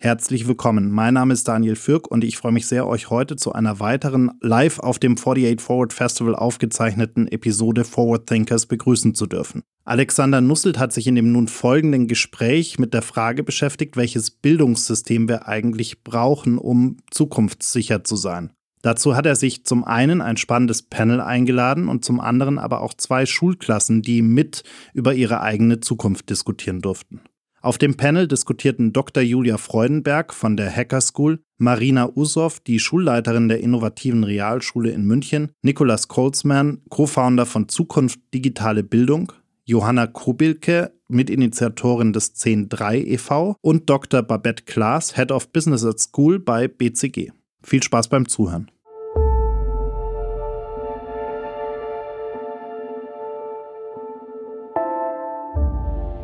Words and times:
Herzlich 0.00 0.46
willkommen. 0.46 0.92
Mein 0.92 1.14
Name 1.14 1.34
ist 1.34 1.48
Daniel 1.48 1.74
Fürk 1.74 2.08
und 2.08 2.22
ich 2.22 2.36
freue 2.36 2.52
mich 2.52 2.68
sehr, 2.68 2.86
euch 2.86 3.10
heute 3.10 3.34
zu 3.34 3.52
einer 3.52 3.80
weiteren 3.80 4.30
live 4.40 4.78
auf 4.78 5.00
dem 5.00 5.16
48 5.16 5.60
Forward 5.60 5.92
Festival 5.92 6.36
aufgezeichneten 6.36 7.26
Episode 7.26 7.82
Forward 7.82 8.28
Thinkers 8.28 8.66
begrüßen 8.66 9.16
zu 9.16 9.26
dürfen. 9.26 9.64
Alexander 9.84 10.40
Nusselt 10.40 10.78
hat 10.78 10.92
sich 10.92 11.08
in 11.08 11.16
dem 11.16 11.32
nun 11.32 11.48
folgenden 11.48 12.06
Gespräch 12.06 12.78
mit 12.78 12.94
der 12.94 13.02
Frage 13.02 13.42
beschäftigt, 13.42 13.96
welches 13.96 14.30
Bildungssystem 14.30 15.28
wir 15.28 15.48
eigentlich 15.48 16.04
brauchen, 16.04 16.58
um 16.58 16.98
zukunftssicher 17.10 18.04
zu 18.04 18.14
sein. 18.14 18.52
Dazu 18.82 19.16
hat 19.16 19.26
er 19.26 19.34
sich 19.34 19.64
zum 19.64 19.82
einen 19.82 20.20
ein 20.20 20.36
spannendes 20.36 20.82
Panel 20.82 21.20
eingeladen 21.20 21.88
und 21.88 22.04
zum 22.04 22.20
anderen 22.20 22.60
aber 22.60 22.82
auch 22.82 22.94
zwei 22.94 23.26
Schulklassen, 23.26 24.02
die 24.02 24.22
mit 24.22 24.62
über 24.94 25.14
ihre 25.14 25.40
eigene 25.40 25.80
Zukunft 25.80 26.30
diskutieren 26.30 26.82
durften. 26.82 27.20
Auf 27.60 27.76
dem 27.76 27.96
Panel 27.96 28.28
diskutierten 28.28 28.92
Dr. 28.92 29.22
Julia 29.22 29.56
Freudenberg 29.56 30.32
von 30.32 30.56
der 30.56 30.74
Hacker 30.74 31.00
School, 31.00 31.40
Marina 31.56 32.08
Usow, 32.14 32.60
die 32.64 32.78
Schulleiterin 32.78 33.48
der 33.48 33.60
innovativen 33.60 34.22
Realschule 34.22 34.90
in 34.90 35.04
München, 35.04 35.50
Nikolas 35.62 36.06
Kolzmann, 36.06 36.82
Co-Founder 36.88 37.46
von 37.46 37.68
Zukunft 37.68 38.20
Digitale 38.32 38.84
Bildung, 38.84 39.32
Johanna 39.64 40.06
Kubilke, 40.06 40.92
Mitinitiatorin 41.08 42.12
des 42.12 42.36
10.3 42.36 43.04
e.V. 43.04 43.56
und 43.60 43.90
Dr. 43.90 44.22
Babette 44.22 44.64
Klaas, 44.64 45.16
Head 45.16 45.32
of 45.32 45.50
Business 45.52 45.84
at 45.84 45.98
School 45.98 46.38
bei 46.38 46.68
BCG. 46.68 47.32
Viel 47.62 47.82
Spaß 47.82 48.08
beim 48.08 48.28
Zuhören. 48.28 48.70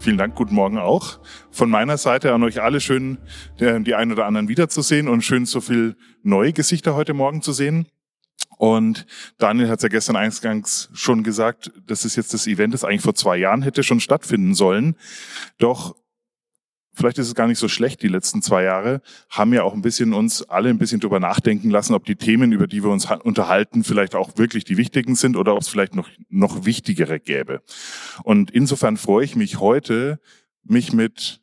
Vielen 0.00 0.16
Dank, 0.16 0.34
guten 0.34 0.54
Morgen 0.54 0.78
auch. 0.78 1.20
Von 1.50 1.68
meiner 1.68 1.98
Seite 1.98 2.32
an 2.32 2.42
euch 2.42 2.62
alle 2.62 2.80
schön, 2.80 3.18
die 3.60 3.94
einen 3.94 4.12
oder 4.12 4.24
anderen 4.24 4.48
wiederzusehen 4.48 5.08
und 5.08 5.20
schön 5.20 5.44
so 5.44 5.60
viel 5.60 5.94
neue 6.22 6.54
Gesichter 6.54 6.94
heute 6.94 7.12
Morgen 7.12 7.42
zu 7.42 7.52
sehen. 7.52 7.86
Und 8.56 9.06
Daniel 9.36 9.68
hat 9.68 9.80
es 9.80 9.82
ja 9.82 9.90
gestern 9.90 10.16
eingangs 10.16 10.88
schon 10.94 11.22
gesagt, 11.22 11.70
das 11.86 12.06
ist 12.06 12.16
jetzt 12.16 12.32
das 12.32 12.46
Event, 12.46 12.72
das 12.72 12.82
eigentlich 12.82 13.02
vor 13.02 13.14
zwei 13.14 13.36
Jahren 13.36 13.60
hätte 13.60 13.82
schon 13.82 14.00
stattfinden 14.00 14.54
sollen. 14.54 14.96
Doch 15.58 15.96
vielleicht 16.92 17.18
ist 17.18 17.28
es 17.28 17.34
gar 17.34 17.46
nicht 17.46 17.58
so 17.58 17.68
schlecht, 17.68 18.02
die 18.02 18.08
letzten 18.08 18.42
zwei 18.42 18.62
Jahre, 18.64 19.00
haben 19.28 19.52
ja 19.52 19.62
auch 19.62 19.74
ein 19.74 19.82
bisschen 19.82 20.12
uns 20.12 20.42
alle 20.42 20.70
ein 20.70 20.78
bisschen 20.78 21.00
drüber 21.00 21.20
nachdenken 21.20 21.70
lassen, 21.70 21.94
ob 21.94 22.04
die 22.04 22.16
Themen, 22.16 22.52
über 22.52 22.66
die 22.66 22.82
wir 22.82 22.90
uns 22.90 23.10
unterhalten, 23.10 23.84
vielleicht 23.84 24.14
auch 24.14 24.36
wirklich 24.36 24.64
die 24.64 24.76
wichtigen 24.76 25.14
sind 25.14 25.36
oder 25.36 25.54
ob 25.54 25.60
es 25.60 25.68
vielleicht 25.68 25.94
noch, 25.94 26.08
noch 26.28 26.64
wichtigere 26.64 27.20
gäbe. 27.20 27.62
Und 28.22 28.50
insofern 28.50 28.96
freue 28.96 29.24
ich 29.24 29.36
mich 29.36 29.60
heute, 29.60 30.20
mich 30.62 30.92
mit 30.92 31.40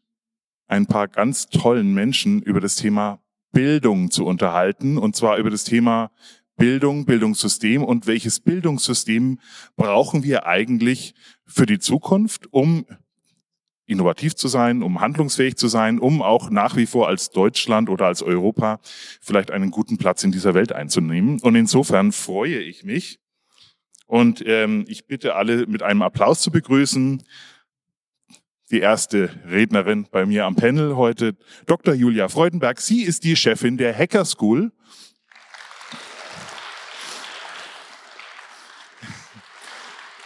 ein 0.68 0.86
paar 0.86 1.08
ganz 1.08 1.48
tollen 1.48 1.94
Menschen 1.94 2.42
über 2.42 2.60
das 2.60 2.76
Thema 2.76 3.20
Bildung 3.52 4.12
zu 4.12 4.26
unterhalten, 4.26 4.98
und 4.98 5.16
zwar 5.16 5.38
über 5.38 5.50
das 5.50 5.64
Thema 5.64 6.12
Bildung, 6.58 7.06
Bildungssystem 7.06 7.84
und 7.84 8.08
welches 8.08 8.40
Bildungssystem 8.40 9.40
brauchen 9.76 10.24
wir 10.24 10.48
eigentlich 10.48 11.14
für 11.46 11.66
die 11.66 11.80
Zukunft, 11.80 12.52
um 12.52 12.86
innovativ 13.88 14.36
zu 14.36 14.48
sein, 14.48 14.84
um 14.84 15.02
handlungsfähig 15.02 15.56
zu 15.56 15.68
sein, 15.68 15.98
um 15.98 16.22
auch 16.22 16.50
nach 16.50 16.76
wie 16.76 16.86
vor 16.86 17.08
als 17.08 17.32
Deutschland 17.32 17.90
oder 17.90 18.06
als 18.06 18.22
Europa 18.22 18.80
vielleicht 19.22 19.50
einen 19.50 19.72
guten 19.72 19.98
Platz 19.98 20.24
in 20.24 20.32
dieser 20.32 20.54
Welt 20.54 20.74
einzunehmen. 20.74 21.40
Und 21.40 21.56
insofern 21.56 22.12
freue 22.12 22.60
ich 22.60 22.84
mich 22.84 23.20
und 24.06 24.44
ähm, 24.46 24.86
ich 24.88 25.08
bitte 25.08 25.36
alle 25.36 25.68
mit 25.68 25.84
einem 25.84 26.02
Applaus 26.02 26.42
zu 26.42 26.52
begrüßen. 26.52 27.24
Die 28.70 28.80
erste 28.80 29.30
Rednerin 29.46 30.08
bei 30.12 30.26
mir 30.26 30.46
am 30.46 30.56
Panel 30.56 30.98
heute, 30.98 31.38
Dr. 31.66 31.94
Julia 31.94 32.28
Freudenberg. 32.28 32.82
Sie 32.82 33.04
ist 33.04 33.24
die 33.24 33.38
Chefin 33.38 33.78
der 33.78 33.98
Hacker 33.98 34.26
School. 34.26 34.74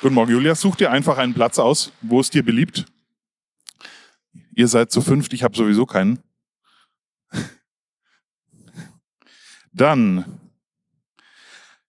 Guten 0.01 0.15
Morgen, 0.15 0.31
Julia. 0.31 0.55
Such 0.55 0.77
dir 0.77 0.89
einfach 0.89 1.19
einen 1.19 1.35
Platz 1.35 1.59
aus, 1.59 1.91
wo 2.01 2.19
es 2.19 2.31
dir 2.31 2.43
beliebt. 2.43 2.85
Ihr 4.53 4.67
seid 4.67 4.91
zu 4.91 5.01
fünft, 5.01 5.33
ich 5.33 5.43
habe 5.43 5.55
sowieso 5.55 5.85
keinen. 5.85 6.19
Dann 9.71 10.39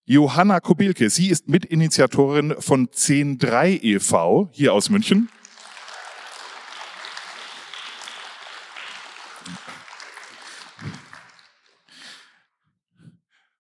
Johanna 0.05 0.61
Kobilke. 0.61 1.11
Sie 1.11 1.29
ist 1.29 1.49
Mitinitiatorin 1.49 2.55
von 2.59 2.89
103 2.93 3.81
e.V. 3.83 4.49
hier 4.53 4.73
aus 4.73 4.91
München. 4.91 5.29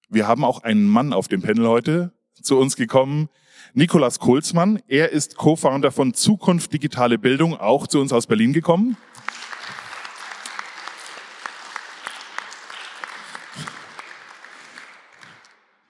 Wir 0.09 0.29
haben 0.29 0.45
auch 0.45 0.63
einen 0.63 0.87
Mann 0.87 1.13
auf 1.13 1.27
dem 1.27 1.43
Panel 1.43 1.67
heute 1.67 2.13
zu 2.43 2.59
uns 2.59 2.77
gekommen, 2.77 3.31
Nikolas 3.75 4.19
Kohlsmann. 4.19 4.83
Er 4.87 5.13
ist 5.13 5.37
Co-Founder 5.37 5.93
von 5.93 6.13
Zukunft 6.13 6.75
Digitale 6.75 7.17
Bildung, 7.17 7.57
auch 7.59 7.87
zu 7.87 8.01
uns 8.01 8.13
aus 8.13 8.27
Berlin 8.27 8.53
gekommen. 8.53 8.99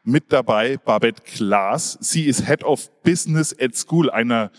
Mit 0.05 0.33
dabei 0.33 0.77
Babette 0.77 1.23
Klaas. 1.25 1.99
Sie 2.01 2.27
ist 2.27 2.47
Head 2.47 2.63
of 2.63 2.89
Business 3.03 3.57
at 3.59 3.75
School 3.75 4.11
einer 4.11 4.53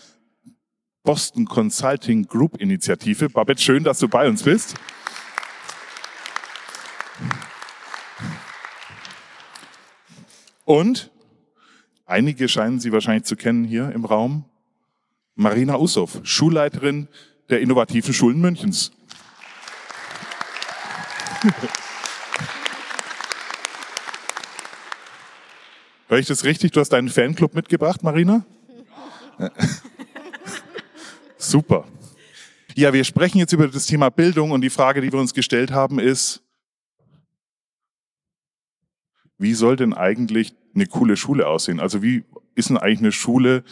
Boston 1.04 1.46
Consulting 1.46 2.28
Group 2.28 2.60
Initiative. 2.60 3.30
Babette, 3.30 3.62
schön, 3.62 3.86
dass 3.86 4.00
du 4.00 4.10
bei 4.10 4.28
uns 4.28 4.44
bist. 4.44 4.76
Und 10.66 11.13
Einige 12.06 12.50
scheinen 12.50 12.80
Sie 12.80 12.92
wahrscheinlich 12.92 13.24
zu 13.24 13.36
kennen 13.36 13.64
hier 13.64 13.92
im 13.92 14.06
Raum. 14.06 14.46
Marina 15.36 15.78
Ussow, 15.78 16.20
Schulleiterin 16.24 17.08
der 17.50 17.62
innovativen 17.62 18.14
Schulen 18.14 18.40
Münchens. 18.40 18.92
Hör 26.08 26.20
ich 26.20 26.28
das 26.28 26.44
richtig? 26.44 26.72
Du 26.74 26.80
hast 26.80 26.90
deinen 26.90 27.10
Fanclub 27.10 27.56
mitgebracht, 27.56 28.04
Marina? 28.04 28.46
Super. 31.38 31.88
Ja, 32.76 32.94
wir 32.94 33.04
sprechen 33.04 33.40
jetzt 33.40 33.52
über 33.54 33.68
das 33.68 33.88
Thema 33.88 34.12
Bildung 34.12 34.52
und 34.52 34.62
die 34.62 34.70
Frage, 34.70 35.02
die 35.02 35.12
wir 35.12 35.20
uns 35.20 35.34
gestellt 35.34 35.72
haben, 35.72 35.98
ist, 35.98 36.43
wie 39.38 39.54
soll 39.54 39.76
denn 39.76 39.94
eigentlich 39.94 40.54
eine 40.76 40.86
coole 40.86 41.18
Schule 41.18 41.48
aussehen? 41.48 41.80
Also 41.80 42.02
wie 42.02 42.24
ist 42.56 42.70
denn 42.70 42.78
eigentlich 42.78 43.00
eine 43.00 43.12
Schule, 43.12 43.64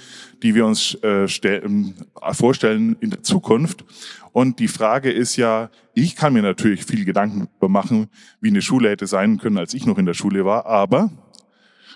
die 0.41 0.55
wir 0.55 0.65
uns 0.65 0.95
äh, 1.03 1.25
ähm, 1.25 1.93
vorstellen 2.31 2.95
in 2.99 3.11
der 3.11 3.23
Zukunft? 3.23 3.85
Und 4.31 4.59
die 4.59 4.67
Frage 4.67 5.11
ist 5.11 5.35
ja, 5.35 5.69
ich 5.93 6.15
kann 6.15 6.33
mir 6.33 6.41
natürlich 6.41 6.85
viel 6.85 7.05
Gedanken 7.05 7.47
darüber 7.47 7.69
machen, 7.69 8.07
wie 8.39 8.49
eine 8.49 8.61
Schule 8.61 8.89
hätte 8.89 9.07
sein 9.07 9.37
können, 9.37 9.57
als 9.57 9.73
ich 9.73 9.85
noch 9.85 9.97
in 9.97 10.05
der 10.05 10.13
Schule 10.13 10.45
war, 10.45 10.65
aber 10.65 11.11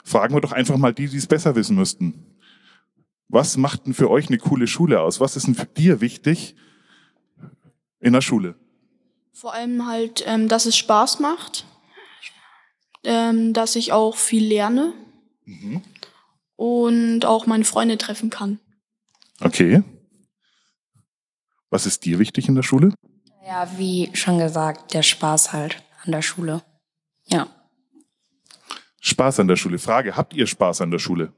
fragen 0.03 0.35
wir 0.35 0.41
doch 0.41 0.51
einfach 0.51 0.77
mal 0.77 0.93
die, 0.93 1.07
die 1.07 1.17
es 1.17 1.27
besser 1.27 1.55
wissen 1.55 1.75
müssten. 1.75 2.25
Was 3.27 3.57
macht 3.57 3.85
denn 3.85 3.93
für 3.93 4.09
euch 4.09 4.27
eine 4.27 4.37
coole 4.37 4.67
Schule 4.67 5.01
aus? 5.01 5.19
Was 5.19 5.35
ist 5.35 5.47
denn 5.47 5.55
für 5.55 5.65
dir 5.65 6.01
wichtig 6.01 6.55
in 7.99 8.13
der 8.13 8.21
Schule? 8.21 8.55
Vor 9.33 9.53
allem 9.53 9.87
halt, 9.87 10.23
ähm, 10.27 10.47
dass 10.47 10.65
es 10.65 10.77
Spaß 10.77 11.19
macht 11.19 11.65
ähm, 13.05 13.53
dass 13.53 13.75
ich 13.75 13.91
auch 13.91 14.17
viel 14.17 14.45
lerne 14.45 14.93
mhm. 15.45 15.81
und 16.55 17.25
auch 17.25 17.47
meine 17.47 17.65
Freunde 17.65 17.97
treffen 17.97 18.29
kann. 18.29 18.59
Okay. 19.41 19.83
Was 21.69 21.85
ist 21.85 22.05
dir 22.05 22.19
wichtig 22.19 22.47
in 22.47 22.55
der 22.55 22.63
Schule? 22.63 22.93
Ja, 23.45 23.69
wie 23.77 24.09
schon 24.13 24.39
gesagt, 24.39 24.93
der 24.93 25.03
Spaß 25.03 25.53
halt 25.53 25.83
an 26.03 26.11
der 26.11 26.21
Schule. 26.21 26.63
Ja. 27.27 27.47
Spaß 29.01 29.39
an 29.41 29.47
der 29.47 29.55
Schule. 29.55 29.77
Frage, 29.77 30.15
habt 30.15 30.33
ihr 30.33 30.47
Spaß 30.47 30.81
an 30.81 30.91
der 30.91 30.99
Schule? 30.99 31.31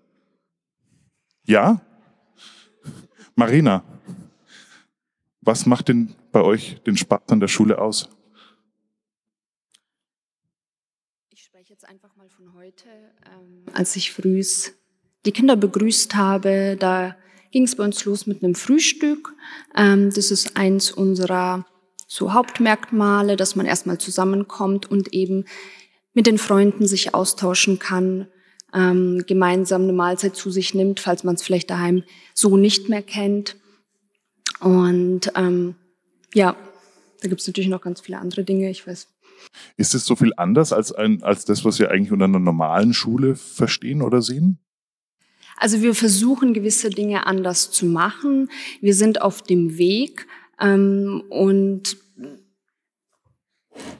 Ja? 1.43 1.81
Marina, 3.35 3.83
was 5.41 5.65
macht 5.65 5.89
denn 5.89 6.15
bei 6.31 6.41
euch 6.41 6.81
den 6.83 6.97
Spaß 6.97 7.23
an 7.27 7.39
der 7.39 7.47
Schule 7.47 7.79
aus? 7.79 8.09
Ich 11.29 11.43
spreche 11.43 11.73
jetzt 11.73 11.76
einfach 11.87 12.13
mal 12.17 12.27
von 12.27 12.53
heute. 12.53 12.89
Ähm, 13.25 13.63
als 13.73 13.95
ich 13.95 14.11
früh 14.11 14.43
die 15.25 15.31
Kinder 15.31 15.55
begrüßt 15.55 16.15
habe, 16.15 16.75
da 16.77 17.15
ging 17.51 17.63
es 17.63 17.77
bei 17.77 17.83
uns 17.85 18.03
los 18.03 18.27
mit 18.27 18.43
einem 18.43 18.55
Frühstück. 18.55 19.33
Ähm, 19.73 20.11
das 20.13 20.31
ist 20.31 20.57
eins 20.57 20.91
unserer 20.91 21.65
so 22.05 22.33
Hauptmerkmale, 22.33 23.37
dass 23.37 23.55
man 23.55 23.65
erstmal 23.65 23.99
zusammenkommt 23.99 24.91
und 24.91 25.13
eben 25.13 25.45
mit 26.13 26.27
den 26.27 26.37
Freunden 26.37 26.87
sich 26.87 27.13
austauschen 27.13 27.79
kann, 27.79 28.27
ähm, 28.73 29.23
gemeinsam 29.25 29.83
eine 29.83 29.93
Mahlzeit 29.93 30.35
zu 30.35 30.51
sich 30.51 30.73
nimmt, 30.73 30.99
falls 30.99 31.23
man 31.23 31.35
es 31.35 31.43
vielleicht 31.43 31.69
daheim 31.69 32.03
so 32.33 32.57
nicht 32.57 32.89
mehr 32.89 33.01
kennt. 33.01 33.55
Und 34.59 35.31
ähm, 35.35 35.75
ja, 36.33 36.57
da 37.21 37.29
gibt 37.29 37.39
es 37.39 37.47
natürlich 37.47 37.69
noch 37.69 37.81
ganz 37.81 38.01
viele 38.01 38.19
andere 38.19 38.43
Dinge, 38.43 38.69
ich 38.69 38.85
weiß. 38.85 39.07
Ist 39.75 39.95
es 39.95 40.05
so 40.05 40.15
viel 40.15 40.33
anders 40.37 40.73
als, 40.73 40.91
ein, 40.91 41.23
als 41.23 41.45
das, 41.45 41.65
was 41.65 41.79
wir 41.79 41.91
eigentlich 41.91 42.11
unter 42.11 42.25
einer 42.25 42.39
normalen 42.39 42.93
Schule 42.93 43.35
verstehen 43.35 44.01
oder 44.01 44.21
sehen? 44.21 44.59
Also 45.57 45.81
wir 45.81 45.95
versuchen 45.95 46.53
gewisse 46.53 46.89
Dinge 46.89 47.25
anders 47.25 47.71
zu 47.71 47.87
machen. 47.87 48.49
Wir 48.79 48.93
sind 48.93 49.21
auf 49.21 49.41
dem 49.41 49.77
Weg 49.77 50.27
ähm, 50.59 51.23
und 51.29 51.97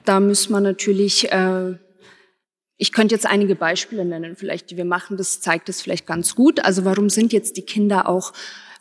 da 0.06 0.20
muss 0.20 0.50
man 0.50 0.64
natürlich, 0.64 1.32
äh, 1.32 1.78
ich 2.78 2.92
könnte 2.92 3.16
jetzt 3.16 3.26
einige 3.26 3.56
Beispiele 3.56 4.06
nennen, 4.06 4.36
vielleicht 4.36 4.70
die 4.70 4.78
wir 4.78 4.86
machen, 4.86 5.18
das 5.18 5.42
zeigt 5.42 5.68
es 5.70 5.82
vielleicht 5.82 6.06
ganz 6.06 6.36
gut. 6.36 6.64
Also 6.64 6.86
warum 6.86 7.10
sind 7.10 7.34
jetzt 7.34 7.58
die 7.58 7.66
Kinder 7.66 8.08
auch 8.08 8.34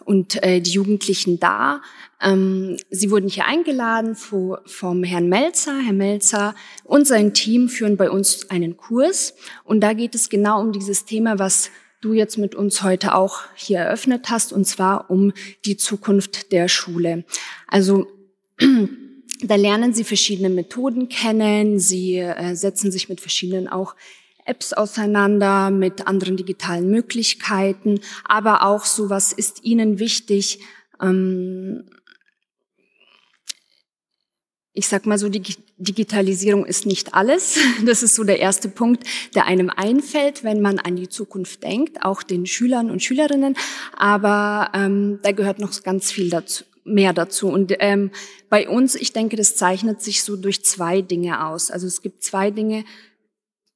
und 0.07 0.43
äh, 0.43 0.61
die 0.61 0.71
Jugendlichen 0.71 1.39
da? 1.39 1.83
Ähm, 2.23 2.79
sie 2.91 3.11
wurden 3.11 3.29
hier 3.29 3.45
eingeladen 3.45 4.15
vor, 4.15 4.63
vom 4.65 5.03
Herrn 5.03 5.29
Melzer. 5.29 5.79
Herr 5.79 5.93
Melzer 5.93 6.55
und 6.85 7.07
sein 7.07 7.35
Team 7.35 7.69
führen 7.69 7.97
bei 7.97 8.11
uns 8.11 8.49
einen 8.51 8.77
Kurs 8.77 9.35
und 9.65 9.81
da 9.81 9.93
geht 9.93 10.15
es 10.15 10.31
genau 10.31 10.61
um 10.61 10.73
dieses 10.73 11.05
Thema, 11.05 11.39
was 11.39 11.71
du 12.01 12.13
jetzt 12.13 12.39
mit 12.39 12.55
uns 12.55 12.83
heute 12.83 13.15
auch 13.15 13.41
hier 13.55 13.79
eröffnet 13.79 14.31
hast, 14.31 14.53
und 14.53 14.65
zwar 14.65 15.11
um 15.11 15.33
die 15.65 15.77
Zukunft 15.77 16.53
der 16.53 16.69
Schule. 16.69 17.25
Also 17.67 18.07
da 19.43 19.55
lernen 19.57 19.93
sie 19.93 20.05
verschiedene 20.05 20.51
Methoden 20.51 21.09
kennen, 21.09 21.79
sie 21.79 22.19
äh, 22.19 22.55
setzen 22.55 22.91
sich 22.93 23.09
mit 23.09 23.21
verschiedenen 23.21 23.69
auch 23.69 23.95
Apps 24.47 24.73
auseinander, 24.73 25.71
mit 25.71 26.07
anderen 26.07 26.37
digitalen 26.37 26.91
Möglichkeiten, 26.91 28.01
aber 28.25 28.63
auch 28.63 28.85
so, 28.85 29.11
was 29.11 29.33
ist 29.33 29.65
ihnen 29.65 29.99
wichtig, 29.99 30.61
ähm, 31.01 31.85
ich 34.77 34.89
sag 34.89 35.07
mal 35.07 35.19
so, 35.19 35.31
die 35.31 35.43
Digitalisierung 35.79 36.67
ist 36.67 36.85
nicht 36.85 37.15
alles. 37.15 37.59
Das 37.87 38.03
ist 38.03 38.15
so 38.15 38.25
der 38.25 38.41
erste 38.41 38.69
Punkt, 38.69 39.05
der 39.35 39.47
einem 39.47 39.71
einfällt, 39.71 40.45
wenn 40.45 40.61
man 40.61 40.79
an 40.79 40.97
die 40.97 41.09
Zukunft 41.09 41.63
denkt, 41.63 42.03
auch 42.03 42.23
den 42.23 42.45
Schülern 42.47 42.91
und 42.91 43.03
Schülerinnen. 43.03 43.57
Aber 43.97 44.71
ähm, 44.75 45.19
da 45.23 45.33
gehört 45.33 45.61
noch 45.61 45.83
ganz 45.83 46.13
viel 46.13 46.29
dazu, 46.29 46.65
mehr 46.85 47.15
dazu. 47.15 47.49
Und 47.49 47.75
ähm, 47.79 48.11
bei 48.51 48.69
uns, 48.69 48.95
ich 48.95 49.15
denke, 49.15 49.37
das 49.37 49.57
zeichnet 49.57 50.03
sich 50.03 50.23
so 50.23 50.37
durch 50.37 50.63
zwei 50.63 51.01
Dinge 51.01 51.47
aus. 51.47 51.71
Also 51.71 51.87
es 51.87 52.03
gibt 52.03 52.23
zwei 52.23 52.51
Dinge, 52.51 52.85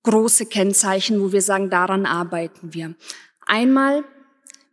große 0.02 0.46
Kennzeichen, 0.46 1.20
wo 1.20 1.32
wir 1.32 1.42
sagen, 1.42 1.70
daran 1.70 2.06
arbeiten 2.06 2.74
wir. 2.74 2.94
Einmal 3.46 4.04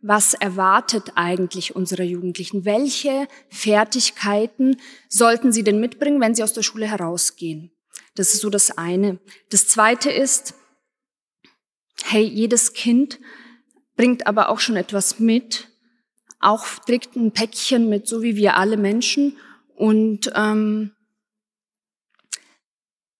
was 0.00 0.34
erwartet 0.34 1.12
eigentlich 1.16 1.74
unsere 1.74 2.04
Jugendlichen? 2.04 2.64
Welche 2.64 3.26
Fertigkeiten 3.50 4.80
sollten 5.08 5.52
sie 5.52 5.64
denn 5.64 5.80
mitbringen, 5.80 6.20
wenn 6.20 6.34
sie 6.34 6.44
aus 6.44 6.52
der 6.52 6.62
Schule 6.62 6.86
herausgehen? 6.86 7.72
Das 8.14 8.32
ist 8.32 8.40
so 8.40 8.50
das 8.50 8.78
eine. 8.78 9.18
Das 9.50 9.66
zweite 9.66 10.10
ist, 10.10 10.54
hey, 12.04 12.22
jedes 12.22 12.74
Kind 12.74 13.18
bringt 13.96 14.28
aber 14.28 14.50
auch 14.50 14.60
schon 14.60 14.76
etwas 14.76 15.18
mit, 15.18 15.68
auch 16.40 16.64
trägt 16.86 17.16
ein 17.16 17.32
Päckchen 17.32 17.88
mit, 17.88 18.06
so 18.06 18.22
wie 18.22 18.36
wir 18.36 18.56
alle 18.56 18.76
Menschen. 18.76 19.36
Und 19.74 20.30
ähm, 20.36 20.92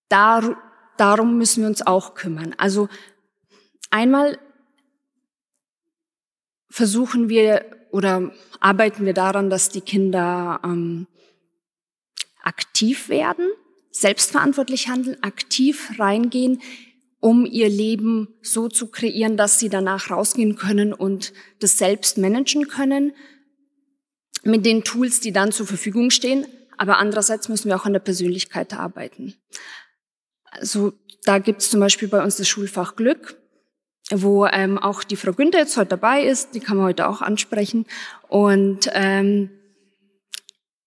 dar, 0.08 0.56
darum 0.98 1.38
müssen 1.38 1.62
wir 1.62 1.68
uns 1.68 1.86
auch 1.86 2.14
kümmern. 2.14 2.54
Also 2.58 2.88
einmal 3.90 4.38
versuchen 6.70 7.28
wir 7.28 7.64
oder 7.90 8.32
arbeiten 8.60 9.06
wir 9.06 9.14
daran, 9.14 9.50
dass 9.50 9.70
die 9.70 9.80
Kinder 9.80 10.60
ähm, 10.62 11.06
aktiv 12.42 13.08
werden, 13.08 13.48
selbstverantwortlich 13.90 14.88
handeln, 14.88 15.22
aktiv 15.22 15.92
reingehen, 15.98 16.60
um 17.20 17.46
ihr 17.46 17.68
Leben 17.68 18.28
so 18.42 18.68
zu 18.68 18.88
kreieren, 18.88 19.36
dass 19.36 19.58
sie 19.58 19.68
danach 19.68 20.10
rausgehen 20.10 20.54
können 20.56 20.92
und 20.92 21.32
das 21.60 21.78
selbst 21.78 22.18
managen 22.18 22.68
können 22.68 23.12
mit 24.44 24.64
den 24.64 24.84
Tools, 24.84 25.20
die 25.20 25.32
dann 25.32 25.50
zur 25.50 25.66
Verfügung 25.66 26.10
stehen. 26.10 26.46
Aber 26.76 26.98
andererseits 26.98 27.48
müssen 27.48 27.68
wir 27.68 27.76
auch 27.76 27.86
an 27.86 27.92
der 27.92 28.00
Persönlichkeit 28.00 28.72
arbeiten. 28.72 29.34
Also 30.50 30.92
da 31.24 31.38
gibt 31.38 31.62
es 31.62 31.70
zum 31.70 31.80
Beispiel 31.80 32.08
bei 32.08 32.22
uns 32.22 32.36
das 32.36 32.48
Schulfach 32.48 32.96
Glück 32.96 33.36
wo 34.10 34.46
ähm, 34.46 34.78
auch 34.78 35.04
die 35.04 35.16
Frau 35.16 35.32
Günther 35.32 35.60
jetzt 35.60 35.76
heute 35.76 35.90
dabei 35.90 36.22
ist, 36.22 36.54
die 36.54 36.60
kann 36.60 36.76
man 36.76 36.86
heute 36.86 37.08
auch 37.08 37.20
ansprechen. 37.20 37.86
Und 38.28 38.88
ähm, 38.92 39.50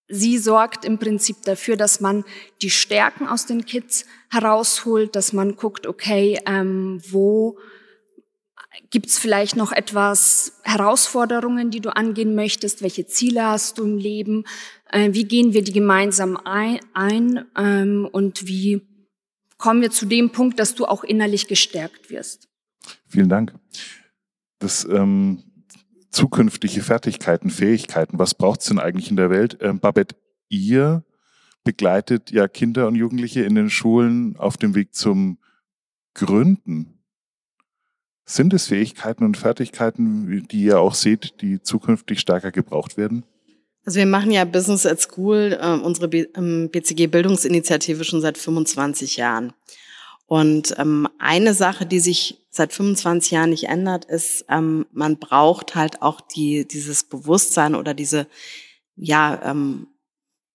sie 0.08 0.38
sorgt 0.38 0.84
im 0.84 0.98
Prinzip 0.98 1.42
dafür, 1.44 1.76
dass 1.76 2.00
man 2.00 2.24
die 2.62 2.70
Stärken 2.70 3.28
aus 3.28 3.46
den 3.46 3.64
Kids 3.64 4.06
herausholt, 4.30 5.14
dass 5.14 5.32
man 5.32 5.56
guckt, 5.56 5.86
okay, 5.86 6.40
ähm, 6.46 7.00
wo 7.08 7.58
gibt's 8.90 9.18
vielleicht 9.18 9.56
noch 9.56 9.70
etwas 9.70 10.60
Herausforderungen, 10.64 11.70
die 11.70 11.80
du 11.80 11.94
angehen 11.94 12.34
möchtest? 12.34 12.82
Welche 12.82 13.06
Ziele 13.06 13.44
hast 13.44 13.78
du 13.78 13.84
im 13.84 13.98
Leben? 13.98 14.44
Äh, 14.90 15.10
wie 15.12 15.24
gehen 15.24 15.52
wir 15.52 15.62
die 15.62 15.72
gemeinsam 15.72 16.36
ein, 16.36 16.80
ein 16.92 17.44
ähm, 17.56 18.08
und 18.10 18.46
wie 18.46 18.82
kommen 19.62 19.80
wir 19.80 19.92
zu 19.92 20.06
dem 20.06 20.30
Punkt, 20.30 20.58
dass 20.58 20.74
du 20.74 20.86
auch 20.86 21.04
innerlich 21.04 21.46
gestärkt 21.46 22.10
wirst? 22.10 22.48
Vielen 23.06 23.28
Dank. 23.28 23.54
Das 24.58 24.84
ähm, 24.84 25.44
zukünftige 26.10 26.82
Fertigkeiten, 26.82 27.48
Fähigkeiten, 27.48 28.18
was 28.18 28.34
braucht 28.34 28.62
es 28.62 28.66
denn 28.66 28.80
eigentlich 28.80 29.10
in 29.10 29.16
der 29.16 29.30
Welt? 29.30 29.58
Ähm, 29.60 29.78
Babette, 29.78 30.16
ihr 30.48 31.04
begleitet 31.62 32.32
ja 32.32 32.48
Kinder 32.48 32.88
und 32.88 32.96
Jugendliche 32.96 33.44
in 33.44 33.54
den 33.54 33.70
Schulen 33.70 34.36
auf 34.36 34.56
dem 34.56 34.74
Weg 34.74 34.96
zum 34.96 35.38
Gründen. 36.14 36.98
Sind 38.24 38.52
es 38.54 38.66
Fähigkeiten 38.66 39.24
und 39.24 39.36
Fertigkeiten, 39.36 40.44
die 40.48 40.64
ihr 40.64 40.80
auch 40.80 40.94
seht, 40.94 41.40
die 41.40 41.62
zukünftig 41.62 42.18
stärker 42.18 42.50
gebraucht 42.50 42.96
werden? 42.96 43.24
Also 43.84 43.98
wir 43.98 44.06
machen 44.06 44.30
ja 44.30 44.44
Business 44.44 44.86
at 44.86 45.00
School, 45.00 45.58
äh, 45.60 45.66
unsere 45.66 46.08
BCG 46.08 47.04
ähm, 47.04 47.10
Bildungsinitiative 47.10 48.04
schon 48.04 48.20
seit 48.20 48.38
25 48.38 49.16
Jahren. 49.16 49.52
Und 50.26 50.74
ähm, 50.78 51.08
eine 51.18 51.52
Sache, 51.52 51.84
die 51.84 52.00
sich 52.00 52.38
seit 52.48 52.72
25 52.72 53.32
Jahren 53.32 53.50
nicht 53.50 53.64
ändert, 53.64 54.04
ist, 54.04 54.44
ähm, 54.48 54.86
man 54.92 55.18
braucht 55.18 55.74
halt 55.74 56.00
auch 56.00 56.20
die, 56.20 56.66
dieses 56.66 57.04
Bewusstsein 57.04 57.74
oder 57.74 57.92
diese, 57.92 58.26
ja, 58.96 59.40
ähm, 59.44 59.88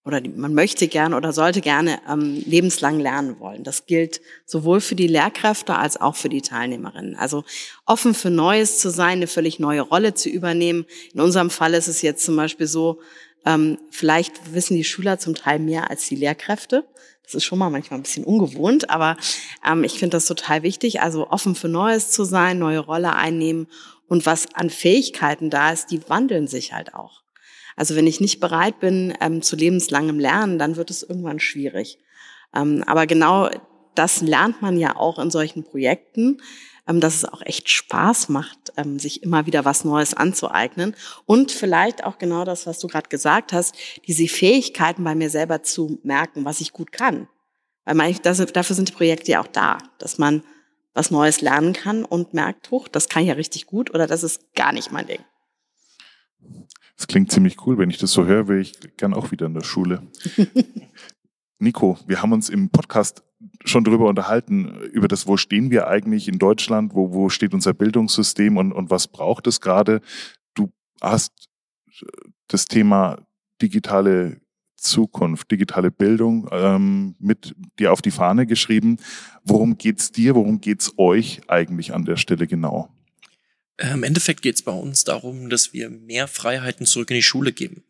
oder 0.08 0.22
man 0.36 0.54
möchte 0.54 0.88
gerne 0.88 1.18
oder 1.18 1.34
sollte 1.34 1.60
gerne 1.60 2.00
ähm, 2.10 2.42
lebenslang 2.46 3.00
lernen 3.00 3.40
wollen. 3.40 3.64
Das 3.66 3.86
gilt 3.86 4.22
sowohl 4.46 4.80
für 4.80 4.96
die 4.96 5.08
Lehrkräfte 5.08 5.76
als 5.76 6.00
auch 6.00 6.16
für 6.16 6.30
die 6.30 6.42
Teilnehmerinnen. 6.42 7.16
Also 7.16 7.44
offen 7.86 8.14
für 8.14 8.30
Neues 8.30 8.80
zu 8.80 8.90
sein, 8.90 9.18
eine 9.18 9.28
völlig 9.28 9.60
neue 9.60 9.82
Rolle 9.82 10.14
zu 10.14 10.30
übernehmen. 10.30 10.86
In 11.14 11.20
unserem 11.20 11.50
Fall 11.50 11.74
ist 11.74 11.90
es 11.90 12.02
jetzt 12.02 12.24
zum 12.24 12.38
Beispiel 12.38 12.68
so, 12.68 13.02
ähm, 13.46 13.78
vielleicht 13.92 14.54
wissen 14.54 14.78
die 14.78 14.86
Schüler 14.86 15.20
zum 15.20 15.36
Teil 15.36 15.60
mehr 15.60 15.90
als 15.90 16.08
die 16.08 16.16
Lehrkräfte. 16.16 16.86
Das 17.24 17.36
ist 17.36 17.44
schon 17.44 17.60
mal 17.60 17.70
manchmal 17.70 18.00
ein 18.00 18.04
bisschen 18.04 18.24
ungewohnt, 18.24 18.90
aber 18.90 19.18
ähm, 19.70 19.84
ich 19.84 20.00
finde 20.00 20.16
das 20.16 20.26
total 20.26 20.64
wichtig. 20.64 21.02
Also 21.02 21.30
offen 21.30 21.54
für 21.54 21.68
Neues 21.68 22.12
zu 22.12 22.24
sein, 22.24 22.60
neue 22.60 22.80
Rolle 22.80 23.14
einnehmen 23.14 23.68
und 24.08 24.26
was 24.26 24.46
an 24.54 24.70
Fähigkeiten 24.70 25.50
da 25.50 25.72
ist, 25.72 25.92
die 25.92 26.10
wandeln 26.10 26.48
sich 26.48 26.72
halt 26.72 26.94
auch. 26.94 27.24
Also 27.77 27.96
wenn 27.96 28.07
ich 28.07 28.19
nicht 28.19 28.41
bereit 28.41 28.79
bin 28.81 29.13
ähm, 29.22 29.41
zu 29.41 29.55
lebenslangem 29.55 30.19
Lernen, 30.19 30.60
dann 30.60 30.75
wird 30.75 30.89
es 30.89 31.03
irgendwann 31.03 31.39
schwierig. 31.39 32.00
Ähm, 32.53 32.84
aber 32.86 33.05
genau 33.05 33.50
das 33.96 34.22
lernt 34.22 34.62
man 34.62 34.77
ja 34.77 34.96
auch 34.96 35.19
in 35.19 35.31
solchen 35.31 35.63
Projekten, 35.63 36.41
ähm, 36.88 37.00
dass 37.00 37.15
es 37.15 37.25
auch 37.25 37.41
echt 37.46 37.69
Spaß 37.69 38.29
macht, 38.29 38.74
ähm, 38.77 38.98
sich 38.98 39.22
immer 39.22 39.46
wieder 39.46 39.63
was 39.63 39.86
Neues 39.86 40.15
anzueignen. 40.15 40.96
Und 41.25 41.51
vielleicht 41.51 42.03
auch 42.03 42.17
genau 42.17 42.46
das, 42.46 42.65
was 42.65 42.79
du 42.79 42.88
gerade 42.88 43.10
gesagt 43.10 43.53
hast, 43.53 43.75
diese 44.07 44.27
Fähigkeiten 44.27 45.03
bei 45.03 45.13
mir 45.13 45.29
selber 45.29 45.62
zu 45.62 46.00
merken, 46.03 46.46
was 46.46 46.62
ich 46.62 46.74
gut 46.74 46.91
kann. 46.91 47.27
Weil 47.86 47.96
man, 47.96 48.15
das, 48.24 48.38
dafür 48.38 48.75
sind 48.75 48.89
die 48.89 48.93
Projekte 48.93 49.31
ja 49.31 49.41
auch 49.41 49.48
da, 49.48 49.77
dass 50.00 50.17
man 50.17 50.43
was 50.96 51.12
Neues 51.12 51.41
lernen 51.41 51.74
kann 51.74 52.03
und 52.05 52.34
merkt, 52.34 52.72
hoch, 52.72 52.88
das 52.88 53.07
kann 53.07 53.22
ich 53.22 53.29
ja 53.29 53.36
richtig 53.36 53.67
gut 53.67 53.93
oder 53.93 54.07
das 54.07 54.24
ist 54.24 54.55
gar 54.55 54.72
nicht 54.74 54.91
mein 54.91 55.05
Ding. 55.05 55.24
Das 56.98 57.08
klingt 57.08 57.32
ziemlich 57.32 57.66
cool. 57.66 57.77
Wenn 57.77 57.89
ich 57.89 58.00
das 58.00 58.12
so 58.12 58.25
höre, 58.25 58.48
wäre 58.48 58.60
ich 58.60 58.74
gern 58.98 59.13
auch 59.13 59.32
wieder 59.32 59.46
in 59.46 59.54
der 59.54 59.63
Schule. 59.63 60.01
Nico, 61.60 61.98
wir 62.08 62.22
haben 62.22 62.34
uns 62.34 62.50
im 62.50 62.70
Podcast 62.70 63.24
schon 63.66 63.84
darüber 63.84 64.10
unterhalten, 64.10 64.80
über 64.92 65.08
das, 65.08 65.27
wo 65.27 65.38
stehen 65.38 65.70
wir 65.70 65.88
eigentlich 65.88 66.27
in 66.27 66.39
Deutschland, 66.39 66.96
wo, 66.96 67.13
wo 67.13 67.30
steht 67.30 67.54
unser 67.54 67.74
Bildungssystem 67.74 68.58
und, 68.58 68.72
und 68.72 68.89
was 68.89 69.08
braucht 69.08 69.48
es 69.48 69.62
gerade. 69.62 70.01
Du 70.56 70.72
hast 71.01 71.50
das 72.48 72.66
Thema 72.66 73.18
digitale 73.62 74.42
Zukunft, 74.75 75.51
digitale 75.51 75.92
Bildung 75.92 76.48
ähm, 76.51 77.16
mit 77.20 77.56
dir 77.80 77.92
auf 77.92 78.01
die 78.01 78.12
Fahne 78.12 78.46
geschrieben. 78.46 78.98
Worum 79.44 79.77
geht's 79.77 80.12
dir, 80.12 80.36
worum 80.36 80.62
geht's 80.62 80.94
euch 80.98 81.42
eigentlich 81.48 81.94
an 81.94 82.06
der 82.06 82.18
Stelle 82.18 82.48
genau? 82.48 82.89
Äh, 83.77 83.93
Im 83.93 84.03
Endeffekt 84.03 84.41
geht 84.41 84.55
es 84.55 84.63
bei 84.63 84.72
uns 84.72 85.03
darum, 85.03 85.50
dass 85.50 85.72
wir 85.72 85.89
mehr 85.89 86.27
Freiheiten 86.27 86.86
zurück 86.86 87.12
in 87.12 87.15
die 87.15 87.24
Schule 87.24 87.53
geben. 87.53 87.84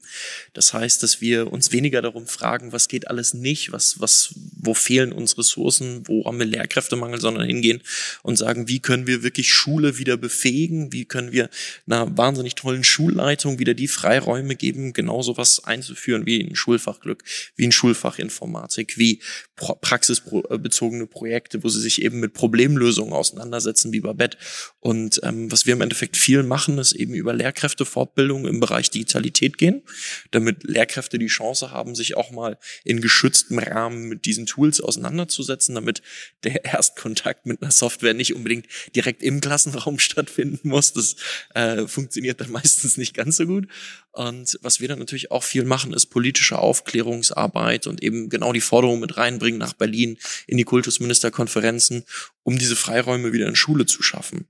Das 0.54 0.74
heißt, 0.74 1.02
dass 1.02 1.22
wir 1.22 1.52
uns 1.52 1.72
weniger 1.72 2.02
darum 2.02 2.28
fragen, 2.28 2.74
was 2.74 2.88
geht 2.88 3.08
alles 3.08 3.34
nicht, 3.34 3.72
was, 3.72 4.00
was, 4.00 4.34
wo 4.36 4.74
fehlen 4.74 5.14
uns 5.14 5.38
Ressourcen, 5.38 6.08
wo 6.08 6.26
haben 6.26 6.40
wir 6.40 6.46
Lehrkräftemangel, 6.46 7.22
sondern 7.22 7.48
hingehen 7.48 7.82
und 8.22 8.38
sagen, 8.38 8.68
wie 8.68 8.80
können 8.80 9.08
wir 9.08 9.24
wirklich 9.24 9.52
Schule 9.52 9.98
wieder 9.98 10.18
befähigen, 10.18 10.92
wie 10.92 11.06
können 11.06 11.32
wir 11.32 11.50
einer 11.86 12.18
wahnsinnig 12.18 12.56
tollen 12.56 12.84
Schulleitung 12.84 13.60
wieder 13.60 13.74
die 13.74 13.88
Freiräume 13.88 14.56
geben, 14.56 14.92
genauso 14.92 15.38
was 15.38 15.64
einzuführen 15.64 16.26
wie 16.26 16.42
ein 16.42 16.56
Schulfachglück, 16.56 17.24
wie 17.56 17.66
ein 17.66 17.72
Schulfachinformatik, 17.72 18.98
wie 18.98 19.22
praxisbezogene 19.56 21.08
Projekte, 21.08 21.64
wo 21.64 21.70
sie 21.70 21.82
sich 21.82 22.02
eben 22.02 22.20
mit 22.20 22.34
Problemlösungen 22.34 23.14
auseinandersetzen, 23.14 23.94
wie 23.94 24.02
Babette. 24.02 24.38
Und 24.80 25.20
ähm, 25.24 25.52
was 25.52 25.66
wir 25.66 25.77
im 25.78 25.82
Endeffekt 25.82 26.18
viel 26.18 26.44
machen, 26.44 26.78
ist 26.78 26.94
eben 26.94 27.14
über 27.14 27.34
Lehrkräftefortbildung 27.34 28.48
im 28.48 28.60
Bereich 28.60 28.90
Digitalität 28.90 29.58
gehen, 29.58 29.84
damit 30.32 30.64
Lehrkräfte 30.64 31.18
die 31.18 31.28
Chance 31.28 31.72
haben, 31.72 31.96
sich 31.96 32.18
auch 32.18 32.32
mal 32.32 32.58
in 32.84 33.00
geschütztem 33.00 33.60
Rahmen 33.60 34.10
mit 34.10 34.26
diesen 34.26 34.46
Tools 34.46 34.82
auseinanderzusetzen, 34.82 35.76
damit 35.76 36.02
der 36.44 36.66
Erstkontakt 36.74 37.46
mit 37.46 37.62
einer 37.62 37.72
Software 37.72 38.14
nicht 38.14 38.34
unbedingt 38.34 38.68
direkt 38.96 39.24
im 39.24 39.40
Klassenraum 39.40 40.00
stattfinden 40.08 40.68
muss. 40.70 40.94
Das 40.94 41.16
äh, 41.54 41.88
funktioniert 41.88 42.42
dann 42.42 42.52
meistens 42.52 42.98
nicht 42.98 43.14
ganz 43.14 43.38
so 43.38 43.46
gut. 43.46 43.68
Und 44.12 44.58
was 44.62 44.80
wir 44.80 44.88
dann 44.88 45.00
natürlich 45.00 45.32
auch 45.32 45.44
viel 45.44 45.64
machen, 45.64 45.94
ist 45.94 46.08
politische 46.08 46.58
Aufklärungsarbeit 46.58 47.86
und 47.86 48.02
eben 48.02 48.30
genau 48.30 48.52
die 48.52 48.62
Forderung 48.62 49.00
mit 49.00 49.16
reinbringen 49.16 49.60
nach 49.60 49.74
Berlin 49.74 50.18
in 50.48 50.58
die 50.58 50.64
Kultusministerkonferenzen, 50.64 52.04
um 52.42 52.58
diese 52.58 52.76
Freiräume 52.76 53.32
wieder 53.32 53.48
in 53.48 53.56
Schule 53.56 53.86
zu 53.86 54.02
schaffen. 54.02 54.48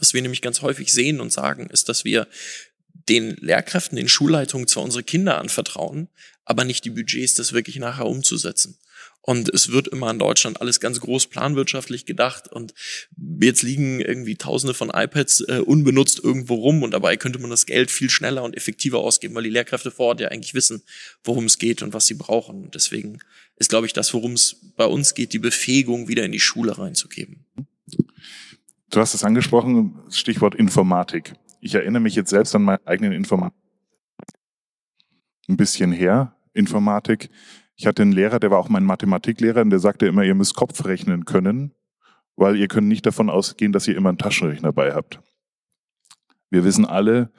Was 0.00 0.14
wir 0.14 0.22
nämlich 0.22 0.42
ganz 0.42 0.62
häufig 0.62 0.92
sehen 0.92 1.20
und 1.20 1.32
sagen, 1.32 1.70
ist, 1.70 1.88
dass 1.88 2.04
wir 2.04 2.26
den 3.08 3.36
Lehrkräften, 3.36 3.96
den 3.96 4.08
Schulleitungen 4.08 4.66
zwar 4.66 4.82
unsere 4.82 5.04
Kinder 5.04 5.38
anvertrauen, 5.38 6.08
aber 6.44 6.64
nicht 6.64 6.84
die 6.84 6.90
Budgets, 6.90 7.34
das 7.34 7.52
wirklich 7.52 7.76
nachher 7.76 8.06
umzusetzen. 8.06 8.78
Und 9.22 9.50
es 9.50 9.70
wird 9.70 9.88
immer 9.88 10.10
in 10.10 10.18
Deutschland 10.18 10.60
alles 10.60 10.80
ganz 10.80 10.98
groß 11.00 11.26
planwirtschaftlich 11.26 12.06
gedacht 12.06 12.48
und 12.48 12.72
jetzt 13.40 13.62
liegen 13.62 14.00
irgendwie 14.00 14.36
tausende 14.36 14.72
von 14.72 14.90
iPads 14.90 15.42
äh, 15.42 15.62
unbenutzt 15.64 16.24
irgendwo 16.24 16.54
rum 16.54 16.82
und 16.82 16.92
dabei 16.92 17.18
könnte 17.18 17.38
man 17.38 17.50
das 17.50 17.66
Geld 17.66 17.90
viel 17.90 18.08
schneller 18.08 18.42
und 18.42 18.56
effektiver 18.56 18.98
ausgeben, 18.98 19.34
weil 19.34 19.42
die 19.42 19.50
Lehrkräfte 19.50 19.90
vor 19.90 20.06
Ort 20.06 20.20
ja 20.20 20.28
eigentlich 20.28 20.54
wissen, 20.54 20.82
worum 21.22 21.44
es 21.44 21.58
geht 21.58 21.82
und 21.82 21.92
was 21.92 22.06
sie 22.06 22.14
brauchen. 22.14 22.64
Und 22.64 22.74
deswegen 22.74 23.18
ist, 23.56 23.68
glaube 23.68 23.86
ich, 23.86 23.92
das, 23.92 24.14
worum 24.14 24.32
es 24.32 24.56
bei 24.76 24.86
uns 24.86 25.14
geht, 25.14 25.34
die 25.34 25.38
Befähigung 25.38 26.08
wieder 26.08 26.24
in 26.24 26.32
die 26.32 26.40
Schule 26.40 26.78
reinzugeben. 26.78 27.44
Du 28.90 28.98
hast 28.98 29.14
es 29.14 29.22
angesprochen, 29.22 30.00
Stichwort 30.10 30.56
Informatik. 30.56 31.34
Ich 31.60 31.76
erinnere 31.76 32.02
mich 32.02 32.16
jetzt 32.16 32.30
selbst 32.30 32.56
an 32.56 32.64
meinen 32.64 32.84
eigenen 32.86 33.12
Informatik. 33.12 33.56
Ein 35.48 35.56
bisschen 35.56 35.92
her, 35.92 36.34
Informatik. 36.54 37.30
Ich 37.76 37.86
hatte 37.86 38.02
einen 38.02 38.10
Lehrer, 38.10 38.40
der 38.40 38.50
war 38.50 38.58
auch 38.58 38.68
mein 38.68 38.84
Mathematiklehrer, 38.84 39.60
und 39.60 39.70
der 39.70 39.78
sagte 39.78 40.06
immer, 40.06 40.24
ihr 40.24 40.34
müsst 40.34 40.56
Kopf 40.56 40.84
rechnen 40.84 41.24
können, 41.24 41.72
weil 42.34 42.56
ihr 42.56 42.66
könnt 42.66 42.88
nicht 42.88 43.06
davon 43.06 43.30
ausgehen, 43.30 43.72
dass 43.72 43.86
ihr 43.86 43.96
immer 43.96 44.08
einen 44.08 44.18
Taschenrechner 44.18 44.72
bei 44.72 44.92
habt. 44.92 45.20
Wir 46.50 46.64
wissen 46.64 46.84
alle, 46.84 47.30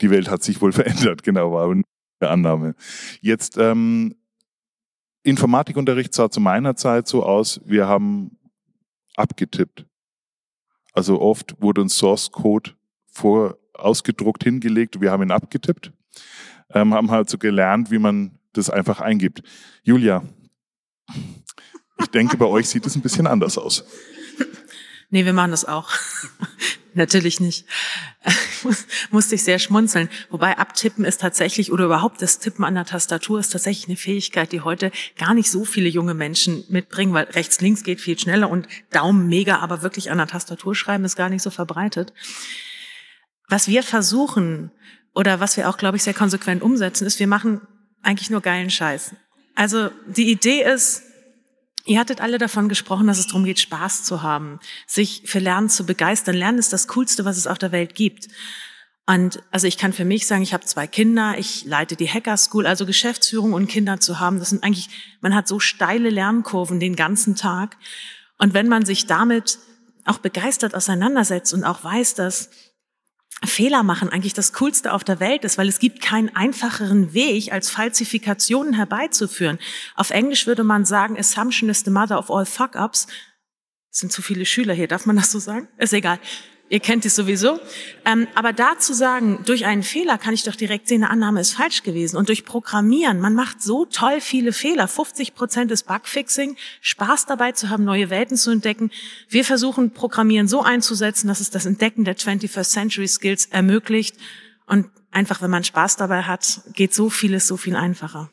die 0.00 0.10
Welt 0.10 0.30
hat 0.30 0.44
sich 0.44 0.60
wohl 0.62 0.72
verändert, 0.72 1.24
genau, 1.24 1.52
war 1.52 1.68
eine 1.70 1.84
Annahme. 2.20 2.76
Jetzt, 3.20 3.58
ähm, 3.58 4.14
Informatikunterricht 5.24 6.14
sah 6.14 6.30
zu 6.30 6.40
meiner 6.40 6.76
Zeit 6.76 7.08
so 7.08 7.24
aus, 7.24 7.60
wir 7.64 7.88
haben 7.88 8.38
abgetippt. 9.16 9.89
Also 10.92 11.20
oft 11.20 11.60
wurde 11.60 11.80
uns 11.80 11.96
Source 11.96 12.30
Code 12.30 12.72
vor 13.06 13.58
ausgedruckt 13.74 14.44
hingelegt, 14.44 15.00
wir 15.00 15.10
haben 15.10 15.22
ihn 15.22 15.30
abgetippt, 15.30 15.92
ähm, 16.70 16.94
haben 16.94 17.10
halt 17.10 17.30
so 17.30 17.38
gelernt, 17.38 17.90
wie 17.90 17.98
man 17.98 18.38
das 18.52 18.68
einfach 18.70 19.00
eingibt. 19.00 19.42
Julia, 19.82 20.22
ich 21.98 22.06
denke, 22.08 22.36
bei 22.36 22.46
euch 22.46 22.68
sieht 22.68 22.86
es 22.86 22.96
ein 22.96 23.02
bisschen 23.02 23.26
anders 23.26 23.58
aus. 23.58 23.84
Nee, 25.10 25.24
wir 25.24 25.32
machen 25.32 25.50
das 25.50 25.64
auch. 25.64 25.90
Natürlich 26.94 27.40
nicht. 27.40 27.66
Muss, 28.62 28.86
musste 29.10 29.34
ich 29.34 29.44
sehr 29.44 29.58
schmunzeln. 29.58 30.08
Wobei 30.28 30.58
abtippen 30.58 31.04
ist 31.04 31.20
tatsächlich 31.20 31.72
oder 31.72 31.84
überhaupt 31.84 32.20
das 32.22 32.38
Tippen 32.38 32.64
an 32.64 32.74
der 32.74 32.84
Tastatur 32.84 33.38
ist 33.38 33.50
tatsächlich 33.50 33.88
eine 33.88 33.96
Fähigkeit, 33.96 34.52
die 34.52 34.60
heute 34.60 34.90
gar 35.18 35.34
nicht 35.34 35.50
so 35.50 35.64
viele 35.64 35.88
junge 35.88 36.14
Menschen 36.14 36.64
mitbringen, 36.68 37.12
weil 37.12 37.24
rechts, 37.26 37.60
links 37.60 37.84
geht 37.84 38.00
viel 38.00 38.18
schneller 38.18 38.50
und 38.50 38.66
Daumen 38.90 39.28
mega, 39.28 39.58
aber 39.58 39.82
wirklich 39.82 40.10
an 40.10 40.18
der 40.18 40.26
Tastatur 40.26 40.74
schreiben 40.74 41.04
ist 41.04 41.16
gar 41.16 41.28
nicht 41.28 41.42
so 41.42 41.50
verbreitet. 41.50 42.12
Was 43.48 43.68
wir 43.68 43.82
versuchen 43.82 44.70
oder 45.14 45.40
was 45.40 45.56
wir 45.56 45.68
auch, 45.68 45.76
glaube 45.76 45.96
ich, 45.96 46.02
sehr 46.02 46.14
konsequent 46.14 46.62
umsetzen, 46.62 47.06
ist, 47.06 47.18
wir 47.18 47.26
machen 47.26 47.60
eigentlich 48.02 48.30
nur 48.30 48.40
geilen 48.40 48.70
Scheiß. 48.70 49.14
Also 49.54 49.90
die 50.06 50.30
Idee 50.30 50.62
ist, 50.62 51.02
Ihr 51.84 51.98
hattet 51.98 52.20
alle 52.20 52.38
davon 52.38 52.68
gesprochen, 52.68 53.06
dass 53.06 53.18
es 53.18 53.26
darum 53.26 53.44
geht, 53.44 53.58
Spaß 53.58 54.04
zu 54.04 54.22
haben, 54.22 54.60
sich 54.86 55.22
für 55.24 55.38
Lernen 55.38 55.68
zu 55.68 55.86
begeistern. 55.86 56.36
Lernen 56.36 56.58
ist 56.58 56.72
das 56.72 56.88
Coolste, 56.88 57.24
was 57.24 57.36
es 57.36 57.46
auf 57.46 57.58
der 57.58 57.72
Welt 57.72 57.94
gibt. 57.94 58.28
Und 59.06 59.42
also 59.50 59.66
ich 59.66 59.76
kann 59.76 59.92
für 59.92 60.04
mich 60.04 60.26
sagen, 60.26 60.42
ich 60.42 60.54
habe 60.54 60.64
zwei 60.64 60.86
Kinder, 60.86 61.34
ich 61.36 61.64
leite 61.64 61.96
die 61.96 62.08
Hacker 62.08 62.36
School, 62.36 62.66
also 62.66 62.86
Geschäftsführung 62.86 63.54
und 63.54 63.66
Kinder 63.66 63.98
zu 63.98 64.20
haben, 64.20 64.38
das 64.38 64.50
sind 64.50 64.62
eigentlich, 64.62 64.88
man 65.20 65.34
hat 65.34 65.48
so 65.48 65.58
steile 65.58 66.10
Lernkurven 66.10 66.78
den 66.78 66.94
ganzen 66.94 67.34
Tag. 67.34 67.76
Und 68.38 68.54
wenn 68.54 68.68
man 68.68 68.84
sich 68.84 69.06
damit 69.06 69.58
auch 70.04 70.18
begeistert 70.18 70.74
auseinandersetzt 70.74 71.52
und 71.52 71.64
auch 71.64 71.82
weiß, 71.82 72.14
dass 72.14 72.50
Fehler 73.44 73.82
machen 73.82 74.10
eigentlich 74.10 74.34
das 74.34 74.52
Coolste 74.52 74.92
auf 74.92 75.02
der 75.02 75.18
Welt 75.18 75.44
ist, 75.44 75.56
weil 75.56 75.68
es 75.68 75.78
gibt 75.78 76.02
keinen 76.02 76.34
einfacheren 76.36 77.14
Weg, 77.14 77.52
als 77.52 77.70
Falsifikationen 77.70 78.74
herbeizuführen. 78.74 79.58
Auf 79.94 80.10
Englisch 80.10 80.46
würde 80.46 80.62
man 80.62 80.84
sagen, 80.84 81.18
Assumption 81.18 81.70
is 81.70 81.80
the 81.80 81.90
mother 81.90 82.18
of 82.18 82.30
all 82.30 82.44
fuck-ups. 82.44 83.06
Es 83.90 83.98
sind 83.98 84.12
zu 84.12 84.20
viele 84.22 84.44
Schüler 84.44 84.74
hier, 84.74 84.88
darf 84.88 85.06
man 85.06 85.16
das 85.16 85.32
so 85.32 85.38
sagen? 85.38 85.68
Ist 85.78 85.94
egal. 85.94 86.20
Ihr 86.70 86.78
kennt 86.78 87.04
es 87.04 87.16
sowieso. 87.16 87.58
Ähm, 88.04 88.28
aber 88.36 88.52
da 88.52 88.78
zu 88.78 88.94
sagen, 88.94 89.40
durch 89.44 89.66
einen 89.66 89.82
Fehler 89.82 90.18
kann 90.18 90.34
ich 90.34 90.44
doch 90.44 90.54
direkt 90.54 90.86
sehen, 90.86 91.02
eine 91.02 91.10
Annahme 91.10 91.40
ist 91.40 91.52
falsch 91.52 91.82
gewesen. 91.82 92.16
Und 92.16 92.28
durch 92.28 92.44
Programmieren, 92.44 93.18
man 93.18 93.34
macht 93.34 93.60
so 93.60 93.86
toll 93.86 94.20
viele 94.20 94.52
Fehler. 94.52 94.86
50 94.86 95.34
Prozent 95.34 95.72
ist 95.72 95.88
Bugfixing, 95.88 96.56
Spaß 96.80 97.26
dabei 97.26 97.50
zu 97.50 97.70
haben, 97.70 97.82
neue 97.82 98.08
Welten 98.08 98.36
zu 98.36 98.52
entdecken. 98.52 98.92
Wir 99.28 99.44
versuchen, 99.44 99.90
Programmieren 99.90 100.46
so 100.46 100.62
einzusetzen, 100.62 101.26
dass 101.26 101.40
es 101.40 101.50
das 101.50 101.66
Entdecken 101.66 102.04
der 102.04 102.16
21st 102.16 102.70
Century 102.70 103.08
Skills 103.08 103.46
ermöglicht. 103.46 104.16
Und 104.66 104.86
einfach, 105.10 105.42
wenn 105.42 105.50
man 105.50 105.64
Spaß 105.64 105.96
dabei 105.96 106.22
hat, 106.22 106.62
geht 106.74 106.94
so 106.94 107.10
vieles 107.10 107.48
so 107.48 107.56
viel 107.56 107.74
einfacher. 107.74 108.30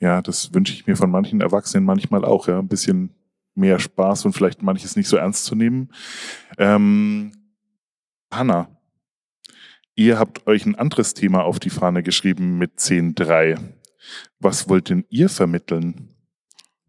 Ja, 0.00 0.22
das 0.22 0.52
wünsche 0.52 0.72
ich 0.72 0.88
mir 0.88 0.96
von 0.96 1.12
manchen 1.12 1.40
Erwachsenen 1.40 1.86
manchmal 1.86 2.24
auch, 2.24 2.48
ja, 2.48 2.58
ein 2.58 2.66
bisschen 2.66 3.14
mehr 3.54 3.78
Spaß 3.78 4.24
und 4.24 4.32
vielleicht 4.32 4.62
manches 4.62 4.96
nicht 4.96 5.08
so 5.08 5.16
ernst 5.16 5.44
zu 5.44 5.54
nehmen. 5.54 5.90
Ähm, 6.58 7.32
Hanna, 8.32 8.68
ihr 9.94 10.18
habt 10.18 10.46
euch 10.46 10.66
ein 10.66 10.74
anderes 10.74 11.14
Thema 11.14 11.44
auf 11.44 11.60
die 11.60 11.70
Fahne 11.70 12.02
geschrieben 12.02 12.58
mit 12.58 12.78
10.3. 12.78 13.58
Was 14.40 14.68
wollt 14.68 14.88
denn 14.88 15.04
ihr 15.10 15.28
vermitteln? 15.28 16.08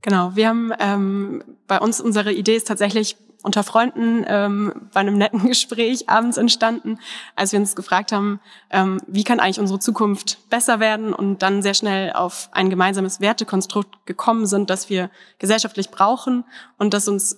Genau, 0.01 0.35
wir 0.35 0.49
haben 0.49 0.71
ähm, 0.79 1.43
bei 1.67 1.79
uns 1.79 2.01
unsere 2.01 2.33
Idee 2.33 2.55
ist 2.55 2.67
tatsächlich 2.67 3.15
unter 3.43 3.63
Freunden 3.63 4.25
ähm, 4.27 4.89
bei 4.91 5.01
einem 5.01 5.17
netten 5.17 5.43
Gespräch 5.47 6.09
abends 6.09 6.37
entstanden, 6.37 6.97
als 7.35 7.51
wir 7.51 7.59
uns 7.59 7.75
gefragt 7.75 8.11
haben, 8.11 8.39
ähm, 8.71 8.99
wie 9.05 9.23
kann 9.23 9.39
eigentlich 9.39 9.59
unsere 9.59 9.79
Zukunft 9.79 10.49
besser 10.49 10.79
werden 10.79 11.13
und 11.13 11.43
dann 11.43 11.61
sehr 11.61 11.75
schnell 11.75 12.13
auf 12.13 12.49
ein 12.53 12.71
gemeinsames 12.71 13.21
Wertekonstrukt 13.21 14.05
gekommen 14.07 14.47
sind, 14.47 14.69
das 14.71 14.89
wir 14.89 15.11
gesellschaftlich 15.37 15.91
brauchen 15.91 16.45
und 16.77 16.93
das 16.93 17.07
uns 17.07 17.37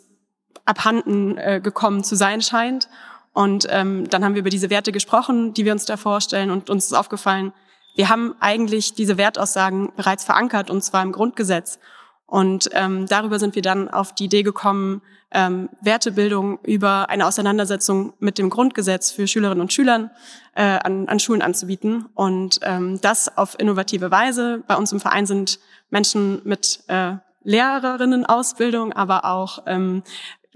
abhanden 0.64 1.38
äh, 1.38 1.60
gekommen 1.62 2.04
zu 2.04 2.16
sein 2.16 2.42
scheint. 2.42 2.88
Und 3.34 3.68
ähm, 3.70 4.10
dann 4.10 4.24
haben 4.24 4.36
wir 4.36 4.40
über 4.40 4.50
diese 4.50 4.70
Werte 4.70 4.94
gesprochen, 4.94 5.54
die 5.54 5.66
wir 5.66 5.74
uns 5.74 5.84
da 5.86 5.98
vorstellen 5.98 6.52
und 6.52 6.70
uns 6.70 6.86
ist 6.86 6.94
aufgefallen, 6.94 7.52
wir 7.96 8.10
haben 8.10 8.36
eigentlich 8.42 8.94
diese 8.94 9.18
Wertaussagen 9.18 9.92
bereits 9.96 10.26
verankert 10.26 10.70
und 10.70 10.84
zwar 10.84 11.02
im 11.02 11.14
Grundgesetz. 11.14 11.80
Und 12.26 12.70
ähm, 12.74 13.06
darüber 13.08 13.40
sind 13.40 13.56
wir 13.56 13.62
dann 13.62 13.90
auf 13.90 14.14
die 14.14 14.26
Idee 14.26 14.44
gekommen, 14.44 15.02
ähm, 15.36 15.70
Wertebildung 15.82 16.60
über 16.64 17.10
eine 17.10 17.28
Auseinandersetzung 17.28 18.14
mit 18.20 18.38
dem 18.38 18.50
Grundgesetz 18.50 19.12
für 19.12 19.28
Schülerinnen 19.28 19.62
und 19.62 19.74
Schülern 19.74 20.10
äh, 20.56 20.64
an, 20.64 21.08
an 21.08 21.20
Schulen 21.20 21.42
anzubieten. 21.42 22.06
Und 22.16 22.60
ähm, 22.64 23.00
das 23.02 23.38
auf 23.38 23.60
innovative 23.60 24.10
Weise. 24.10 24.64
Bei 24.66 24.76
uns 24.76 24.92
im 24.94 25.00
Verein 25.00 25.26
sind 25.26 25.60
Menschen 25.90 26.42
mit 26.46 26.80
äh, 26.88 27.16
Lehrerinnenausbildung, 27.44 28.94
aber 28.94 29.26
auch 29.26 29.64
ähm, 29.68 30.04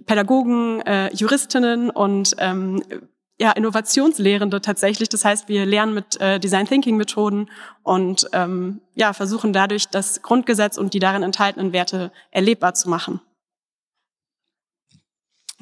Pädagogen, 0.06 0.82
äh, 0.82 1.14
Juristinnen 1.14 1.90
und 1.90 2.36
ähm, 2.40 2.82
ja, 3.38 3.52
Innovationslehrende 3.52 4.62
tatsächlich. 4.62 5.10
Das 5.10 5.24
heißt, 5.24 5.50
wir 5.50 5.66
lernen 5.66 5.94
mit 5.94 6.20
äh, 6.20 6.40
Design 6.40 6.68
Thinking 6.68 6.98
Methoden 6.98 7.50
und 7.84 8.28
ähm, 8.34 8.82
ja, 8.96 9.14
versuchen 9.14 9.54
dadurch 9.54 9.88
das 9.90 10.22
Grundgesetz 10.22 10.78
und 10.78 10.94
die 10.94 11.00
darin 11.00 11.24
enthaltenen 11.24 11.74
Werte 11.74 12.12
erlebbar 12.32 12.74
zu 12.74 12.90
machen. 12.90 13.22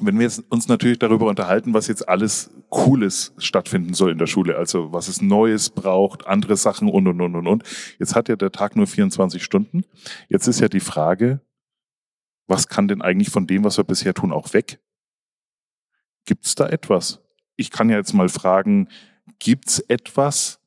Wenn 0.00 0.18
wir 0.18 0.30
uns 0.48 0.68
natürlich 0.68 0.98
darüber 1.00 1.26
unterhalten, 1.26 1.74
was 1.74 1.88
jetzt 1.88 2.08
alles 2.08 2.50
Cooles 2.68 3.34
stattfinden 3.38 3.94
soll 3.94 4.12
in 4.12 4.18
der 4.18 4.28
Schule, 4.28 4.56
also 4.56 4.92
was 4.92 5.08
es 5.08 5.20
Neues 5.20 5.70
braucht, 5.70 6.26
andere 6.26 6.56
Sachen 6.56 6.88
und, 6.88 7.08
und, 7.08 7.20
und, 7.20 7.34
und, 7.34 7.46
und. 7.46 7.64
Jetzt 7.98 8.14
hat 8.14 8.28
ja 8.28 8.36
der 8.36 8.52
Tag 8.52 8.76
nur 8.76 8.86
24 8.86 9.42
Stunden. 9.42 9.84
Jetzt 10.28 10.46
ist 10.46 10.60
ja 10.60 10.68
die 10.68 10.80
Frage, 10.80 11.40
was 12.46 12.68
kann 12.68 12.86
denn 12.86 13.02
eigentlich 13.02 13.30
von 13.30 13.46
dem, 13.46 13.64
was 13.64 13.76
wir 13.76 13.84
bisher 13.84 14.14
tun, 14.14 14.32
auch 14.32 14.52
weg? 14.52 14.80
Gibt 16.24 16.46
es 16.46 16.54
da 16.54 16.68
etwas? 16.68 17.20
Ich 17.56 17.70
kann 17.70 17.90
ja 17.90 17.96
jetzt 17.96 18.12
mal 18.12 18.28
fragen, 18.28 18.88
gibt 19.38 19.68
es 19.68 19.80
etwas, 19.80 20.60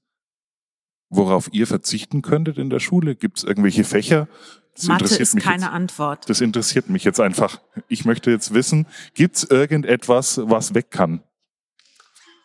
worauf 1.09 1.49
ihr 1.53 1.67
verzichten 1.67 2.21
könntet 2.21 2.57
in 2.57 2.69
der 2.69 2.79
Schule? 2.79 3.15
Gibt 3.15 3.37
es 3.37 3.43
irgendwelche 3.43 3.83
Fächer, 3.83 4.27
das 4.75 4.85
Mathe 4.85 5.15
ist 5.15 5.37
keine 5.37 5.63
jetzt, 5.63 5.71
Antwort. 5.71 6.29
Das 6.29 6.41
interessiert 6.41 6.89
mich 6.89 7.03
jetzt 7.03 7.19
einfach. 7.19 7.59
Ich 7.87 8.05
möchte 8.05 8.31
jetzt 8.31 8.53
wissen, 8.53 8.87
gibt 9.13 9.35
es 9.37 9.43
irgendetwas, 9.43 10.39
was 10.43 10.73
weg 10.73 10.91
kann? 10.91 11.21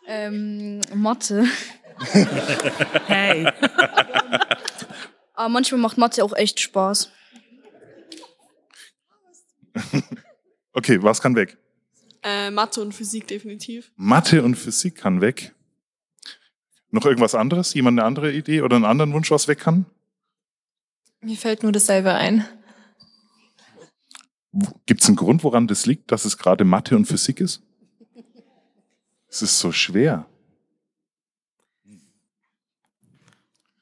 Ähm, 0.07 0.81
Mathe. 0.95 1.47
hey. 3.07 3.49
Aber 5.35 5.49
manchmal 5.51 5.81
macht 5.81 5.99
Mathe 5.99 6.23
auch 6.25 6.35
echt 6.35 6.61
Spaß. 6.61 7.11
okay, 10.73 11.03
was 11.03 11.21
kann 11.21 11.37
weg? 11.37 11.59
Äh, 12.23 12.51
Mathe 12.51 12.81
und 12.81 12.93
Physik 12.93 13.27
definitiv. 13.29 13.93
Mathe 13.97 14.43
und 14.43 14.57
Physik 14.57 14.97
kann 14.97 15.21
weg. 15.21 15.55
Noch 16.91 17.05
irgendwas 17.05 17.35
anderes? 17.35 17.75
Jemand 17.75 17.99
eine 17.99 18.07
andere 18.07 18.33
Idee 18.33 18.63
oder 18.63 18.77
einen 18.77 18.85
anderen 18.85 19.13
Wunsch, 19.13 19.31
was 19.31 19.49
weg 19.49 19.61
kann? 19.61 19.87
Mir 21.21 21.37
fällt 21.37 21.63
nur 21.63 21.73
dasselbe 21.73 22.15
ein. 22.15 22.47
Gibt 24.87 25.03
es 25.03 25.09
einen 25.09 25.17
Grund, 25.17 25.45
woran 25.45 25.67
das 25.67 25.87
liegt, 25.87 26.13
dass 26.13 26.25
es 26.25 26.39
gerade 26.39 26.65
Mathe 26.65 26.97
und 26.97 27.07
Physik 27.07 27.41
ist? 27.41 27.63
Es 29.29 29.43
ist 29.43 29.59
so 29.59 29.73
schwer. 29.73 30.27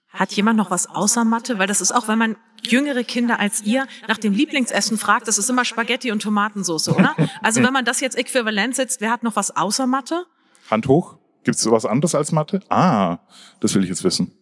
Hat 0.08 0.32
jemand 0.32 0.56
noch 0.56 0.70
was 0.70 0.86
außer 0.86 1.24
Mathe? 1.24 1.58
Weil 1.58 1.66
das 1.66 1.80
ist 1.80 1.92
auch, 1.92 2.08
wenn 2.08 2.18
man 2.18 2.36
jüngere 2.62 3.04
Kinder 3.04 3.40
als 3.40 3.62
ihr 3.62 3.86
nach 4.08 4.18
dem 4.18 4.32
Lieblingsessen 4.32 4.96
fragt, 4.96 5.28
das 5.28 5.38
ist 5.38 5.50
immer 5.50 5.64
Spaghetti 5.64 6.12
und 6.12 6.22
Tomatensauce, 6.22 6.88
oder? 6.88 7.14
Also 7.42 7.62
wenn 7.62 7.72
man 7.72 7.84
das 7.84 8.00
jetzt 8.00 8.16
äquivalent 8.16 8.76
setzt, 8.76 9.00
wer 9.00 9.10
hat 9.10 9.22
noch 9.22 9.36
was 9.36 9.54
außer 9.56 9.86
Mathe? 9.86 10.24
Hand 10.70 10.86
hoch. 10.88 11.18
Gibt 11.42 11.56
es 11.56 11.70
was 11.70 11.84
anderes 11.84 12.14
als 12.14 12.32
Mathe? 12.32 12.60
Ah, 12.68 13.18
das 13.60 13.74
will 13.74 13.82
ich 13.82 13.90
jetzt 13.90 14.04
wissen. 14.04 14.32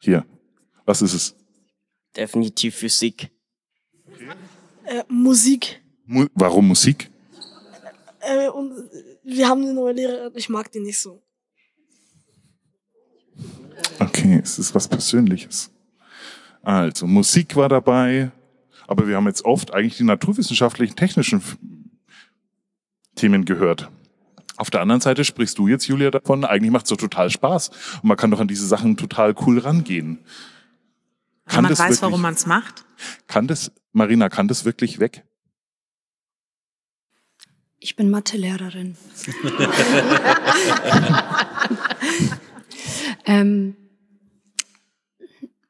Hier. 0.00 0.26
Was 0.86 1.02
ist 1.02 1.14
es? 1.14 1.36
Definitiv 2.16 2.76
Physik. 2.76 3.30
Äh, 4.84 5.02
Musik. 5.08 5.82
Mu 6.06 6.26
warum 6.34 6.68
Musik? 6.68 7.10
Äh, 8.20 8.48
und 8.48 8.72
wir 9.24 9.48
haben 9.48 9.62
eine 9.62 9.74
neue 9.74 9.94
Lehrerin, 9.94 10.32
ich 10.34 10.48
mag 10.48 10.70
die 10.70 10.80
nicht 10.80 10.98
so. 10.98 11.22
Okay, 13.98 14.40
es 14.42 14.58
ist 14.58 14.74
was 14.74 14.88
Persönliches. 14.88 15.70
Also, 16.62 17.06
Musik 17.06 17.56
war 17.56 17.68
dabei, 17.68 18.30
aber 18.86 19.06
wir 19.06 19.16
haben 19.16 19.26
jetzt 19.26 19.44
oft 19.44 19.74
eigentlich 19.74 19.96
die 19.96 20.04
naturwissenschaftlichen, 20.04 20.96
technischen 20.96 21.42
Themen 23.14 23.44
gehört. 23.44 23.90
Auf 24.56 24.70
der 24.70 24.80
anderen 24.80 25.00
Seite 25.00 25.24
sprichst 25.24 25.58
du 25.58 25.68
jetzt, 25.68 25.86
Julia, 25.88 26.10
davon, 26.10 26.44
eigentlich 26.44 26.70
macht 26.70 26.86
es 26.86 26.90
doch 26.90 26.96
total 26.96 27.28
Spaß. 27.28 27.70
Und 28.02 28.04
man 28.04 28.16
kann 28.16 28.30
doch 28.30 28.40
an 28.40 28.48
diese 28.48 28.66
Sachen 28.66 28.96
total 28.96 29.34
cool 29.46 29.58
rangehen. 29.58 30.20
Kann 31.46 31.64
man 31.64 31.72
weiß, 31.72 31.78
wirklich, 31.78 32.02
warum 32.02 32.22
man 32.22 32.34
es 32.34 32.46
macht? 32.46 32.84
Kann 33.26 33.46
das, 33.46 33.70
Marina, 33.92 34.28
kann 34.28 34.48
das 34.48 34.64
wirklich 34.64 34.98
weg? 34.98 35.24
Ich 37.78 37.96
bin 37.96 38.10
Mathelehrerin. 38.10 38.96
ähm, 43.26 43.76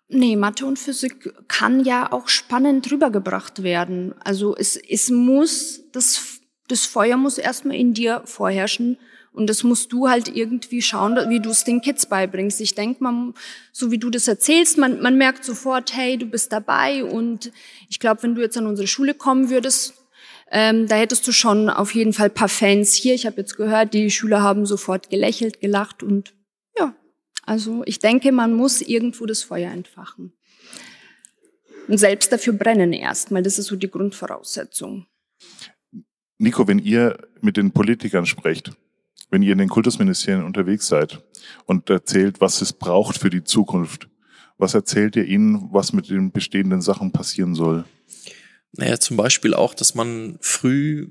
nee, 0.06 0.37
Mathe 0.37 0.64
und 0.64 0.78
Physik 0.78 1.34
kann 1.48 1.84
ja 1.84 2.12
auch 2.12 2.28
spannend 2.28 2.88
rübergebracht 2.92 3.64
werden. 3.64 4.14
Also 4.20 4.56
es, 4.56 4.76
es 4.76 5.10
muss, 5.10 5.82
das, 5.90 6.38
das 6.68 6.87
Feuer 6.87 7.16
muss 7.16 7.37
erstmal 7.37 7.74
in 7.74 7.94
dir 7.94 8.22
vorherrschen 8.26 8.96
und 9.35 9.49
das 9.49 9.64
musst 9.64 9.92
du 9.92 10.09
halt 10.09 10.29
irgendwie 10.29 10.81
schauen, 10.81 11.16
wie 11.29 11.40
du 11.40 11.51
es 11.51 11.64
den 11.64 11.81
Kids 11.81 12.07
beibringst. 12.07 12.61
Ich 12.61 12.77
denke 12.77 13.03
mal, 13.03 13.35
so 13.73 13.90
wie 13.90 13.99
du 13.99 14.09
das 14.09 14.29
erzählst, 14.29 14.79
man, 14.79 15.03
man 15.03 15.18
merkt 15.18 15.44
sofort, 15.44 15.94
hey, 15.97 16.16
du 16.16 16.27
bist 16.27 16.53
dabei. 16.53 17.05
Und 17.05 17.51
ich 17.88 17.99
glaube, 17.99 18.23
wenn 18.23 18.37
du 18.37 18.42
jetzt 18.42 18.57
an 18.57 18.68
unsere 18.68 18.87
Schule 18.87 19.12
kommen 19.12 19.51
würdest, 19.51 19.94
ähm, 20.53 20.87
da 20.87 20.94
hättest 20.94 21.27
du 21.27 21.33
schon 21.33 21.68
auf 21.68 21.97
jeden 21.97 22.12
Fall 22.12 22.31
paar 22.31 22.49
Fans 22.49 22.94
hier. 22.94 23.14
Ich 23.14 23.27
habe 23.27 23.38
jetzt 23.38 23.57
gehört, 23.57 23.92
die 23.92 24.09
Schüler 24.12 24.40
haben 24.40 24.66
sofort 24.66 25.11
gelächelt, 25.11 25.61
gelacht 25.61 26.05
und 26.05 26.33
ja, 26.79 26.94
also 27.42 27.83
ich 27.87 27.99
denke, 27.99 28.31
man 28.31 28.55
muss 28.55 28.83
irgendwo 28.83 29.27
das 29.27 29.42
Feuer 29.42 29.73
entfachen. 29.73 30.33
Und 31.88 31.99
selbst 31.99 32.31
dafür 32.31 32.53
brennen 32.53 32.92
erstmal, 32.92 33.42
das 33.42 33.59
ist 33.59 33.66
so 33.66 33.75
die 33.75 33.90
Grundvoraussetzung. 33.90 35.07
Nico, 36.38 36.68
wenn 36.68 36.79
ihr 36.79 37.18
mit 37.40 37.57
den 37.57 37.73
Politikern 37.73 38.27
sprecht, 38.27 38.73
wenn 39.35 39.42
ihr 39.42 39.51
in 39.51 39.59
den 39.59 39.68
Kultusministerien 39.68 40.44
unterwegs 40.44 40.87
seid 40.87 41.20
und 41.66 41.90
erzählt, 41.90 42.40
was 42.40 42.62
es 42.62 42.73
braucht 42.73 43.18
für 43.18 43.31
die 43.31 43.42
Zukunft, 43.42 44.09
was 44.59 44.75
erzählt 44.75 45.16
ihr 45.16 45.25
ihnen, 45.25 45.70
was 45.73 45.92
mit 45.92 46.09
den 46.09 46.31
bestehenden 46.31 46.81
Sachen 46.81 47.11
passieren 47.11 47.57
soll? 47.57 47.85
Naja, 48.77 48.97
zum 49.01 49.16
Beispiel 49.16 49.53
auch, 49.53 49.75
dass 49.75 49.97
man 49.97 50.38
früh 50.40 51.09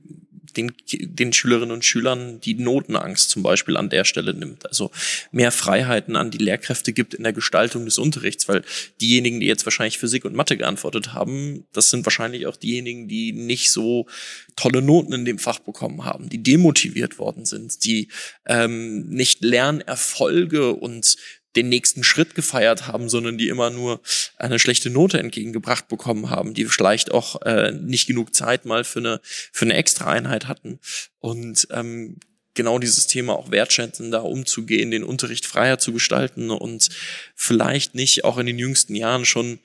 den, 0.57 0.73
den 0.91 1.33
Schülerinnen 1.33 1.71
und 1.71 1.85
Schülern 1.85 2.39
die 2.41 2.55
Notenangst 2.55 3.29
zum 3.29 3.43
Beispiel 3.43 3.77
an 3.77 3.89
der 3.89 4.05
Stelle 4.05 4.33
nimmt. 4.33 4.65
Also 4.65 4.91
mehr 5.31 5.51
Freiheiten 5.51 6.15
an 6.15 6.31
die 6.31 6.37
Lehrkräfte 6.37 6.93
gibt 6.93 7.13
in 7.13 7.23
der 7.23 7.33
Gestaltung 7.33 7.85
des 7.85 7.97
Unterrichts, 7.97 8.47
weil 8.47 8.63
diejenigen, 9.01 9.39
die 9.39 9.47
jetzt 9.47 9.65
wahrscheinlich 9.65 9.97
Physik 9.97 10.25
und 10.25 10.35
Mathe 10.35 10.57
geantwortet 10.57 11.13
haben, 11.13 11.65
das 11.73 11.89
sind 11.89 12.05
wahrscheinlich 12.05 12.47
auch 12.47 12.55
diejenigen, 12.55 13.07
die 13.07 13.33
nicht 13.33 13.71
so 13.71 14.07
tolle 14.55 14.81
Noten 14.81 15.13
in 15.13 15.25
dem 15.25 15.39
Fach 15.39 15.59
bekommen 15.59 16.05
haben, 16.05 16.29
die 16.29 16.41
demotiviert 16.41 17.19
worden 17.19 17.45
sind, 17.45 17.83
die 17.83 18.09
ähm, 18.45 19.07
nicht 19.09 19.43
Lernerfolge 19.43 20.73
und 20.73 21.15
den 21.55 21.69
nächsten 21.69 22.03
Schritt 22.03 22.35
gefeiert 22.35 22.87
haben, 22.87 23.09
sondern 23.09 23.37
die 23.37 23.47
immer 23.47 23.69
nur 23.69 24.01
eine 24.37 24.59
schlechte 24.59 24.89
Note 24.89 25.19
entgegengebracht 25.19 25.87
bekommen 25.87 26.29
haben, 26.29 26.53
die 26.53 26.65
vielleicht 26.65 27.11
auch 27.11 27.41
äh, 27.43 27.71
nicht 27.71 28.07
genug 28.07 28.33
Zeit 28.33 28.65
mal 28.65 28.83
für 28.83 28.99
eine 28.99 29.21
für 29.23 29.65
eine 29.65 29.75
extra 29.75 30.11
Einheit 30.11 30.47
hatten 30.47 30.79
und 31.19 31.67
ähm, 31.71 32.17
genau 32.53 32.79
dieses 32.79 33.07
Thema 33.07 33.33
auch 33.33 33.51
wertschätzen, 33.51 34.11
da 34.11 34.19
umzugehen, 34.19 34.91
den 34.91 35.03
Unterricht 35.03 35.45
freier 35.45 35.79
zu 35.79 35.93
gestalten 35.93 36.49
und 36.51 36.89
vielleicht 37.35 37.95
nicht 37.95 38.23
auch 38.23 38.37
in 38.37 38.45
den 38.45 38.59
jüngsten 38.59 38.95
Jahren 38.95 39.25
schon 39.25 39.59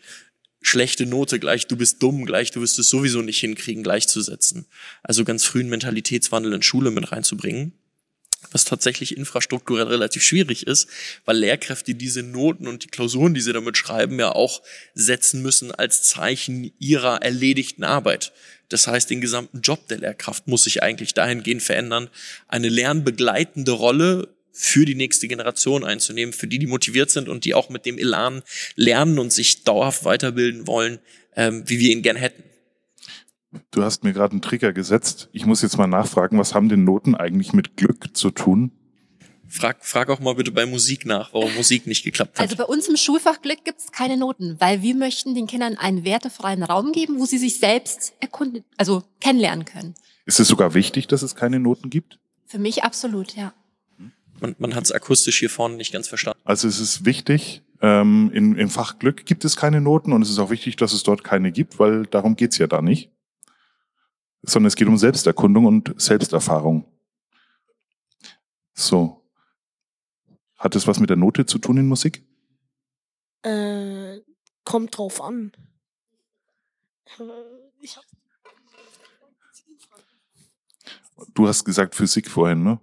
schlechte 0.61 1.07
Note 1.07 1.39
gleich, 1.39 1.67
du 1.67 1.77
bist 1.77 2.03
dumm, 2.03 2.25
gleich, 2.27 2.51
du 2.51 2.61
wirst 2.61 2.79
es 2.79 2.89
sowieso 2.89 3.23
nicht 3.23 3.41
hinkriegen, 3.41 3.83
gleichzusetzen. 3.83 4.67
Also 5.03 5.25
ganz 5.25 5.45
frühen 5.45 5.69
Mentalitätswandel 5.69 6.53
in 6.53 6.63
Schule 6.63 6.91
mit 6.91 7.13
reinzubringen 7.13 7.73
was 8.53 8.65
tatsächlich 8.65 9.17
infrastrukturell 9.17 9.89
relativ 9.89 10.23
schwierig 10.23 10.67
ist, 10.67 10.89
weil 11.25 11.39
Lehrkräfte 11.39 11.95
diese 11.95 12.23
Noten 12.23 12.67
und 12.67 12.85
die 12.85 12.89
Klausuren, 12.89 13.35
die 13.35 13.41
sie 13.41 13.53
damit 13.53 13.77
schreiben, 13.77 14.19
ja 14.19 14.33
auch 14.33 14.63
setzen 14.95 15.43
müssen 15.43 15.73
als 15.73 16.03
Zeichen 16.03 16.73
ihrer 16.79 17.23
erledigten 17.23 17.85
Arbeit. 17.85 18.33
Das 18.69 18.87
heißt, 18.87 19.11
den 19.11 19.21
gesamten 19.21 19.61
Job 19.61 19.89
der 19.89 19.99
Lehrkraft 19.99 20.47
muss 20.47 20.65
sich 20.65 20.83
eigentlich 20.83 21.15
dahingehend 21.15 21.63
verändern, 21.63 22.11
eine 22.49 22.69
lernbegleitende 22.69 23.73
Rolle 23.73 24.29
für 24.53 24.85
die 24.85 24.95
nächste 24.95 25.29
Generation 25.29 25.85
einzunehmen, 25.85 26.33
für 26.33 26.49
die, 26.49 26.59
die 26.59 26.67
motiviert 26.67 27.11
sind 27.11 27.29
und 27.29 27.45
die 27.45 27.55
auch 27.55 27.71
mit 27.71 27.87
dem 27.87 27.97
Elan 27.97 28.43
lernen 28.75 29.19
und 29.19 29.33
sich 29.33 29.63
dauerhaft 29.63 30.05
weiterbilden 30.05 30.67
wollen, 30.67 30.99
ähm, 31.37 31.63
wie 31.67 31.79
wir 31.79 31.91
ihn 31.91 32.03
gern 32.03 32.17
hätten. 32.17 32.43
Du 33.71 33.83
hast 33.83 34.05
mir 34.05 34.13
gerade 34.13 34.33
einen 34.33 34.43
Trigger 34.43 34.73
gesetzt. 34.73 35.29
Ich 35.33 35.47
muss 35.47 35.63
jetzt 35.63 35.79
mal 35.79 35.87
nachfragen, 35.87 36.39
was 36.39 36.55
haben 36.55 36.69
denn 36.69 36.85
Noten 36.85 37.15
eigentlich 37.15 37.53
mit 37.53 37.77
Glück 37.77 38.15
zu 38.17 38.31
tun? 38.31 38.73
Frag, 39.51 39.83
frag 39.87 40.11
auch 40.11 40.21
mal 40.21 40.35
bitte 40.35 40.53
bei 40.53 40.67
Musik 40.67 41.07
nach, 41.07 41.33
warum 41.33 41.55
Musik 41.55 41.87
nicht 41.87 42.05
geklappt 42.05 42.39
hat. 42.39 42.45
Also 42.45 42.57
bei 42.57 42.65
uns 42.65 42.87
im 42.89 42.99
Schulfach 42.99 43.41
Glück 43.41 43.65
gibt 43.65 43.81
es 43.81 43.93
keine 43.93 44.19
Noten, 44.19 44.57
weil 44.59 44.83
wir 44.83 44.95
möchten 44.95 45.35
den 45.35 45.47
Kindern 45.47 45.79
einen 45.79 46.05
wertefreien 46.05 46.63
Raum 46.63 46.93
geben, 46.93 47.19
wo 47.19 47.25
sie 47.25 47.39
sich 47.39 47.59
selbst 47.59 48.13
erkunden, 48.21 48.65
also 48.77 49.03
kennenlernen 49.21 49.65
können. 49.65 49.95
Ist 50.27 50.39
es 50.39 50.49
sogar 50.49 50.75
wichtig, 50.75 51.09
dass 51.09 51.23
es 51.23 51.35
keine 51.35 51.59
Noten 51.59 51.89
gibt? 51.89 52.19
Für 52.45 52.59
mich 52.59 52.85
absolut, 52.85 53.35
ja. 53.35 53.55
Man, 54.41 54.55
man 54.59 54.75
hat 54.75 54.85
es 54.85 54.93
akustisch 54.93 55.39
hier 55.39 55.49
vorne 55.51 55.77
nicht 55.77 55.93
ganz 55.93 56.09
verstanden. 56.09 56.39
Also 56.45 56.69
es 56.69 56.79
ist 56.79 57.07
wichtig, 57.07 57.63
Ähm, 57.81 58.31
in, 58.35 58.57
Im 58.57 58.71
Fach 58.71 58.99
Glück 58.99 59.25
gibt 59.25 59.45
es 59.45 59.55
keine 59.55 59.81
Noten 59.81 60.13
und 60.13 60.21
es 60.23 60.31
ist 60.31 60.41
auch 60.41 60.51
wichtig, 60.51 60.77
dass 60.77 60.93
es 60.93 61.05
dort 61.05 61.23
keine 61.23 61.53
gibt, 61.53 61.79
weil 61.79 62.07
darum 62.07 62.35
geht's 62.35 62.59
ja 62.59 62.67
da 62.67 62.83
nicht. 62.83 63.13
Sondern 64.43 64.69
es 64.69 64.77
geht 64.77 64.89
um 64.89 64.97
Selbsterkundung 64.97 65.67
und 65.67 66.01
Selbsterfahrung. 66.01 66.85
So. 68.75 69.25
Hat 70.57 70.75
es 70.77 70.87
was 70.87 71.01
mit 71.01 71.11
der 71.11 71.17
Note 71.17 71.47
zu 71.47 71.59
tun 71.59 71.79
in 71.79 71.87
Musik? 71.87 72.25
Äh, 73.43 74.21
kommt 74.65 74.97
drauf 74.97 75.21
an. 75.21 75.53
Äh, 77.19 77.25
Ich 77.81 77.97
hab 77.97 78.05
Du 81.35 81.49
hast 81.49 81.65
gesagt 81.65 81.95
Physik 81.95 82.31
vorhin, 82.31 82.63
ne? 82.63 82.81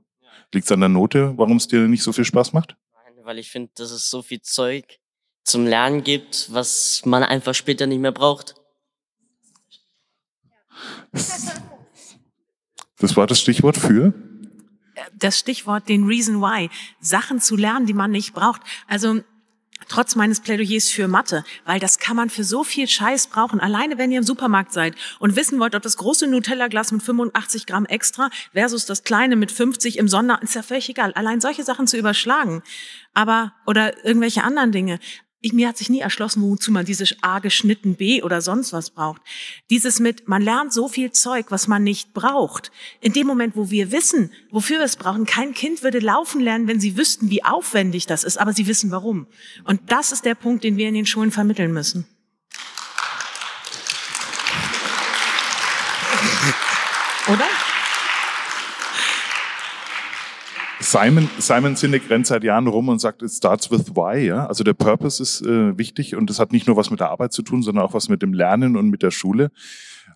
Liegt's 0.54 0.72
an 0.72 0.80
der 0.80 0.90
Note, 0.90 1.38
warum 1.38 1.58
es 1.58 1.68
dir 1.68 1.88
nicht 1.88 2.04
so 2.04 2.12
viel 2.12 2.26
Spaß 2.26 2.54
macht? 2.54 2.76
Weil 3.24 3.40
ich 3.40 3.50
finde, 3.50 3.72
dass 3.76 3.92
es 3.92 4.10
so 4.10 4.22
viel 4.22 4.42
Zeug 4.42 5.00
zum 5.44 5.66
Lernen 5.66 6.04
gibt, 6.04 6.54
was 6.54 7.02
man 7.06 7.24
einfach 7.24 7.54
später 7.56 7.88
nicht 7.88 8.00
mehr 8.00 8.12
braucht. 8.12 8.56
Das 13.00 13.18
war 13.18 13.28
das 13.28 13.40
Stichwort 13.40 13.78
für? 13.78 14.14
das 15.18 15.40
Stichwort 15.40 15.90
den 15.90 16.06
Reason 16.06 16.42
Why, 16.42 16.70
Sachen 17.00 17.40
zu 17.40 17.56
lernen, 17.56 17.86
die 17.86 17.94
man 17.94 18.12
nicht 18.12 18.34
braucht. 18.34 18.62
Also 18.88 19.22
trotz 19.88 20.16
meines 20.16 20.40
Plädoyers 20.40 20.90
für 20.90 21.08
Mathe, 21.08 21.44
weil 21.66 21.80
das 21.80 22.00
kann 22.00 22.16
man 22.16 22.30
für 22.30 22.44
so 22.44 22.64
viel 22.64 22.88
Scheiß 22.88 23.28
brauchen. 23.28 23.60
Alleine 23.60 23.98
wenn 23.98 24.12
ihr 24.12 24.20
im 24.20 24.24
Supermarkt 24.24 24.74
seid 24.74 24.96
und 25.20 25.36
wissen 25.36 25.60
wollt, 25.60 25.76
ob 25.76 25.84
das 25.84 25.98
große 25.98 26.28
Nutella-Glas 26.28 26.92
mit 26.92 27.04
85 27.04 27.66
Gramm 27.66 27.86
extra 27.86 28.30
versus 28.54 28.86
das 28.86 29.04
kleine 29.04 29.36
mit 29.36 29.52
50 29.52 29.98
im 29.98 30.08
Sonder, 30.08 30.40
ist 30.42 30.56
ja 30.56 30.64
völlig 30.64 30.90
egal. 30.90 31.14
Allein 31.14 31.42
solche 31.42 31.64
Sachen 31.64 31.88
zu 31.88 31.98
überschlagen. 31.98 32.64
Aber, 33.14 33.54
oder 33.66 34.06
irgendwelche 34.06 34.44
anderen 34.44 34.72
Dinge. 34.72 35.00
Ich, 35.46 35.54
mir 35.54 35.68
hat 35.68 35.78
sich 35.78 35.92
nie 35.92 36.00
erschlossen, 36.00 36.42
wozu 36.42 36.72
man 36.72 36.88
dieses 36.88 37.18
A 37.22 37.38
geschnitten 37.38 37.94
B 37.94 38.24
oder 38.24 38.42
sonst 38.42 38.74
was 38.74 38.90
braucht. 38.90 39.22
Dieses 39.70 40.00
mit, 40.00 40.28
man 40.28 40.42
lernt 40.42 40.74
so 40.74 40.88
viel 40.88 41.12
Zeug, 41.12 41.52
was 41.52 41.68
man 41.68 41.84
nicht 41.84 42.16
braucht. 42.16 42.72
In 43.00 43.14
dem 43.14 43.28
Moment, 43.28 43.56
wo 43.56 43.70
wir 43.70 43.92
wissen, 43.92 44.32
wofür 44.50 44.80
wir 44.80 44.86
es 44.86 44.96
brauchen, 44.96 45.28
kein 45.28 45.54
Kind 45.54 45.84
würde 45.84 46.00
laufen 46.00 46.42
lernen, 46.42 46.68
wenn 46.68 46.80
sie 46.80 46.98
wüssten, 46.98 47.30
wie 47.30 47.44
aufwendig 47.44 48.08
das 48.08 48.24
ist, 48.24 48.38
aber 48.38 48.54
sie 48.54 48.66
wissen 48.66 48.90
warum. 48.90 49.28
Und 49.66 49.82
das 49.92 50.12
ist 50.12 50.26
der 50.26 50.34
Punkt, 50.34 50.64
den 50.64 50.78
wir 50.78 50.88
in 50.88 50.96
den 50.96 51.06
Schulen 51.06 51.30
vermitteln 51.30 51.72
müssen. 51.72 52.08
Oder? 57.28 57.46
Simon, 60.86 61.28
Simon 61.40 61.76
Sinek 61.76 62.10
rennt 62.10 62.28
seit 62.28 62.44
Jahren 62.44 62.68
rum 62.68 62.90
und 62.90 63.00
sagt, 63.00 63.24
it 63.24 63.32
starts 63.32 63.72
with 63.72 63.96
why. 63.96 64.24
Ja? 64.26 64.46
Also 64.46 64.64
der 64.64 64.74
Purpose 64.74 65.22
ist 65.22 65.42
äh, 65.42 65.78
wichtig 65.78 66.16
und 66.16 66.30
das 66.30 66.40
hat 66.40 66.52
nicht 66.52 66.68
nur 66.68 66.78
was 66.78 66.92
mit 66.92 67.00
der 67.00 67.10
Arbeit 67.10 67.34
zu 67.34 67.42
tun, 67.42 67.64
sondern 67.64 67.84
auch 67.84 67.94
was 67.94 68.08
mit 68.08 68.22
dem 68.22 68.34
Lernen 68.34 68.78
und 68.78 68.90
mit 68.90 69.02
der 69.02 69.12
Schule. 69.12 69.52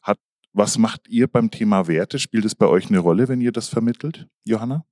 Hat, 0.04 0.20
was 0.54 0.78
macht 0.78 1.08
ihr 1.10 1.28
beim 1.28 1.50
Thema 1.50 1.88
Werte? 1.88 2.20
Spielt 2.20 2.46
es 2.46 2.54
bei 2.54 2.68
euch 2.68 2.90
eine 2.90 3.00
Rolle, 3.00 3.28
wenn 3.28 3.42
ihr 3.42 3.52
das 3.52 3.68
vermittelt, 3.68 4.28
Johanna? 4.46 4.86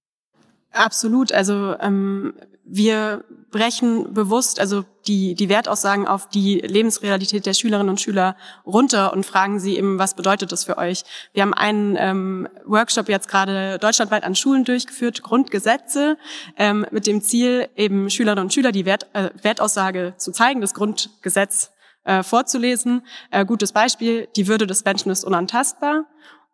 Absolut. 0.71 1.32
Also 1.32 1.75
ähm, 1.80 2.34
wir 2.63 3.23
brechen 3.49 4.13
bewusst 4.13 4.60
also 4.60 4.84
die, 5.08 5.34
die 5.34 5.47
Wertaussagen 5.47 6.06
auf 6.06 6.27
die 6.27 6.60
Lebensrealität 6.60 7.45
der 7.45 7.53
Schülerinnen 7.53 7.89
und 7.89 8.01
Schüler 8.01 8.36
runter 8.65 9.13
und 9.13 9.25
fragen 9.25 9.60
sie 9.60 9.77
eben, 9.77 9.97
was 9.99 10.15
bedeutet 10.15 10.51
das 10.51 10.65
für 10.65 10.77
euch? 10.77 11.03
Wir 11.34 11.43
haben 11.43 11.53
einen 11.53 11.95
ähm, 11.97 12.49
Workshop 12.65 13.08
jetzt 13.08 13.30
gerade 13.30 13.80
deutschlandweit 13.80 14.23
an 14.23 14.36
Schulen 14.36 14.65
durchgeführt, 14.65 15.23
Grundgesetze, 15.23 16.17
ähm, 16.58 16.86
mit 16.91 17.08
dem 17.08 17.21
Ziel, 17.21 17.69
eben 17.77 18.10
Schülerinnen 18.10 18.43
und 18.43 18.53
Schüler 18.53 18.73
die 18.73 18.86
Wert, 18.86 19.08
äh, 19.13 19.30
Wertaussage 19.41 20.15
zu 20.17 20.32
zeigen, 20.32 20.60
das 20.60 20.73
Grundgesetz 20.73 21.71
äh, 22.03 22.21
vorzulesen. 22.23 23.06
Äh, 23.32 23.45
gutes 23.45 23.71
Beispiel, 23.71 24.27
die 24.36 24.47
Würde 24.47 24.67
des 24.67 24.84
Menschen 24.84 25.12
ist 25.12 25.23
unantastbar. 25.23 26.06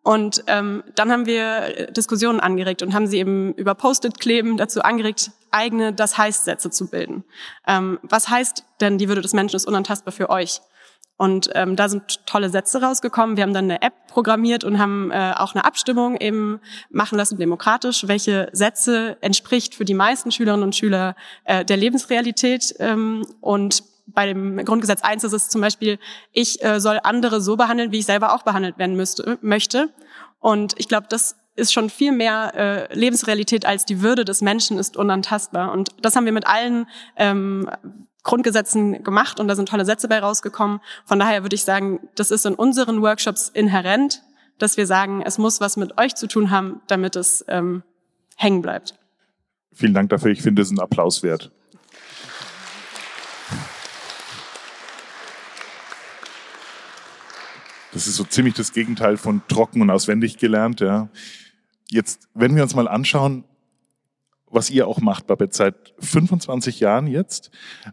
Und 0.04 0.44
ähm, 0.48 0.84
dann 0.96 1.12
haben 1.12 1.26
wir 1.26 1.88
Diskussionen 1.92 2.42
angeregt 2.42 2.82
und 2.82 2.94
haben 2.94 3.08
sie 3.08 3.18
eben 3.18 3.54
über 3.54 3.74
Post-it-Kleben 3.74 4.58
dazu 4.58 4.82
angeregt, 4.82 5.32
eigene 5.50 5.94
Das 5.94 6.18
heißt-Sätze 6.18 6.70
zu 6.70 6.90
bilden. 6.90 7.24
Ähm, 7.66 8.00
was 8.04 8.30
heißt 8.30 8.66
denn, 8.82 8.98
die 8.98 9.08
Würde 9.08 9.22
des 9.22 9.34
Menschen 9.34 9.56
ist 9.56 9.66
unantastbar 9.66 10.12
für 10.12 10.30
euch? 10.30 10.60
Und 11.16 11.52
ähm, 11.54 11.76
da 11.76 11.88
sind 11.88 12.26
tolle 12.26 12.50
Sätze 12.50 12.82
rausgekommen. 12.82 13.38
Wir 13.38 13.44
haben 13.44 13.54
dann 13.54 13.66
eine 13.66 13.82
App 13.82 13.94
programmiert 14.08 14.64
und 14.64 14.80
haben 14.80 15.12
äh, 15.12 15.34
auch 15.38 15.54
eine 15.54 15.64
Abstimmung 15.64 16.18
eben 16.18 16.60
machen 16.90 17.18
lassen, 17.18 17.38
demokratisch, 17.38 18.08
welche 18.08 18.50
Sätze 18.52 19.18
entspricht 19.22 19.76
für 19.76 19.86
die 19.86 19.94
meisten 19.94 20.32
Schülerinnen 20.32 20.64
und 20.64 20.76
Schüler 20.76 21.16
äh, 21.46 21.64
der 21.64 21.78
Lebensrealität. 21.78 22.76
Ähm, 22.80 23.26
und 23.42 23.84
bei 24.06 24.26
dem 24.26 24.64
Grundgesetz 24.66 25.02
1 25.02 25.24
ist 25.24 25.34
es 25.34 25.50
zum 25.50 25.62
Beispiel, 25.62 26.00
ich 26.32 26.64
äh, 26.64 26.80
soll 26.80 27.00
andere 27.04 27.42
so 27.42 27.56
behandeln, 27.56 27.92
wie 27.92 28.00
ich 28.00 28.06
selber 28.06 28.34
auch 28.34 28.44
behandelt 28.44 28.78
werden 28.78 28.96
müsste, 28.96 29.38
möchte. 29.42 29.90
Und 30.40 30.74
ich 30.78 30.88
glaube, 30.88 31.08
das 31.10 31.38
ist 31.56 31.72
schon 31.72 31.90
viel 31.90 32.12
mehr 32.12 32.54
äh, 32.56 32.94
Lebensrealität 32.94 33.66
als 33.66 33.86
die 33.86 34.02
Würde 34.02 34.26
des 34.26 34.42
Menschen 34.42 34.78
ist 34.78 34.98
unantastbar. 34.98 35.72
Und 35.72 35.90
das 36.02 36.16
haben 36.16 36.26
wir 36.26 36.32
mit 36.32 36.48
allen 36.48 36.88
ähm, 37.16 37.70
Grundgesetzen 38.24 39.04
gemacht 39.04 39.40
und 39.40 39.48
da 39.48 39.56
sind 39.56 39.70
tolle 39.70 39.86
Sätze 39.86 40.08
bei 40.08 40.20
rausgekommen. 40.20 40.80
Von 41.06 41.20
daher 41.20 41.44
würde 41.44 41.56
ich 41.56 41.64
sagen, 41.64 42.00
das 42.16 42.32
ist 42.32 42.46
in 42.46 42.56
unseren 42.56 43.02
Workshops 43.02 43.50
inhärent, 43.50 44.24
dass 44.58 44.78
wir 44.78 44.88
sagen, 44.88 45.22
es 45.22 45.38
muss 45.38 45.60
was 45.60 45.78
mit 45.78 45.98
euch 45.98 46.16
zu 46.16 46.28
tun 46.28 46.50
haben, 46.50 46.82
damit 46.88 47.16
es 47.16 47.44
ähm, 47.48 47.84
hängen 48.38 48.62
bleibt. 48.62 48.96
Vielen 49.74 49.94
Dank 49.94 50.10
dafür. 50.10 50.32
Ich 50.32 50.42
finde 50.42 50.62
es 50.62 50.70
einen 50.70 50.80
Applaus 50.80 51.22
wert. 51.22 51.52
Das 57.94 58.08
ist 58.08 58.16
so 58.16 58.24
ziemlich 58.24 58.56
das 58.56 58.74
Gegenteil 58.74 59.18
von 59.18 59.42
trocken 59.48 59.82
und 59.82 59.90
auswendig 59.90 60.38
gelernt. 60.38 60.80
Ja. 60.80 61.10
Jetzt, 61.90 62.28
wenn 62.34 62.56
wir 62.56 62.64
uns 62.64 62.76
mal 62.76 62.88
anschauen, 62.88 63.44
was 64.54 64.70
ihr 64.70 64.88
auch 64.88 65.02
macht, 65.02 65.28
Babette, 65.28 65.56
seit 65.56 65.94
25 66.00 66.80
Jahren 66.80 67.08
jetzt. 67.08 67.50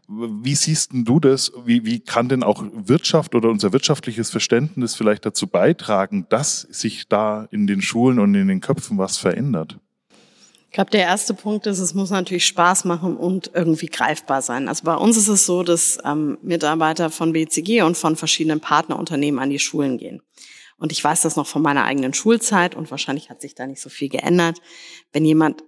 Wie 0.08 0.54
siehst 0.54 0.92
denn 0.92 1.04
du 1.04 1.18
das? 1.18 1.52
Wie, 1.64 1.86
wie 1.86 2.00
kann 2.00 2.28
denn 2.28 2.42
auch 2.42 2.62
Wirtschaft 2.74 3.34
oder 3.34 3.48
unser 3.48 3.72
wirtschaftliches 3.72 4.30
Verständnis 4.30 4.94
vielleicht 4.94 5.24
dazu 5.24 5.46
beitragen, 5.46 6.26
dass 6.28 6.60
sich 6.60 7.08
da 7.08 7.48
in 7.50 7.66
den 7.66 7.80
Schulen 7.80 8.18
und 8.18 8.34
in 8.34 8.48
den 8.48 8.60
Köpfen 8.60 8.98
was 8.98 9.16
verändert? 9.16 9.78
Ich 10.70 10.74
glaube, 10.74 10.92
der 10.92 11.02
erste 11.02 11.34
Punkt 11.34 11.66
ist, 11.66 11.80
es 11.80 11.94
muss 11.94 12.10
natürlich 12.10 12.46
Spaß 12.46 12.84
machen 12.84 13.16
und 13.16 13.50
irgendwie 13.54 13.88
greifbar 13.88 14.40
sein. 14.40 14.68
Also 14.68 14.84
bei 14.84 14.94
uns 14.94 15.16
ist 15.16 15.26
es 15.26 15.44
so, 15.44 15.64
dass 15.64 15.98
ähm, 16.04 16.38
Mitarbeiter 16.42 17.10
von 17.10 17.32
BCG 17.32 17.82
und 17.82 17.96
von 17.96 18.14
verschiedenen 18.14 18.60
Partnerunternehmen 18.60 19.40
an 19.40 19.50
die 19.50 19.58
Schulen 19.58 19.98
gehen. 19.98 20.22
Und 20.78 20.92
ich 20.92 21.02
weiß 21.02 21.22
das 21.22 21.34
noch 21.34 21.48
von 21.48 21.60
meiner 21.60 21.86
eigenen 21.86 22.14
Schulzeit 22.14 22.76
und 22.76 22.88
wahrscheinlich 22.92 23.30
hat 23.30 23.40
sich 23.40 23.56
da 23.56 23.66
nicht 23.66 23.80
so 23.80 23.90
viel 23.90 24.08
geändert. 24.08 24.58
Wenn 25.12 25.24
jemand, 25.24 25.64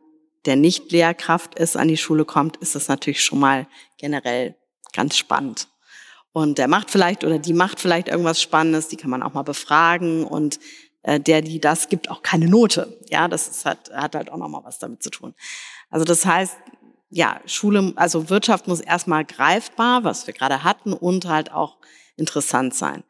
der 0.47 0.55
nicht 0.55 0.93
Lehrkraft 0.93 1.57
ist, 1.57 1.77
an 1.77 1.89
die 1.89 1.97
Schule 1.97 2.25
kommt, 2.25 2.59
ist 2.59 2.77
das 2.77 2.87
natürlich 2.87 3.25
schon 3.25 3.41
mal 3.41 3.67
generell 3.99 4.55
ganz 4.93 5.17
spannend. 5.17 5.67
Und 6.33 6.59
der 6.59 6.69
macht 6.69 6.93
vielleicht 6.93 7.25
oder 7.25 7.41
die 7.41 7.55
macht 7.55 7.81
vielleicht 7.81 8.07
irgendwas 8.07 8.41
Spannendes, 8.41 8.87
die 8.87 8.97
kann 8.97 9.11
man 9.11 9.25
auch 9.25 9.35
mal 9.35 9.43
befragen 9.43 10.23
und 10.23 10.61
äh, 11.03 11.21
der, 11.21 11.43
die 11.43 11.61
das 11.61 11.89
gibt, 11.89 12.11
auch 12.11 12.23
keine 12.23 12.49
Note. 12.49 12.99
Ja, 13.11 13.29
das 13.29 13.49
ist, 13.49 13.65
hat, 13.65 13.91
hat 13.93 14.15
halt 14.15 14.31
auch 14.31 14.37
nochmal 14.37 14.65
was 14.65 14.79
damit 14.79 15.03
zu 15.03 15.11
tun. 15.11 15.35
Also 15.91 16.05
das 16.05 16.25
heißt, 16.25 16.57
ja, 17.11 17.41
Schule, 17.45 17.93
also 17.97 18.31
Wirtschaft 18.31 18.69
muss 18.69 18.81
erstmal 18.81 19.25
greifbar, 19.25 20.05
was 20.05 20.27
wir 20.27 20.35
gerade 20.35 20.65
hatten, 20.65 20.93
und 20.95 21.27
halt 21.27 21.53
auch 21.53 21.77
interessant 22.17 22.75
sein. 22.75 23.05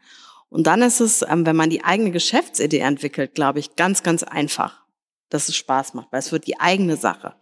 Und 0.49 0.67
dann 0.67 0.83
ist 0.83 1.01
es, 1.01 1.23
ähm, 1.23 1.47
wenn 1.47 1.57
man 1.57 1.71
die 1.71 1.85
eigene 1.85 2.11
Geschäftsidee 2.11 2.81
entwickelt, 2.81 3.35
glaube 3.35 3.61
ich, 3.61 3.77
ganz, 3.77 4.03
ganz 4.03 4.23
einfach, 4.23 4.83
dass 5.29 5.49
es 5.49 5.57
Spaß 5.57 5.95
macht, 5.95 6.09
weil 6.11 6.19
es 6.19 6.33
wird 6.33 6.47
die 6.47 6.61
eigene 6.61 6.97
Sache. 6.97 7.35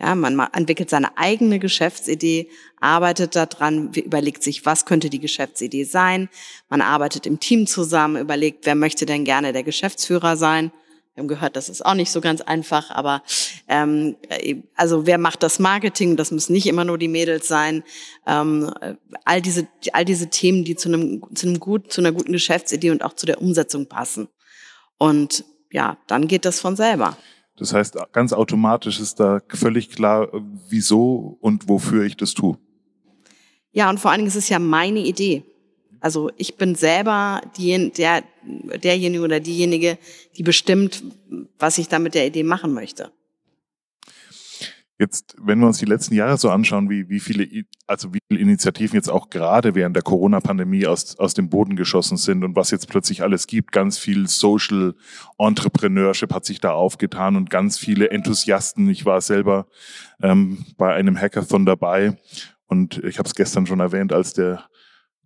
Ja, 0.00 0.14
man 0.14 0.38
entwickelt 0.52 0.90
seine 0.90 1.18
eigene 1.18 1.58
Geschäftsidee, 1.58 2.48
arbeitet 2.80 3.34
daran, 3.34 3.92
überlegt 3.92 4.44
sich, 4.44 4.64
was 4.64 4.84
könnte 4.84 5.10
die 5.10 5.18
Geschäftsidee 5.18 5.82
sein. 5.82 6.28
Man 6.68 6.82
arbeitet 6.82 7.26
im 7.26 7.40
Team 7.40 7.66
zusammen, 7.66 8.22
überlegt, 8.22 8.64
wer 8.64 8.76
möchte 8.76 9.06
denn 9.06 9.24
gerne 9.24 9.52
der 9.52 9.64
Geschäftsführer 9.64 10.36
sein. 10.36 10.70
Wir 11.14 11.22
haben 11.22 11.28
gehört, 11.28 11.56
das 11.56 11.68
ist 11.68 11.84
auch 11.84 11.94
nicht 11.94 12.12
so 12.12 12.20
ganz 12.20 12.42
einfach, 12.42 12.92
aber 12.92 13.24
ähm, 13.66 14.14
also 14.76 15.04
wer 15.04 15.18
macht 15.18 15.42
das 15.42 15.58
Marketing? 15.58 16.16
Das 16.16 16.30
müssen 16.30 16.52
nicht 16.52 16.68
immer 16.68 16.84
nur 16.84 16.96
die 16.96 17.08
Mädels 17.08 17.48
sein. 17.48 17.82
Ähm, 18.24 18.72
all 19.24 19.42
diese 19.42 19.66
all 19.92 20.04
diese 20.04 20.30
Themen, 20.30 20.62
die 20.62 20.76
zu 20.76 20.88
einem 20.88 21.24
zu 21.34 21.48
einem 21.48 21.58
gut 21.58 21.92
zu 21.92 22.00
einer 22.02 22.12
guten 22.12 22.30
Geschäftsidee 22.30 22.92
und 22.92 23.02
auch 23.02 23.14
zu 23.14 23.26
der 23.26 23.42
Umsetzung 23.42 23.86
passen. 23.86 24.28
Und 24.96 25.44
ja, 25.72 25.96
dann 26.06 26.28
geht 26.28 26.44
das 26.44 26.60
von 26.60 26.76
selber. 26.76 27.16
Das 27.58 27.72
heißt, 27.72 27.96
ganz 28.12 28.32
automatisch 28.32 29.00
ist 29.00 29.20
da 29.20 29.40
völlig 29.48 29.90
klar, 29.90 30.28
wieso 30.68 31.38
und 31.40 31.68
wofür 31.68 32.04
ich 32.04 32.16
das 32.16 32.34
tue. 32.34 32.58
Ja, 33.72 33.90
und 33.90 33.98
vor 34.00 34.10
allen 34.10 34.18
Dingen 34.18 34.28
ist 34.28 34.36
es 34.36 34.48
ja 34.48 34.58
meine 34.58 35.00
Idee. 35.00 35.44
Also 36.00 36.30
ich 36.36 36.56
bin 36.56 36.74
selber 36.74 37.40
die, 37.56 37.90
der, 37.90 38.22
derjenige 38.82 39.22
oder 39.22 39.40
diejenige, 39.40 39.98
die 40.36 40.42
bestimmt, 40.42 41.02
was 41.58 41.78
ich 41.78 41.88
da 41.88 41.98
mit 41.98 42.14
der 42.14 42.26
Idee 42.26 42.44
machen 42.44 42.72
möchte. 42.72 43.10
Jetzt, 44.98 45.36
wenn 45.40 45.60
wir 45.60 45.68
uns 45.68 45.78
die 45.78 45.84
letzten 45.84 46.14
Jahre 46.14 46.36
so 46.38 46.50
anschauen, 46.50 46.90
wie, 46.90 47.08
wie 47.08 47.20
viele, 47.20 47.64
also 47.86 48.12
wie 48.12 48.18
viele 48.26 48.40
Initiativen 48.40 48.96
jetzt 48.96 49.08
auch 49.08 49.30
gerade 49.30 49.76
während 49.76 49.94
der 49.94 50.02
Corona-Pandemie 50.02 50.88
aus, 50.88 51.16
aus 51.20 51.34
dem 51.34 51.48
Boden 51.48 51.76
geschossen 51.76 52.16
sind 52.16 52.42
und 52.42 52.56
was 52.56 52.72
jetzt 52.72 52.88
plötzlich 52.88 53.22
alles 53.22 53.46
gibt, 53.46 53.70
ganz 53.70 53.96
viel 53.96 54.26
Social 54.26 54.96
Entrepreneurship 55.38 56.34
hat 56.34 56.44
sich 56.44 56.58
da 56.60 56.72
aufgetan 56.72 57.36
und 57.36 57.48
ganz 57.48 57.78
viele 57.78 58.10
Enthusiasten. 58.10 58.88
Ich 58.90 59.04
war 59.04 59.20
selber 59.20 59.68
ähm, 60.20 60.66
bei 60.76 60.92
einem 60.94 61.16
Hackathon 61.16 61.64
dabei 61.64 62.18
und 62.66 62.98
ich 63.04 63.20
habe 63.20 63.28
es 63.28 63.36
gestern 63.36 63.66
schon 63.66 63.78
erwähnt, 63.78 64.12
als 64.12 64.32
der 64.32 64.64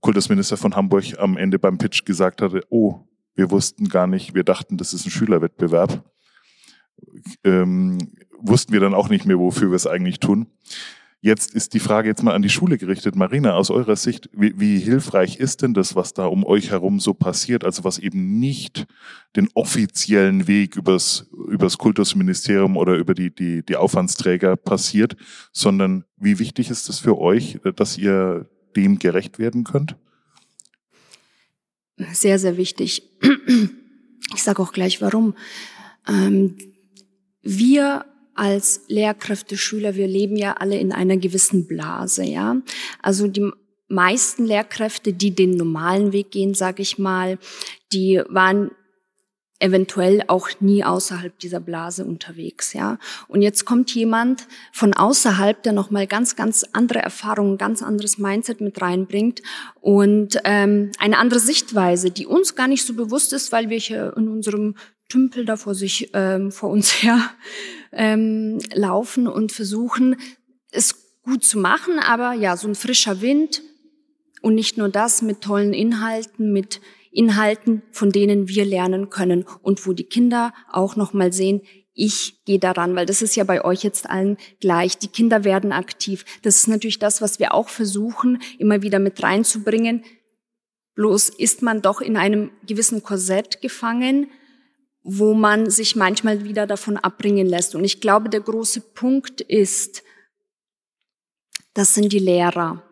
Kultusminister 0.01 0.59
von 0.59 0.77
Hamburg 0.77 1.19
am 1.19 1.39
Ende 1.39 1.59
beim 1.59 1.79
Pitch 1.79 2.05
gesagt 2.05 2.43
hatte, 2.43 2.61
oh, 2.69 3.07
wir 3.35 3.51
wussten 3.51 3.89
gar 3.89 4.07
nicht, 4.07 4.35
wir 4.35 4.45
dachten, 4.45 4.77
das 4.77 4.93
ist 4.93 5.07
ein 5.07 5.11
Schülerwettbewerb. 5.11 6.05
Ähm, 7.43 7.97
wussten 8.43 8.73
wir 8.73 8.81
dann 8.81 8.95
auch 8.95 9.09
nicht 9.09 9.25
mehr, 9.25 9.39
wofür 9.39 9.71
wir 9.71 9.77
es 9.77 9.87
eigentlich 9.87 10.21
tun. 10.21 10.47
Jetzt 11.25 11.55
ist 11.55 11.73
die 11.73 11.79
Frage 11.79 12.09
jetzt 12.09 12.25
mal 12.25 12.35
an 12.35 12.43
die 12.43 12.49
Schule 12.49 12.79
gerichtet. 12.79 13.15
Marina, 13.15 13.55
aus 13.55 13.71
eurer 13.71 13.95
Sicht, 13.95 14.29
wie, 14.33 14.59
wie, 14.59 14.81
hilfreich 14.81 15.37
ist 15.37 15.63
denn 15.63 15.73
das, 15.73 15.95
was 15.95 16.15
da 16.15 16.27
um 16.27 16.45
euch 16.45 16.73
herum 16.73 16.99
so 16.99 17.15
passiert? 17.15 17.65
Also 17.65 17.85
was 17.85 18.01
eben 18.01 18.41
nicht 18.41 18.89
den 19.37 19.49
offiziellen 19.55 20.49
Weg 20.49 20.75
übers, 20.75 21.31
übers 21.47 21.79
Kultusministerium 21.79 22.77
oder 22.77 22.97
über 22.97 23.15
die, 23.15 23.33
die, 23.33 23.65
die 23.65 23.77
Aufwandsträger 23.77 24.57
passiert, 24.57 25.15
sondern 25.53 26.05
wie 26.17 26.41
wichtig 26.41 26.71
ist 26.71 26.89
es 26.89 26.99
für 26.99 27.17
euch, 27.17 27.61
dass 27.77 27.97
ihr 27.97 28.51
dem 28.75 28.99
gerecht 28.99 29.39
werden 29.39 29.63
könnt? 29.63 29.95
Sehr, 32.13 32.41
sehr 32.41 32.57
wichtig. 32.57 33.09
Ich 34.35 34.43
sage 34.43 34.61
auch 34.61 34.73
gleich 34.73 35.01
warum. 35.01 35.35
Ähm, 36.09 36.57
wir 37.43 38.07
als 38.35 38.83
Lehrkräfte, 38.89 39.57
Schüler, 39.57 39.95
wir 39.95 40.07
leben 40.07 40.37
ja 40.37 40.55
alle 40.55 40.79
in 40.79 40.93
einer 40.93 41.17
gewissen 41.17 41.67
Blase, 41.67 42.25
ja. 42.25 42.57
Also 43.03 43.29
die 43.29 43.51
meisten 43.89 44.47
Lehrkräfte, 44.47 45.13
die 45.13 45.35
den 45.35 45.57
normalen 45.57 46.13
Weg 46.13 46.31
gehen, 46.31 46.55
sage 46.55 46.83
ich 46.83 46.99
mal, 46.99 47.39
die 47.93 48.23
waren 48.29 48.71
eventuell 49.63 50.25
auch 50.27 50.49
nie 50.61 50.83
außerhalb 50.83 51.39
dieser 51.39 51.61
Blase 51.61 52.05
unterwegs, 52.05 52.73
ja. 52.73 52.99
Und 53.29 53.43
jetzt 53.43 53.65
kommt 53.65 53.95
jemand 53.95 54.49
von 54.73 54.93
außerhalb, 54.93 55.63
der 55.63 55.73
nochmal 55.73 56.07
ganz, 56.07 56.35
ganz 56.35 56.65
andere 56.73 56.99
Erfahrungen, 56.99 57.59
ganz 57.59 57.83
anderes 57.83 58.19
Mindset 58.19 58.61
mit 58.61 58.83
reinbringt 58.83 59.41
und 59.81 60.39
ähm, 60.45 60.91
eine 60.99 61.19
andere 61.19 61.39
Sichtweise, 61.39 62.11
die 62.11 62.27
uns 62.27 62.57
gar 62.57 62.67
nicht 62.67 62.85
so 62.85 62.95
bewusst 62.95 63.33
ist, 63.33 63.53
weil 63.53 63.71
wir 63.71 63.79
hier 63.79 64.15
in 64.17 64.29
unserem 64.29 64.75
Tümpel 65.09 65.45
da 65.45 65.57
vor 65.57 65.75
sich, 65.75 66.11
ähm, 66.13 66.51
vor 66.51 66.71
uns 66.71 66.91
her 67.03 67.21
ähm, 67.93 68.59
laufen 68.75 69.29
und 69.29 69.53
versuchen, 69.53 70.17
es 70.71 71.21
gut 71.23 71.45
zu 71.45 71.59
machen. 71.59 71.99
Aber 71.99 72.33
ja, 72.33 72.57
so 72.57 72.69
ein 72.69 72.75
frischer 72.75 73.21
Wind 73.21 73.63
und 74.41 74.55
nicht 74.55 74.77
nur 74.77 74.89
das 74.89 75.23
mit 75.23 75.41
tollen 75.41 75.73
Inhalten, 75.73 76.53
mit 76.53 76.81
Inhalten, 77.11 77.83
von 77.93 78.11
denen 78.11 78.49
wir 78.49 78.65
lernen 78.65 79.11
können 79.11 79.45
und 79.63 79.87
wo 79.87 79.93
die 79.93 80.05
Kinder 80.05 80.53
auch 80.71 80.97
noch 80.97 81.13
mal 81.13 81.33
sehen, 81.33 81.61
ich 81.95 82.45
gehe 82.47 82.59
daran, 82.59 82.97
weil 82.97 83.05
das 83.05 83.21
ist 83.21 83.37
ja 83.37 83.45
bei 83.45 83.65
euch 83.65 83.83
jetzt 83.83 84.09
allen 84.09 84.39
gleich. 84.61 84.97
Die 84.97 85.09
Kinder 85.09 85.45
werden 85.45 85.73
aktiv. 85.73 86.25
Das 86.41 86.57
ist 86.57 86.69
natürlich 86.69 86.99
das, 86.99 87.21
was 87.21 87.39
wir 87.39 87.53
auch 87.53 87.69
versuchen, 87.69 88.41
immer 88.59 88.81
wieder 88.81 88.99
mit 88.99 89.23
reinzubringen. 89.23 90.03
Bloß 90.95 91.29
ist 91.29 91.61
man 91.61 91.83
doch 91.83 92.01
in 92.01 92.17
einem 92.17 92.51
gewissen 92.67 93.03
Korsett 93.03 93.61
gefangen 93.61 94.31
wo 95.03 95.35
man 95.35 95.71
sich 95.71 95.97
manchmal 95.97 96.45
wieder 96.45 96.67
davon 96.67 96.97
abbringen 96.97 97.47
lässt. 97.47 97.75
Und 97.75 97.85
ich 97.85 98.01
glaube, 98.01 98.29
der 98.29 98.41
große 98.41 98.81
Punkt 98.81 99.41
ist, 99.41 100.03
das 101.75 101.95
sind 101.95 102.13
die 102.13 102.19
Lehrer. 102.19 102.83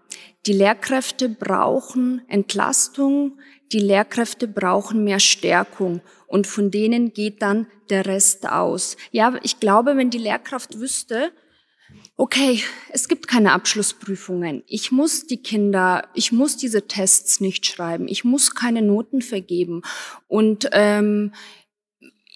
Die 0.47 0.53
Lehrkräfte 0.53 1.29
brauchen 1.29 2.23
Entlastung, 2.29 3.39
die 3.73 3.79
Lehrkräfte 3.79 4.49
brauchen 4.49 5.05
mehr 5.05 5.21
Stärkung 5.21 6.01
und 6.27 6.47
von 6.47 6.71
denen 6.71 7.13
geht 7.13 7.43
dann 7.43 7.67
der 7.91 8.07
Rest 8.07 8.49
aus. 8.49 8.97
Ja, 9.13 9.39
ich 9.43 9.61
glaube, 9.61 9.97
wenn 9.97 10.11
die 10.11 10.19
Lehrkraft 10.19 10.81
wüsste, 10.81 11.31
okay, 12.17 12.63
es 12.91 13.09
gibt 13.09 13.29
keine 13.29 13.53
Abschlussprüfungen, 13.53 14.63
ich 14.67 14.93
muss 14.93 15.27
die 15.27 15.43
Kinder, 15.43 16.09
ich 16.15 16.33
muss 16.33 16.57
diese 16.57 16.87
Tests 16.87 17.41
nicht 17.41 17.67
schreiben, 17.67 18.09
ich 18.09 18.25
muss 18.25 18.55
keine 18.55 18.83
Noten 18.83 19.23
vergeben 19.23 19.83
und 20.27 20.69
ähm, 20.73 21.33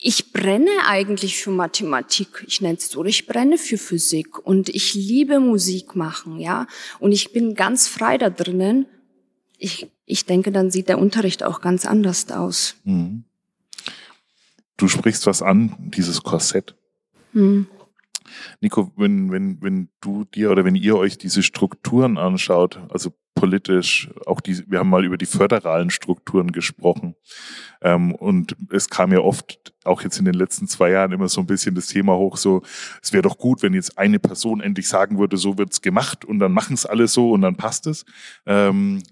ich 0.06 0.32
brenne 0.32 0.70
eigentlich 0.86 1.38
für 1.38 1.50
Mathematik, 1.50 2.44
ich 2.46 2.60
nenne 2.60 2.76
es 2.76 2.90
so, 2.90 3.02
ich 3.06 3.26
brenne 3.26 3.56
für 3.56 3.78
Physik 3.78 4.38
und 4.38 4.68
ich 4.68 4.92
liebe 4.92 5.40
Musik 5.40 5.96
machen, 5.96 6.38
ja, 6.38 6.66
und 7.00 7.12
ich 7.12 7.32
bin 7.32 7.54
ganz 7.54 7.88
frei 7.88 8.18
da 8.18 8.28
drinnen. 8.28 8.84
Ich, 9.56 9.90
ich 10.04 10.26
denke, 10.26 10.52
dann 10.52 10.70
sieht 10.70 10.90
der 10.90 10.98
Unterricht 10.98 11.42
auch 11.42 11.62
ganz 11.62 11.86
anders 11.86 12.30
aus. 12.30 12.76
Mhm. 12.84 13.24
Du 14.76 14.88
sprichst 14.88 15.26
was 15.26 15.40
an, 15.40 15.74
dieses 15.78 16.22
Korsett. 16.22 16.74
Mhm. 17.32 17.66
Nico, 18.60 18.92
wenn, 18.96 19.32
wenn, 19.32 19.62
wenn 19.62 19.88
du 20.02 20.24
dir 20.24 20.50
oder 20.50 20.66
wenn 20.66 20.74
ihr 20.74 20.98
euch 20.98 21.16
diese 21.16 21.42
Strukturen 21.42 22.18
anschaut, 22.18 22.78
also 22.90 23.14
politisch, 23.34 24.10
auch 24.26 24.40
die, 24.40 24.64
wir 24.70 24.78
haben 24.78 24.90
mal 24.90 25.04
über 25.04 25.18
die 25.18 25.26
föderalen 25.26 25.90
Strukturen 25.90 26.52
gesprochen. 26.52 27.14
Ähm, 27.82 28.14
und 28.14 28.56
es 28.70 28.88
kam 28.88 29.12
ja 29.12 29.20
oft, 29.20 29.74
auch 29.84 30.02
jetzt 30.02 30.18
in 30.18 30.24
den 30.24 30.34
letzten 30.34 30.66
zwei 30.66 30.90
Jahren, 30.90 31.12
immer 31.12 31.28
so 31.28 31.40
ein 31.40 31.46
bisschen 31.46 31.74
das 31.74 31.88
Thema 31.88 32.16
hoch, 32.16 32.36
so, 32.36 32.62
es 33.02 33.12
wäre 33.12 33.22
doch 33.22 33.38
gut, 33.38 33.62
wenn 33.62 33.74
jetzt 33.74 33.98
eine 33.98 34.18
Person 34.18 34.60
endlich 34.60 34.88
sagen 34.88 35.18
würde, 35.18 35.36
so 35.36 35.58
wird's 35.58 35.82
gemacht 35.82 36.24
und 36.24 36.38
dann 36.38 36.52
machen 36.52 36.74
es 36.74 36.86
alle 36.86 37.08
so 37.08 37.32
und 37.32 37.42
dann 37.42 37.56
passt 37.56 37.86
es. 37.86 38.04
Ähm, 38.46 39.02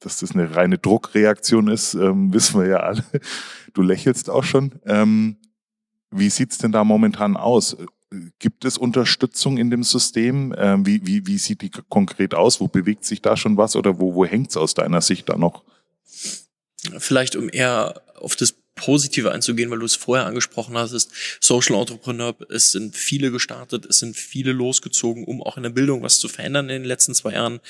dass 0.00 0.20
das 0.20 0.32
eine 0.32 0.54
reine 0.54 0.78
Druckreaktion 0.78 1.68
ist, 1.68 1.94
ähm, 1.94 2.32
wissen 2.32 2.60
wir 2.60 2.68
ja 2.68 2.76
alle. 2.78 3.04
Du 3.72 3.82
lächelst 3.82 4.30
auch 4.30 4.44
schon. 4.44 4.74
Ähm, 4.84 5.36
wie 6.10 6.30
sieht's 6.30 6.58
denn 6.58 6.72
da 6.72 6.84
momentan 6.84 7.36
aus? 7.36 7.76
Gibt 8.38 8.64
es 8.64 8.78
Unterstützung 8.78 9.58
in 9.58 9.70
dem 9.70 9.82
System? 9.82 10.54
Ähm, 10.56 10.86
wie, 10.86 11.04
wie, 11.06 11.26
wie 11.26 11.38
sieht 11.38 11.62
die 11.62 11.70
konkret 11.70 12.34
aus? 12.34 12.60
Wo 12.60 12.68
bewegt 12.68 13.04
sich 13.04 13.20
da 13.20 13.36
schon 13.36 13.56
was 13.56 13.74
oder 13.74 13.98
wo, 13.98 14.14
wo 14.14 14.24
hängt 14.24 14.50
es 14.50 14.56
aus 14.56 14.74
deiner 14.74 15.00
Sicht 15.00 15.28
da 15.28 15.36
noch? 15.36 15.64
Vielleicht 16.98 17.34
um 17.34 17.48
eher 17.48 18.02
auf 18.14 18.36
das 18.36 18.54
Positive 18.76 19.32
einzugehen, 19.32 19.70
weil 19.70 19.78
du 19.78 19.86
es 19.86 19.96
vorher 19.96 20.26
angesprochen 20.26 20.76
hast, 20.76 21.08
Social 21.40 21.80
Entrepreneur, 21.80 22.36
es 22.50 22.72
sind 22.72 22.94
viele 22.94 23.30
gestartet, 23.30 23.86
es 23.86 23.98
sind 23.98 24.16
viele 24.16 24.52
losgezogen, 24.52 25.24
um 25.24 25.42
auch 25.42 25.56
in 25.56 25.62
der 25.62 25.70
Bildung 25.70 26.02
was 26.02 26.18
zu 26.18 26.28
verändern 26.28 26.68
in 26.68 26.82
den 26.82 26.84
letzten 26.84 27.14
zwei 27.14 27.32
Jahren. 27.32 27.60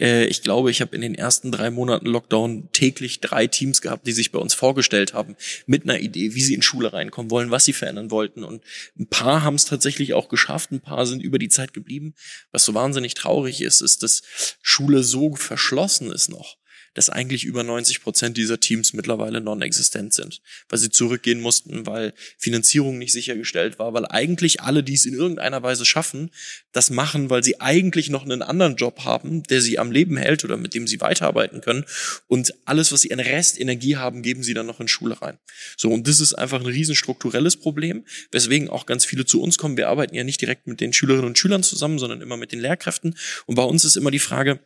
Äh, 0.00 0.26
ich 0.26 0.42
glaube, 0.42 0.70
ich 0.70 0.80
habe 0.80 0.94
in 0.94 1.02
den 1.02 1.16
ersten 1.16 1.50
drei 1.50 1.70
Monaten 1.70 2.06
Lockdown 2.06 2.68
täglich 2.72 3.20
drei 3.20 3.48
Teams 3.48 3.80
gehabt, 3.80 4.06
die 4.06 4.12
sich 4.12 4.30
bei 4.30 4.38
uns 4.38 4.54
vorgestellt 4.54 5.14
haben 5.14 5.36
mit 5.66 5.82
einer 5.82 5.98
Idee, 5.98 6.34
wie 6.34 6.40
sie 6.40 6.54
in 6.54 6.62
Schule 6.62 6.92
reinkommen 6.92 7.32
wollen, 7.32 7.50
was 7.50 7.64
sie 7.64 7.72
verändern 7.72 8.12
wollten. 8.12 8.44
Und 8.44 8.62
ein 8.98 9.08
paar 9.08 9.42
haben 9.42 9.56
es 9.56 9.64
tatsächlich 9.64 10.14
auch 10.14 10.28
geschafft, 10.28 10.70
ein 10.70 10.80
paar 10.80 11.06
sind 11.06 11.22
über 11.22 11.38
die 11.38 11.48
Zeit 11.48 11.72
geblieben. 11.72 12.14
Was 12.52 12.64
so 12.64 12.72
wahnsinnig 12.72 13.14
traurig 13.14 13.62
ist, 13.62 13.80
ist, 13.80 14.04
dass 14.04 14.22
Schule 14.62 15.02
so 15.02 15.34
verschlossen 15.34 16.12
ist 16.12 16.28
noch 16.28 16.56
dass 16.94 17.10
eigentlich 17.10 17.44
über 17.44 17.62
90 17.62 18.02
Prozent 18.02 18.36
dieser 18.36 18.60
Teams 18.60 18.92
mittlerweile 18.92 19.40
non-existent 19.40 20.12
sind, 20.12 20.42
weil 20.68 20.78
sie 20.78 20.90
zurückgehen 20.90 21.40
mussten, 21.40 21.86
weil 21.86 22.12
Finanzierung 22.38 22.98
nicht 22.98 23.12
sichergestellt 23.12 23.78
war, 23.78 23.94
weil 23.94 24.06
eigentlich 24.06 24.60
alle, 24.60 24.82
die 24.82 24.94
es 24.94 25.06
in 25.06 25.14
irgendeiner 25.14 25.62
Weise 25.62 25.84
schaffen, 25.84 26.30
das 26.72 26.90
machen, 26.90 27.30
weil 27.30 27.42
sie 27.42 27.60
eigentlich 27.60 28.10
noch 28.10 28.24
einen 28.24 28.42
anderen 28.42 28.76
Job 28.76 29.04
haben, 29.04 29.42
der 29.44 29.60
sie 29.60 29.78
am 29.78 29.90
Leben 29.90 30.16
hält 30.16 30.44
oder 30.44 30.56
mit 30.56 30.74
dem 30.74 30.86
sie 30.86 31.00
weiterarbeiten 31.00 31.60
können 31.60 31.84
und 32.26 32.54
alles, 32.64 32.92
was 32.92 33.02
sie 33.02 33.12
an 33.12 33.20
Restenergie 33.20 33.96
haben, 33.96 34.22
geben 34.22 34.42
sie 34.42 34.54
dann 34.54 34.66
noch 34.66 34.80
in 34.80 34.88
Schule 34.88 35.20
rein. 35.20 35.38
So, 35.76 35.90
und 35.90 36.08
das 36.08 36.20
ist 36.20 36.34
einfach 36.34 36.60
ein 36.60 36.66
riesen 36.66 36.94
strukturelles 36.94 37.56
Problem, 37.56 38.04
weswegen 38.30 38.68
auch 38.68 38.86
ganz 38.86 39.04
viele 39.04 39.24
zu 39.24 39.42
uns 39.42 39.58
kommen. 39.58 39.76
Wir 39.76 39.88
arbeiten 39.88 40.14
ja 40.14 40.24
nicht 40.24 40.40
direkt 40.40 40.66
mit 40.66 40.80
den 40.80 40.92
Schülerinnen 40.92 41.26
und 41.26 41.38
Schülern 41.38 41.62
zusammen, 41.62 41.98
sondern 41.98 42.20
immer 42.20 42.36
mit 42.36 42.52
den 42.52 42.60
Lehrkräften. 42.60 43.16
Und 43.46 43.54
bei 43.54 43.62
uns 43.62 43.84
ist 43.84 43.96
immer 43.96 44.10
die 44.10 44.18
Frage, 44.18 44.60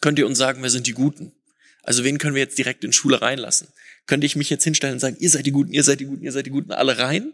könnt 0.00 0.18
ihr 0.18 0.26
uns 0.26 0.38
sagen, 0.38 0.62
wer 0.62 0.70
sind 0.70 0.86
die 0.86 0.92
Guten? 0.92 1.32
Also 1.82 2.04
wen 2.04 2.18
können 2.18 2.34
wir 2.34 2.42
jetzt 2.42 2.58
direkt 2.58 2.84
in 2.84 2.92
Schule 2.92 3.22
reinlassen? 3.22 3.68
Könnte 4.06 4.26
ich 4.26 4.36
mich 4.36 4.50
jetzt 4.50 4.64
hinstellen 4.64 4.94
und 4.94 5.00
sagen, 5.00 5.16
ihr 5.18 5.30
seid 5.30 5.46
die 5.46 5.52
Guten, 5.52 5.72
ihr 5.72 5.84
seid 5.84 6.00
die 6.00 6.06
Guten, 6.06 6.22
ihr 6.22 6.32
seid 6.32 6.46
die 6.46 6.50
Guten, 6.50 6.72
alle 6.72 6.98
rein? 6.98 7.32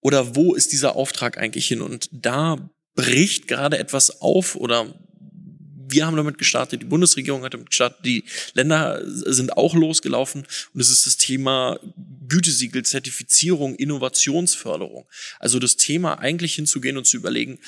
Oder 0.00 0.36
wo 0.36 0.54
ist 0.54 0.72
dieser 0.72 0.96
Auftrag 0.96 1.38
eigentlich 1.38 1.66
hin? 1.66 1.80
Und 1.80 2.08
da 2.12 2.70
bricht 2.94 3.48
gerade 3.48 3.78
etwas 3.78 4.20
auf 4.20 4.56
oder 4.56 4.94
wir 5.90 6.06
haben 6.06 6.16
damit 6.16 6.38
gestartet, 6.38 6.82
die 6.82 6.86
Bundesregierung 6.86 7.44
hat 7.44 7.54
damit 7.54 7.70
gestartet, 7.70 8.04
die 8.04 8.24
Länder 8.52 9.00
sind 9.06 9.56
auch 9.56 9.74
losgelaufen 9.74 10.46
und 10.74 10.80
es 10.80 10.90
ist 10.90 11.06
das 11.06 11.16
Thema 11.16 11.80
Gütesiegel, 12.28 12.84
Zertifizierung, 12.84 13.74
Innovationsförderung. 13.76 15.06
Also 15.38 15.58
das 15.58 15.76
Thema 15.76 16.18
eigentlich 16.18 16.54
hinzugehen 16.54 16.98
und 16.98 17.06
zu 17.06 17.16
überlegen, 17.16 17.58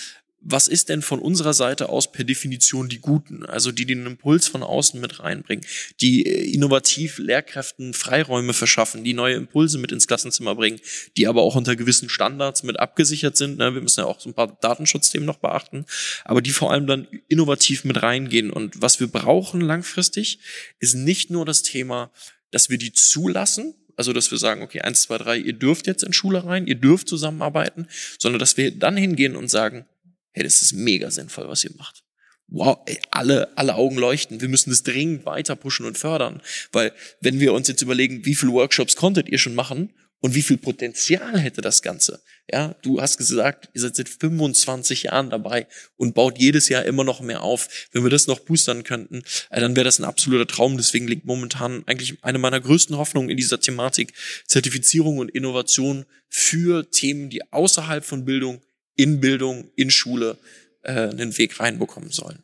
was 0.43 0.69
ist 0.69 0.89
denn 0.89 1.03
von 1.03 1.19
unserer 1.19 1.53
Seite 1.53 1.89
aus 1.91 2.11
per 2.11 2.25
Definition 2.25 2.89
die 2.89 3.01
Guten? 3.01 3.45
Also 3.45 3.73
die 3.73 3.85
den 3.85 4.07
Impuls 4.07 4.49
von 4.49 4.63
außen 4.63 5.01
mit 5.01 5.21
reinbringen, 5.21 5.65
die 6.01 6.27
äh, 6.27 6.53
innovativ 6.53 7.19
Lehrkräften 7.19 7.93
Freiräume 7.93 8.55
verschaffen, 8.55 9.05
die 9.05 9.13
neue 9.13 9.35
Impulse 9.35 9.79
mit 9.79 9.93
ins 9.93 10.07
Klassenzimmer 10.07 10.55
bringen, 10.55 10.81
die 11.17 11.27
aber 11.27 11.43
auch 11.43 11.57
unter 11.57 11.77
gewissen 11.77 12.09
Standards 12.09 12.63
mit 12.63 12.81
abgesichert 12.81 13.37
sind. 13.37 13.59
Ne? 13.59 13.75
Wir 13.75 13.83
müssen 13.83 14.01
ja 14.01 14.07
auch 14.07 14.21
so 14.21 14.31
ein 14.31 14.35
paar 14.35 14.57
Datenschutzthemen 14.61 15.27
noch 15.27 15.39
beachten, 15.39 15.85
aber 16.25 16.41
die 16.41 16.51
vor 16.51 16.73
allem 16.73 16.87
dann 16.87 17.07
innovativ 17.29 17.85
mit 17.85 18.03
reingehen. 18.03 18.51
Und 18.51 18.81
was 18.81 18.99
wir 18.99 19.09
brauchen 19.09 19.61
langfristig, 19.61 20.39
ist 20.79 20.95
nicht 20.95 21.31
nur 21.31 21.45
das 21.45 21.63
Thema, 21.63 22.11
dass 22.51 22.71
wir 22.71 22.79
die 22.79 22.93
zulassen, 22.93 23.75
also, 23.97 24.15
dass 24.15 24.31
wir 24.31 24.39
sagen, 24.39 24.63
okay, 24.63 24.81
eins, 24.81 25.03
zwei, 25.03 25.19
drei, 25.19 25.37
ihr 25.37 25.53
dürft 25.53 25.87
jetzt 25.87 26.03
in 26.03 26.15
Schule 26.15 26.47
rein, 26.47 26.67
ihr 26.67 26.77
dürft 26.77 27.07
zusammenarbeiten, 27.07 27.87
sondern 28.19 28.39
dass 28.39 28.57
wir 28.57 28.71
dann 28.71 28.97
hingehen 28.97 29.37
und 29.37 29.49
sagen, 29.49 29.85
hey, 30.33 30.45
das 30.45 30.63
ist 30.63 30.73
mega 30.73 31.11
sinnvoll, 31.11 31.49
was 31.49 31.65
ihr 31.65 31.73
macht. 31.77 32.05
Wow, 32.53 32.79
ey, 32.87 32.99
alle, 33.13 33.57
alle 33.57 33.77
Augen 33.77 33.97
leuchten. 33.97 34.41
Wir 34.41 34.49
müssen 34.49 34.71
das 34.71 34.83
dringend 34.83 35.25
weiter 35.25 35.55
pushen 35.55 35.87
und 35.87 35.97
fördern. 35.97 36.43
Weil, 36.73 36.93
wenn 37.21 37.39
wir 37.39 37.53
uns 37.53 37.69
jetzt 37.69 37.83
überlegen, 37.83 38.25
wie 38.25 38.35
viele 38.35 38.53
Workshops 38.53 38.97
konntet 38.97 39.29
ihr 39.29 39.39
schon 39.39 39.55
machen 39.55 39.93
und 40.19 40.35
wie 40.35 40.43
viel 40.43 40.57
Potenzial 40.57 41.39
hätte 41.39 41.61
das 41.61 41.81
Ganze? 41.81 42.21
Ja, 42.53 42.75
du 42.83 43.01
hast 43.01 43.19
gesagt, 43.19 43.69
ihr 43.73 43.81
seid 43.81 43.95
seit 43.95 44.09
25 44.09 45.05
Jahren 45.05 45.31
dabei 45.31 45.69
und 45.97 46.17
baut 46.17 46.39
jedes 46.39 46.69
Jahr 46.69 46.85
immer 46.85 47.05
noch 47.05 47.21
mehr 47.21 47.43
auf. 47.43 47.89
Wenn 47.93 48.03
wir 48.03 48.11
das 48.11 48.27
noch 48.27 48.41
boostern 48.41 48.83
könnten, 48.83 49.23
äh, 49.51 49.61
dann 49.61 49.77
wäre 49.77 49.85
das 49.85 50.01
ein 50.01 50.05
absoluter 50.05 50.49
Traum. 50.49 50.77
Deswegen 50.77 51.07
liegt 51.07 51.27
momentan 51.27 51.85
eigentlich 51.87 52.19
eine 52.25 52.39
meiner 52.39 52.61
größten 52.61 52.97
Hoffnungen 52.97 53.31
in 53.31 53.37
dieser 53.37 53.61
Thematik 53.61 54.13
Zertifizierung 54.47 55.19
und 55.19 55.31
Innovation 55.31 56.05
für 56.29 56.91
Themen, 56.91 57.31
die 57.31 57.53
außerhalb 57.53 58.05
von 58.05 58.25
Bildung 58.25 58.61
in 58.97 59.21
Bildung, 59.21 59.71
in 59.77 59.91
Schule 59.91 60.39
äh, 60.83 61.09
einen 61.09 61.37
Weg 61.39 61.61
reinbekommen 61.61 62.11
sollen. 62.11 62.43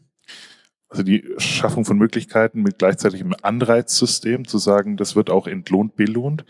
Also 0.89 1.03
die 1.03 1.25
Schaffung 1.39 1.85
von 1.85 1.99
Möglichkeiten 1.99 2.63
mit 2.63 2.79
gleichzeitigem 2.79 3.35
Anreizsystem, 3.43 4.47
zu 4.47 4.59
sagen, 4.59 4.97
das 4.97 5.17
wird 5.17 5.31
auch 5.31 5.47
entlohnt, 5.47 5.97
belohnt. 5.97 6.45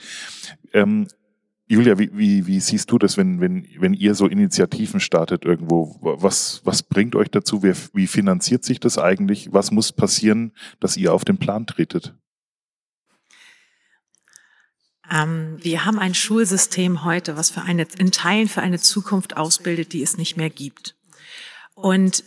Ähm, 0.73 1.09
Julia, 1.69 1.99
wie, 1.99 2.11
wie, 2.13 2.47
wie 2.47 2.61
siehst 2.61 2.93
du 2.93 2.99
das, 2.99 3.17
wenn, 3.17 3.41
wenn, 3.41 3.67
wenn 3.79 3.93
ihr 3.93 4.15
so 4.15 4.29
Initiativen 4.29 5.01
startet 5.01 5.45
irgendwo? 5.45 5.97
Was, 6.01 6.61
was 6.65 6.85
bringt 6.85 7.17
euch 7.17 7.29
dazu? 7.29 7.65
Wie, 7.65 7.73
wie 7.93 8.07
finanziert 8.07 8.63
sich 8.63 8.79
das 8.79 8.99
eigentlich? 8.99 9.53
Was 9.53 9.73
muss 9.73 9.93
passieren, 9.93 10.53
dass 10.79 10.97
ihr 10.97 11.13
auf 11.13 11.25
den 11.25 11.39
Plan 11.39 11.67
tretet? 11.67 12.15
Ähm, 15.12 15.59
wir 15.61 15.85
haben 15.85 15.99
ein 15.99 16.14
Schulsystem 16.14 17.05
heute, 17.05 17.37
was 17.37 17.51
für 17.51 17.62
eine, 17.62 17.87
in 17.99 18.11
Teilen 18.11 18.49
für 18.49 18.62
eine 18.62 18.79
Zukunft 18.79 19.37
ausbildet, 19.37 19.92
die 19.92 20.03
es 20.03 20.16
nicht 20.16 20.37
mehr 20.37 20.51
gibt. 20.51 20.95
Und 21.75 22.25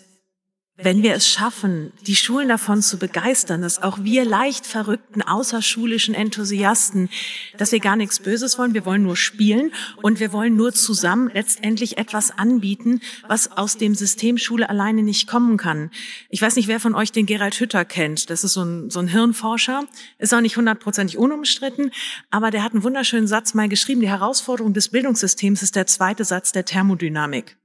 wenn 0.82 1.04
wir 1.04 1.14
es 1.14 1.28
schaffen, 1.28 1.92
die 2.08 2.16
Schulen 2.16 2.48
davon 2.48 2.82
zu 2.82 2.98
begeistern, 2.98 3.62
dass 3.62 3.82
auch 3.82 4.00
wir 4.02 4.24
leicht 4.24 4.66
verrückten, 4.66 5.22
außerschulischen 5.22 6.16
Enthusiasten, 6.16 7.10
dass 7.58 7.72
wir 7.72 7.80
gar 7.80 7.96
nichts 7.96 8.20
Böses 8.20 8.58
wollen, 8.58 8.74
wir 8.74 8.86
wollen 8.86 9.04
nur 9.04 9.18
spielen 9.18 9.72
und 10.02 10.20
wir 10.20 10.32
wollen 10.32 10.56
nur 10.56 10.74
zusammen 10.74 11.30
letztendlich 11.34 11.98
etwas 11.98 12.32
anbieten, 12.32 13.02
was 13.28 13.52
aus 13.52 13.78
dem 13.78 13.94
System 13.94 14.38
Schule 14.38 14.70
alleine 14.70 15.04
nicht 15.04 15.28
kommen 15.28 15.58
kann. 15.58 15.92
Ich 16.30 16.42
weiß 16.42 16.56
nicht, 16.56 16.68
wer 16.68 16.80
von 16.80 16.96
euch 16.96 17.12
den 17.12 17.26
Gerald 17.26 17.60
Hütter 17.60 17.84
kennt. 17.86 18.30
Das 18.30 18.44
ist 18.44 18.54
so 18.54 18.64
ein, 18.64 18.90
so 18.90 19.00
ein 19.00 19.08
Hirnforscher, 19.08 19.86
ist 20.18 20.34
auch 20.34 20.42
nicht 20.42 20.58
hundertprozentig 20.58 21.18
unumstritten, 21.18 21.92
aber 22.32 22.52
der 22.52 22.64
hat 22.64 22.74
einen 22.74 22.84
wunderschönen 22.84 23.28
Satz 23.28 23.54
mal 23.54 23.70
geschrieben. 23.70 24.02
Die 24.02 24.10
Herausforderung 24.10 24.74
des 24.74 24.90
Bildungssystems 24.90 25.62
ist 25.62 25.76
der 25.76 25.88
zweite 25.88 26.24
Satz 26.24 26.52
der 26.52 26.66
Thermodynamik 26.66 27.59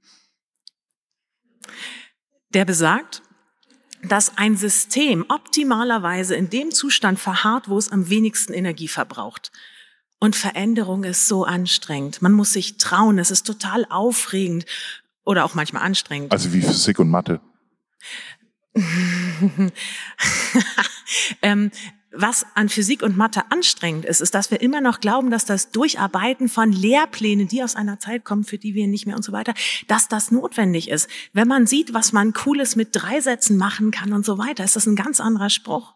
der 2.53 2.65
besagt, 2.65 3.21
dass 4.03 4.37
ein 4.37 4.55
System 4.55 5.25
optimalerweise 5.29 6.35
in 6.35 6.49
dem 6.49 6.71
Zustand 6.71 7.19
verharrt, 7.19 7.69
wo 7.69 7.77
es 7.77 7.91
am 7.91 8.09
wenigsten 8.09 8.53
Energie 8.53 8.87
verbraucht. 8.87 9.51
Und 10.19 10.35
Veränderung 10.35 11.03
ist 11.03 11.27
so 11.27 11.43
anstrengend. 11.43 12.21
Man 12.21 12.33
muss 12.33 12.53
sich 12.53 12.77
trauen. 12.77 13.19
Es 13.19 13.31
ist 13.31 13.45
total 13.45 13.85
aufregend 13.89 14.65
oder 15.23 15.43
auch 15.45 15.55
manchmal 15.55 15.83
anstrengend. 15.83 16.31
Also 16.31 16.53
wie 16.53 16.61
Physik 16.61 16.99
und 16.99 17.09
Mathe. 17.09 17.41
ähm, 21.41 21.71
was 22.17 22.45
an 22.55 22.69
Physik 22.69 23.03
und 23.03 23.17
Mathe 23.17 23.43
anstrengend 23.49 24.05
ist, 24.05 24.21
ist, 24.21 24.35
dass 24.35 24.51
wir 24.51 24.61
immer 24.61 24.81
noch 24.81 24.99
glauben, 24.99 25.31
dass 25.31 25.45
das 25.45 25.71
Durcharbeiten 25.71 26.49
von 26.49 26.71
Lehrplänen, 26.71 27.47
die 27.47 27.63
aus 27.63 27.75
einer 27.75 27.99
Zeit 27.99 28.23
kommen, 28.23 28.43
für 28.43 28.57
die 28.57 28.73
wir 28.73 28.87
nicht 28.87 29.05
mehr 29.05 29.15
und 29.15 29.23
so 29.23 29.31
weiter, 29.31 29.53
dass 29.87 30.07
das 30.07 30.31
notwendig 30.31 30.89
ist. 30.89 31.09
Wenn 31.33 31.47
man 31.47 31.67
sieht, 31.67 31.93
was 31.93 32.13
man 32.13 32.33
Cooles 32.33 32.75
mit 32.75 32.89
drei 32.91 33.19
Sätzen 33.21 33.57
machen 33.57 33.91
kann 33.91 34.13
und 34.13 34.25
so 34.25 34.37
weiter, 34.37 34.63
ist 34.63 34.75
das 34.75 34.85
ein 34.85 34.95
ganz 34.95 35.19
anderer 35.19 35.49
Spruch. 35.49 35.93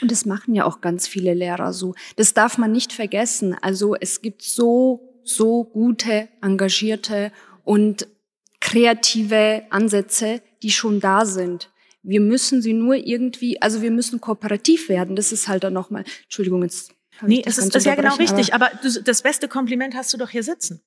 Und 0.00 0.10
das 0.10 0.26
machen 0.26 0.54
ja 0.54 0.64
auch 0.64 0.80
ganz 0.80 1.06
viele 1.06 1.34
Lehrer 1.34 1.72
so. 1.72 1.94
Das 2.16 2.34
darf 2.34 2.58
man 2.58 2.72
nicht 2.72 2.92
vergessen. 2.92 3.56
Also 3.62 3.96
es 3.98 4.20
gibt 4.20 4.42
so, 4.42 5.18
so 5.24 5.64
gute, 5.64 6.28
engagierte 6.42 7.32
und 7.64 8.06
kreative 8.60 9.64
Ansätze, 9.70 10.42
die 10.62 10.70
schon 10.70 11.00
da 11.00 11.24
sind. 11.24 11.71
Wir 12.02 12.20
müssen 12.20 12.62
sie 12.62 12.72
nur 12.72 12.96
irgendwie, 12.96 13.60
also 13.62 13.82
wir 13.82 13.90
müssen 13.90 14.20
kooperativ 14.20 14.88
werden. 14.88 15.16
Das 15.16 15.32
ist 15.32 15.48
halt 15.48 15.64
dann 15.64 15.72
nochmal, 15.72 16.04
Entschuldigung, 16.24 16.62
jetzt. 16.62 16.94
Nee, 17.24 17.42
es 17.44 17.58
ist, 17.58 17.74
ist 17.74 17.86
ja 17.86 17.94
genau 17.94 18.16
richtig, 18.16 18.54
aber, 18.54 18.72
aber 18.72 18.80
du, 18.82 19.02
das 19.02 19.22
beste 19.22 19.46
Kompliment 19.46 19.94
hast 19.94 20.12
du 20.12 20.18
doch 20.18 20.30
hier 20.30 20.42
sitzen. 20.42 20.82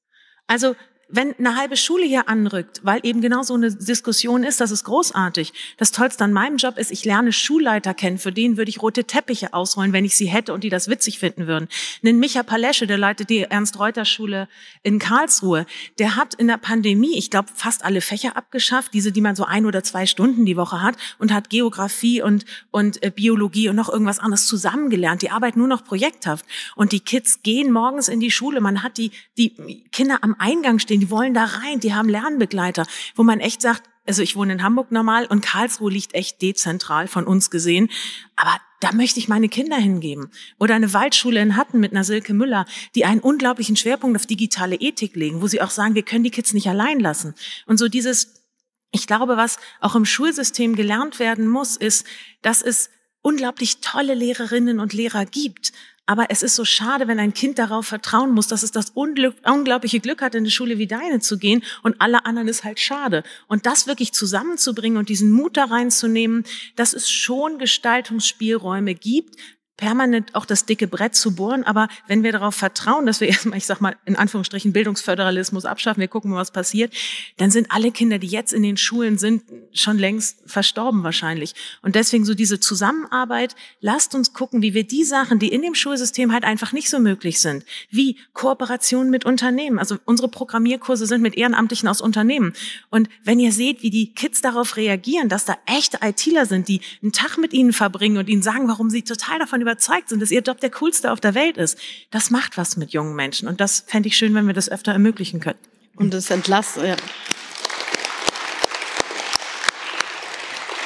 Also 0.47 0.75
wenn 1.08 1.36
eine 1.38 1.56
halbe 1.56 1.78
Schule 1.78 2.06
hier 2.06 2.28
anrückt, 2.28 2.82
weil 2.84 3.00
eben 3.04 3.22
genau 3.22 3.44
so 3.44 3.54
eine 3.54 3.72
Diskussion 3.72 4.44
ist, 4.44 4.60
das 4.60 4.72
ist 4.72 4.84
großartig. 4.86 5.54
Das 5.78 5.91
Tollste 5.91 6.24
an 6.24 6.34
meinem 6.34 6.58
Job 6.58 6.78
ist, 6.78 6.91
ich 6.91 7.06
lerne 7.06 7.32
Schulleiter 7.32 7.94
kennen, 7.94 8.18
für 8.18 8.32
den 8.32 8.58
würde 8.58 8.70
ich 8.70 8.82
rote 8.82 9.04
Teppiche 9.04 9.54
ausrollen, 9.54 9.94
wenn 9.94 10.06
ich 10.06 10.15
sie 10.15 10.26
hätte 10.26 10.54
und 10.54 10.63
die 10.63 10.70
das 10.70 10.88
witzig 10.88 11.20
finden 11.20 11.48
würden. 11.48 11.68
Einen 12.04 12.20
Micha 12.20 12.44
Palesche, 12.44 12.88
der 12.88 12.98
leitet 12.98 13.30
die 13.30 13.41
Ernst-Reuter-Schule 13.41 14.48
in 14.84 15.00
Karlsruhe, 15.00 15.65
der 16.00 16.15
hat 16.15 16.34
in 16.34 16.48
der 16.48 16.58
Pandemie, 16.58 17.18
ich 17.18 17.30
glaube, 17.30 17.50
fast 17.54 17.86
alle 17.86 18.02
Fächer 18.02 18.36
abgeschafft, 18.36 18.94
diese, 18.94 19.12
die 19.12 19.22
man 19.22 19.36
so 19.36 19.46
ein 19.46 19.65
oder 19.65 19.84
zwei 19.84 20.06
Stunden 20.06 20.46
die 20.46 20.58
Woche 20.58 20.82
hat 20.82 20.96
und 21.20 21.34
hat 21.34 21.50
Geografie 21.50 22.22
und, 22.22 22.46
und 22.72 23.04
äh, 23.04 23.12
Biologie 23.12 23.70
und 23.70 23.76
noch 23.76 23.89
irgendwas 23.89 24.20
anderes 24.20 24.48
zusammengelernt. 24.48 25.22
Die 25.22 25.32
arbeiten 25.32 25.60
nur 25.60 25.68
noch 25.68 25.84
projekthaft. 25.84 26.46
Und 26.76 26.91
die 26.91 27.00
Kids 27.00 27.41
gehen 27.44 27.72
morgens 27.72 28.08
in 28.08 28.20
die 28.20 28.32
Schule. 28.32 28.62
Man 28.62 28.84
hat 28.84 28.98
die, 28.98 29.12
die 29.38 29.54
Kinder 29.91 30.20
am 30.22 30.36
Eingang 30.39 30.80
stehen, 30.80 30.94
die 30.99 31.10
wollen 31.10 31.34
da 31.34 31.45
rein, 31.45 31.79
die 31.79 31.93
haben 31.93 32.10
Lernbegleiter, 32.10 32.86
wo 33.15 33.23
man 33.23 33.39
echt 33.39 33.62
sagt, 33.62 33.84
also 34.08 34.21
ich 34.21 34.36
wohne 34.36 34.53
in 34.53 34.63
Hamburg 34.63 34.91
normal 34.91 35.25
und 35.25 35.41
Karlsruhe 35.41 35.91
liegt 35.91 36.13
echt 36.13 36.41
dezentral 36.41 37.08
von 37.08 37.25
uns 37.25 37.49
gesehen, 37.49 37.89
aber 38.36 38.60
da 38.79 38.91
möchte 38.91 39.19
ich 39.19 39.27
meine 39.27 39.49
Kinder 39.49 39.77
hingeben. 39.77 40.29
Oder 40.60 40.75
eine 40.75 40.93
Waldschule 40.93 41.41
in 41.41 41.55
Hatten 41.55 41.79
mit 41.79 41.91
einer 41.91 42.03
Silke 42.03 42.34
Müller, 42.34 42.65
die 42.93 43.05
einen 43.05 43.21
unglaublichen 43.21 43.75
Schwerpunkt 43.75 44.15
auf 44.15 44.27
digitale 44.27 44.75
Ethik 44.75 45.15
legen, 45.15 45.41
wo 45.41 45.47
sie 45.47 45.62
auch 45.62 45.71
sagen, 45.71 45.95
wir 45.95 46.03
können 46.03 46.23
die 46.23 46.29
Kids 46.29 46.53
nicht 46.53 46.67
allein 46.67 46.99
lassen. 46.99 47.34
Und 47.65 47.77
so 47.77 47.88
dieses, 47.88 48.43
ich 48.91 49.08
glaube, 49.08 49.38
was 49.38 49.58
auch 49.79 49.95
im 49.95 50.05
Schulsystem 50.05 50.75
gelernt 50.75 51.19
werden 51.19 51.47
muss, 51.47 51.77
ist, 51.77 52.05
dass 52.43 52.62
es 52.62 52.89
unglaublich 53.21 53.77
tolle 53.81 54.13
Lehrerinnen 54.13 54.79
und 54.79 54.93
Lehrer 54.93 55.25
gibt, 55.25 55.71
aber 56.06 56.28
es 56.30 56.44
ist 56.44 56.56
so 56.56 56.65
schade, 56.65 57.08
wenn 57.08 57.20
ein 57.20 57.34
Kind 57.34 57.58
darauf 57.58 57.88
vertrauen 57.88 58.32
muss, 58.32 58.48
dass 58.48 58.63
es 58.63 58.72
das 58.72 58.91
unglaubliche 58.91 60.00
Glück 60.00 60.22
hat, 60.22 60.36
in 60.36 60.39
eine 60.39 60.52
Schule 60.52 60.78
wie 60.78 60.88
deine 60.88 61.20
zu 61.20 61.38
gehen 61.38 61.63
und 61.84 61.96
alle 62.00 62.26
anderen 62.26 62.48
ist 62.48 62.63
halt 62.63 62.80
schade. 62.80 63.24
Und 63.48 63.65
das 63.65 63.88
wirklich 63.88 64.13
zusammenzubringen 64.13 64.98
und 64.98 65.10
diesen 65.10 65.32
Mut 65.32 65.58
da 65.58 65.65
reinzunehmen, 65.65 66.44
dass 66.76 66.94
es 66.94 67.10
schon 67.10 67.58
Gestaltungsspielräume 67.58 68.94
gibt, 68.94 69.36
permanent 69.78 70.34
auch 70.36 70.46
das 70.46 70.66
dicke 70.66 70.88
Brett 70.88 71.16
zu 71.16 71.36
bohren, 71.36 71.64
aber 71.64 71.88
wenn 72.08 72.24
wir 72.24 72.32
darauf 72.32 72.56
vertrauen, 72.56 73.06
dass 73.06 73.20
wir 73.20 73.28
erstmal, 73.36 73.58
ich 73.58 73.66
sag 73.66 73.82
mal, 73.82 73.96
in 74.06 74.16
Anführungsstrichen 74.16 74.74
Bildungsföderalismus 74.74 75.66
abschaffen, 75.66 76.02
wir 76.02 76.08
gucken 76.08 76.32
mal, 76.32 76.38
was 76.38 76.52
passiert, 76.52 76.94
dann 77.38 77.52
sind 77.52 77.72
alle 77.72 77.92
Kinder, 77.92 78.20
die 78.20 78.28
jetzt 78.28 78.54
in 78.54 78.64
den 78.64 78.78
Schulen 78.78 79.18
sind, 79.18 79.44
schon 79.74 79.98
längst 79.98 80.38
verstorben 80.46 81.04
wahrscheinlich. 81.04 81.54
Und 81.82 81.96
deswegen 81.96 82.26
so 82.26 82.34
diese 82.34 82.60
Zusammenarbeit, 82.60 83.56
lasst 83.82 84.16
uns 84.16 84.34
gucken, 84.34 84.62
wie 84.62 84.74
wir 84.74 84.86
die 84.86 85.04
Sachen, 85.04 85.40
die 85.40 85.50
in 85.50 85.62
dem 85.62 85.76
Schulsystem 85.76 86.32
halt 86.32 86.44
einfach 86.44 86.72
nicht 86.72 86.90
so 86.90 87.00
möglich 87.00 87.42
sind, 87.42 87.66
wie 87.90 88.18
Kooperation 88.34 89.10
mit 89.10 89.26
Unternehmen. 89.26 89.80
Also 89.80 89.98
unsere 90.06 90.30
Programmierkurse 90.30 91.06
sind 91.06 91.22
mit 91.22 91.36
Ehrenamtlichen 91.36 91.90
aus 91.90 92.02
Unternehmen. 92.02 92.54
Und 92.90 93.10
wenn 93.24 93.40
ihr 93.40 93.52
seht, 93.52 93.84
wie 93.84 93.90
die 93.90 94.14
Kids 94.14 94.42
darauf 94.42 94.78
reagieren, 94.78 95.30
dass 95.30 95.46
da 95.46 95.58
echte 95.66 96.00
ITler 96.02 96.46
sind, 96.46 96.67
die 96.67 96.82
einen 97.02 97.12
Tag 97.12 97.38
mit 97.38 97.54
ihnen 97.54 97.73
verbringen 97.73 98.17
und 98.17 98.30
ihnen 98.30 98.42
sagen, 98.42 98.67
warum 98.67 98.90
sie 98.90 99.02
total 99.02 99.40
davon 99.40 99.65
überzeugt 99.66 100.10
sind, 100.10 100.22
dass 100.22 100.32
ihr 100.32 100.42
Job 100.42 100.60
der 100.60 100.70
coolste 100.70 101.12
auf 101.12 101.20
der 101.20 101.34
Welt 101.34 101.58
ist. 101.58 101.78
Das 102.12 102.30
macht 102.30 102.58
was 102.58 102.78
mit 102.78 102.92
jungen 102.92 103.16
Menschen. 103.16 103.48
Und 103.48 103.60
das 103.60 103.84
fände 103.88 104.08
ich 104.08 104.16
schön, 104.18 104.36
wenn 104.36 104.46
wir 104.46 104.54
das 104.54 104.70
öfter 104.70 104.92
ermöglichen 104.92 105.40
könnten. 105.40 105.68
Und 105.96 106.13
es 106.13 106.30
entlastet, 106.30 106.86
ja. 106.86 106.96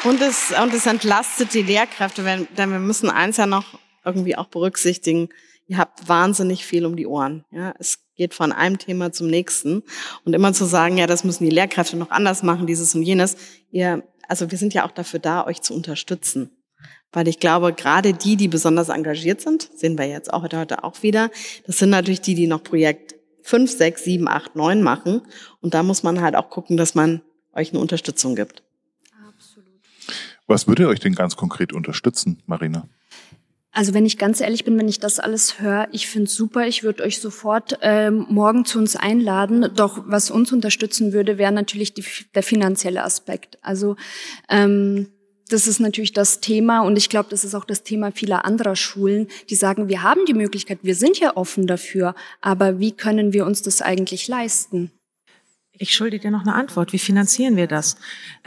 Und 0.05 0.21
es, 0.21 0.53
und 0.63 0.73
es 0.73 0.85
entlastet 0.85 1.53
die 1.53 1.61
Lehrkräfte, 1.61 2.47
denn 2.57 2.71
wir 2.71 2.79
müssen 2.79 3.09
eins 3.09 3.35
ja 3.35 3.45
noch 3.45 3.77
irgendwie 4.05 4.37
auch 4.37 4.47
berücksichtigen. 4.47 5.29
ihr 5.67 5.77
habt 5.77 6.07
wahnsinnig 6.07 6.65
viel 6.65 6.85
um 6.85 6.95
die 6.95 7.05
Ohren. 7.05 7.43
Ja, 7.51 7.73
es 7.79 7.99
geht 8.15 8.33
von 8.33 8.51
einem 8.53 8.77
Thema 8.77 9.11
zum 9.11 9.27
nächsten 9.27 9.83
und 10.23 10.33
immer 10.33 10.53
zu 10.53 10.65
sagen, 10.65 10.97
ja, 10.97 11.05
das 11.05 11.25
müssen 11.25 11.43
die 11.43 11.49
Lehrkräfte 11.49 11.97
noch 11.97 12.11
anders 12.11 12.43
machen, 12.43 12.65
dieses 12.65 12.95
und 12.95 13.03
jenes. 13.03 13.35
Ihr, 13.71 14.03
also 14.27 14.49
wir 14.49 14.57
sind 14.57 14.73
ja 14.73 14.85
auch 14.85 14.91
dafür 14.91 15.19
da, 15.19 15.45
euch 15.45 15.61
zu 15.61 15.73
unterstützen. 15.73 16.49
Weil 17.11 17.27
ich 17.27 17.39
glaube, 17.39 17.73
gerade 17.73 18.13
die, 18.13 18.35
die 18.35 18.47
besonders 18.47 18.89
engagiert 18.89 19.41
sind, 19.41 19.69
sehen 19.75 19.97
wir 19.97 20.05
jetzt 20.05 20.31
auch 20.31 20.43
heute 20.43 20.83
auch 20.83 21.01
wieder, 21.01 21.31
das 21.65 21.79
sind 21.79 21.89
natürlich 21.89 22.21
die, 22.21 22.35
die 22.35 22.47
noch 22.47 22.63
Projekt 22.63 23.15
5, 23.43 23.71
6, 23.71 24.03
7, 24.03 24.27
8, 24.27 24.55
9 24.55 24.83
machen. 24.83 25.21
Und 25.61 25.73
da 25.73 25.81
muss 25.81 26.03
man 26.03 26.21
halt 26.21 26.35
auch 26.35 26.49
gucken, 26.49 26.77
dass 26.77 26.93
man 26.93 27.21
euch 27.53 27.71
eine 27.71 27.79
Unterstützung 27.79 28.35
gibt. 28.35 28.63
Was 30.45 30.67
würde 30.67 30.87
euch 30.87 30.99
denn 30.99 31.13
ganz 31.13 31.35
konkret 31.35 31.73
unterstützen, 31.73 32.41
Marina? 32.45 32.87
Also 33.71 33.93
wenn 33.93 34.05
ich 34.05 34.17
ganz 34.17 34.41
ehrlich 34.41 34.65
bin, 34.65 34.77
wenn 34.79 34.87
ich 34.87 34.99
das 34.99 35.19
alles 35.19 35.61
höre, 35.61 35.87
ich 35.91 36.07
finde 36.07 36.25
es 36.25 36.35
super. 36.35 36.67
Ich 36.67 36.81
würde 36.83 37.03
euch 37.03 37.19
sofort 37.19 37.77
ähm, 37.81 38.25
morgen 38.29 38.65
zu 38.65 38.79
uns 38.79 38.95
einladen. 38.95 39.69
Doch 39.75 40.03
was 40.07 40.31
uns 40.31 40.51
unterstützen 40.51 41.13
würde, 41.13 41.37
wäre 41.37 41.51
natürlich 41.51 41.93
die, 41.93 42.03
der 42.33 42.41
finanzielle 42.41 43.03
Aspekt. 43.03 43.59
Also 43.61 43.95
ähm, 44.49 45.09
das 45.49 45.67
ist 45.67 45.79
natürlich 45.79 46.13
das 46.13 46.39
Thema 46.39 46.81
und 46.81 46.97
ich 46.97 47.09
glaube, 47.09 47.29
das 47.29 47.43
ist 47.43 47.55
auch 47.55 47.65
das 47.65 47.83
Thema 47.83 48.11
vieler 48.11 48.45
anderer 48.45 48.75
Schulen, 48.75 49.27
die 49.49 49.55
sagen, 49.55 49.89
wir 49.89 50.03
haben 50.03 50.25
die 50.25 50.33
Möglichkeit, 50.33 50.79
wir 50.83 50.95
sind 50.95 51.19
ja 51.19 51.35
offen 51.35 51.67
dafür, 51.67 52.15
aber 52.41 52.79
wie 52.79 52.91
können 52.91 53.33
wir 53.33 53.45
uns 53.45 53.61
das 53.61 53.81
eigentlich 53.81 54.27
leisten? 54.27 54.91
Ich 55.73 55.93
schulde 55.93 56.19
dir 56.19 56.29
noch 56.29 56.41
eine 56.41 56.55
Antwort. 56.55 56.91
Wie 56.91 56.99
finanzieren 56.99 57.55
wir 57.55 57.67
das? 57.67 57.95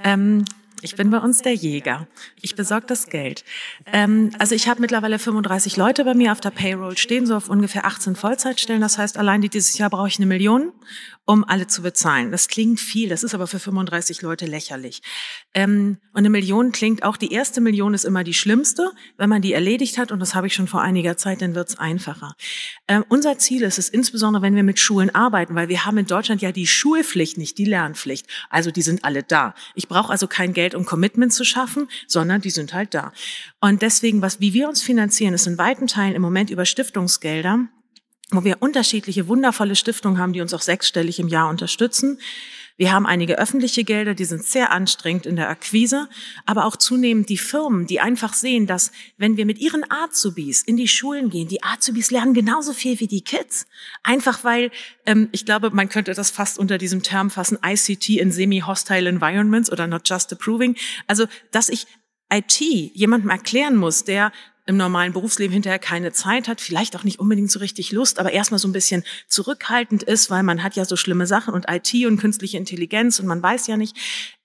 Ähm, 0.05 0.45
ich 0.83 0.97
bin 0.97 1.11
bei 1.11 1.19
uns 1.19 1.43
der 1.43 1.55
Jäger. 1.55 2.09
Ich 2.41 2.57
besorge 2.57 2.87
das 2.87 3.07
Geld. 3.07 3.45
Ähm, 3.93 4.31
also 4.39 4.55
ich 4.55 4.69
habe 4.69 4.81
mittlerweile 4.81 5.19
35 5.19 5.77
Leute 5.77 6.05
bei 6.05 6.15
mir 6.15 6.33
auf 6.33 6.41
der 6.41 6.51
Payroll 6.51 6.99
stehen, 6.99 7.27
so 7.27 7.37
auf 7.37 7.49
ungefähr 7.49 7.87
18 7.87 8.17
Vollzeitstellen. 8.17 8.83
Das 8.83 8.99
heißt, 8.99 9.17
allein 9.17 9.41
dieses 9.41 9.79
Jahr 9.79 9.91
brauche 9.91 10.09
ich 10.09 10.19
eine 10.19 10.27
Million 10.27 10.73
um 11.25 11.45
alle 11.45 11.69
zu 11.69 11.83
bezahlen. 11.83 12.33
Das 12.33 12.49
klingt 12.49 12.81
viel, 12.81 13.09
das 13.09 13.23
ist 13.23 13.33
aber 13.35 13.47
für 13.47 13.61
35 13.61 14.23
Leute 14.23 14.47
lächerlich. 14.47 15.03
Ähm, 15.55 15.99
und 16.13 16.19
eine 16.19 16.31
Million 16.31 16.73
klingt 16.73 17.05
auch, 17.05 17.17
die 17.17 17.33
erste 17.33 17.61
Million 17.61 17.95
ist 17.95 18.05
immer 18.05 18.25
die 18.25 18.35
schlimmste. 18.35 18.91
Wenn 19.17 19.29
man 19.29 19.41
die 19.41 19.53
erledigt 19.53 19.99
hat, 19.99 20.11
und 20.11 20.19
das 20.19 20.35
habe 20.35 20.49
ich 20.49 20.55
schon 20.55 20.67
vor 20.67 20.83
einiger 20.83 21.17
Zeit, 21.17 21.41
dann 21.41 21.55
wird's 21.55 21.79
einfacher. 21.79 22.35
Ähm, 22.89 23.05
unser 23.09 23.39
Ziel 23.39 23.63
ist 23.63 23.79
es, 23.79 23.89
insbesondere 23.89 24.43
wenn 24.43 24.57
wir 24.57 24.65
mit 24.65 24.81
Schulen 24.81 25.15
arbeiten, 25.15 25.55
weil 25.55 25.69
wir 25.69 25.85
haben 25.85 25.99
in 25.99 26.07
Deutschland 26.07 26.43
ja 26.43 26.51
die 26.51 26.67
Schulpflicht, 26.67 27.39
nicht 27.39 27.57
die 27.57 27.67
Lernpflicht. 27.67 28.27
Also 28.51 28.73
die 28.73 28.83
sind 28.83 29.05
alle 29.05 29.23
da. 29.23 29.55
Ich 29.77 29.87
brauche 29.87 30.11
also 30.11 30.27
kein 30.27 30.53
Geld, 30.53 30.72
um 30.75 30.85
Commitment 30.85 31.33
zu 31.33 31.45
schaffen, 31.45 31.89
sondern 32.07 32.41
die 32.41 32.51
sind 32.51 32.75
halt 32.75 32.95
da. 32.95 33.13
Und 33.61 33.83
deswegen, 33.83 34.23
was, 34.23 34.41
wie 34.41 34.53
wir 34.53 34.69
uns 34.69 34.83
finanzieren, 34.83 35.35
ist 35.35 35.47
in 35.47 35.59
weiten 35.59 35.87
Teilen 35.87 36.15
im 36.15 36.23
Moment 36.23 36.51
über 36.51 36.65
Stiftungsgelder 36.65 37.69
wo 38.35 38.45
wir 38.45 38.57
unterschiedliche 38.61 39.29
wundervolle 39.29 39.77
Stiftungen 39.77 40.19
haben, 40.19 40.33
die 40.33 40.41
uns 40.41 40.55
auch 40.55 40.63
sechsstellig 40.63 41.21
im 41.21 41.29
Jahr 41.29 41.49
unterstützen. 41.51 42.19
Wir 42.83 42.91
haben 42.91 43.07
einige 43.07 43.39
öffentliche 43.39 43.85
Gelder, 43.85 44.13
die 44.13 44.25
sind 44.25 44.43
sehr 44.43 44.73
anstrengend 44.73 45.25
in 45.25 45.37
der 45.37 45.49
Akquise, 45.49 46.09
aber 46.47 46.65
auch 46.65 46.75
zunehmend 46.75 47.29
die 47.29 47.39
Firmen, 47.39 47.87
die 47.87 48.01
einfach 48.01 48.35
sehen, 48.35 48.67
dass 48.67 48.91
wenn 49.17 49.37
wir 49.37 49.47
mit 49.47 49.61
ihren 49.61 49.89
Azubis 49.89 50.65
in 50.65 50.77
die 50.77 50.89
Schulen 50.89 51.31
gehen, 51.31 51.47
die 51.47 51.63
Azubis 51.63 52.11
lernen 52.11 52.35
genauso 52.35 52.73
viel 52.73 52.99
wie 52.99 53.07
die 53.07 53.23
Kids. 53.23 53.69
Einfach 54.03 54.43
weil, 54.43 54.73
ähm, 55.07 55.29
ich 55.31 55.47
glaube, 55.47 55.71
man 55.71 55.91
könnte 55.91 56.13
das 56.13 56.33
fast 56.33 56.59
unter 56.59 56.77
diesem 56.77 57.05
Term 57.05 57.31
fassen, 57.31 57.57
ICT 57.65 58.19
in 58.19 58.33
semi-hostile 58.33 59.09
environments 59.09 59.71
oder 59.71 59.87
not 59.87 60.09
just 60.09 60.33
approving. 60.33 60.75
Also, 61.07 61.27
dass 61.53 61.69
ich 61.69 61.87
IT 62.33 62.59
jemandem 62.61 63.31
erklären 63.31 63.77
muss, 63.77 64.03
der 64.03 64.33
im 64.67 64.77
normalen 64.77 65.13
Berufsleben 65.13 65.53
hinterher 65.53 65.79
keine 65.79 66.13
Zeit 66.13 66.49
hat, 66.49 66.61
vielleicht 66.61 66.97
auch 66.97 67.05
nicht 67.05 67.19
unbedingt 67.19 67.51
so 67.51 67.59
richtig 67.59 67.93
Lust, 67.93 68.19
aber 68.19 68.33
erstmal 68.33 68.59
so 68.59 68.69
ein 68.69 68.73
bisschen 68.73 69.05
zurückhaltend 69.29 70.03
ist, 70.03 70.31
weil 70.31 70.43
man 70.43 70.63
hat 70.63 70.77
ja 70.77 70.85
so 70.85 70.97
schlimme 70.97 71.27
Sachen 71.27 71.55
und 71.55 71.67
IT 71.69 71.95
und 72.07 72.19
künstliche 72.19 72.59
Intelligenz 72.59 73.19
und 73.19 73.27
man 73.27 73.43
weiß 73.43 73.67
ja 73.67 73.77
nicht. 73.77 73.97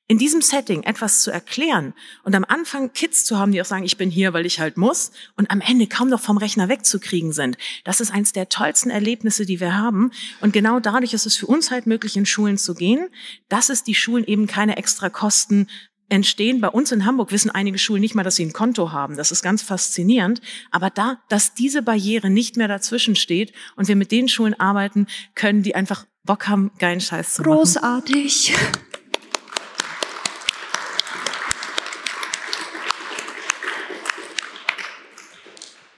In 0.10 0.18
diesem 0.18 0.42
Setting 0.42 0.84
etwas 0.84 1.20
zu 1.20 1.32
erklären 1.32 1.94
und 2.24 2.34
am 2.34 2.46
Anfang 2.46 2.94
Kids 2.94 3.26
zu 3.26 3.38
haben, 3.38 3.52
die 3.52 3.62
auch 3.62 3.66
sagen, 3.66 3.84
ich 3.84 3.98
bin 3.98 4.10
hier, 4.10 4.32
weil 4.32 4.46
ich 4.46 4.62
halt 4.62 4.78
muss 4.78 5.12
und 5.36 5.52
am 5.52 5.60
Ende 5.60 5.86
kaum 5.86 6.08
noch 6.08 6.22
vom 6.22 6.38
Rechner 6.38 6.70
wegzukriegen 6.70 7.34
sind. 7.34 7.58
Das 7.84 8.00
ist 8.00 8.14
eins 8.14 8.32
der 8.32 8.48
tollsten 8.48 8.90
Erlebnisse, 8.90 9.46
die 9.46 9.60
wir 9.60 9.76
haben. 9.76 10.12
Und 10.40 10.54
genau 10.54 10.80
dadurch 10.80 11.14
ist 11.14 11.26
es 11.26 11.36
für 11.36 11.48
uns 11.48 11.72
halt 11.72 11.88
möglich, 11.88 12.16
in 12.16 12.26
Schulen 12.26 12.58
zu 12.58 12.74
gehen, 12.74 13.10
dass 13.50 13.68
es 13.68 13.84
die 13.84 13.96
Schulen 13.96 14.24
eben 14.24 14.48
keine 14.48 14.78
extra 14.78 15.10
Kosten 15.10 15.68
entstehen. 16.10 16.62
Bei 16.62 16.70
uns 16.70 16.92
in 16.92 17.06
Hamburg 17.06 17.32
wissen 17.32 17.52
einige 17.52 17.78
Schulen 17.78 18.02
nicht 18.02 18.16
mal, 18.16 18.24
dass 18.24 18.36
sie 18.36 18.46
ein 18.46 18.54
Konto 18.54 18.92
haben. 18.92 19.18
Das 19.18 19.32
ist 19.32 19.42
ganz 19.42 19.62
faszinierend. 19.62 20.42
Aber 20.72 20.90
da, 20.90 21.20
dass 21.30 21.54
diese 21.54 21.82
Barriere 21.82 22.30
nicht 22.30 22.58
mehr 22.58 22.68
dazwischen 22.68 23.16
steht 23.16 23.54
und 23.76 23.88
wir 23.88 23.96
mit 23.96 24.12
den 24.12 24.28
Schulen 24.28 24.60
arbeiten 24.60 25.08
können, 25.36 25.64
die 25.64 25.76
einfach 25.76 26.06
Bock 26.24 26.48
haben, 26.48 26.72
geilen 26.80 27.02
Scheiß 27.02 27.36
zu 27.36 27.42
machen. 27.42 27.54
Großartig. 27.54 28.54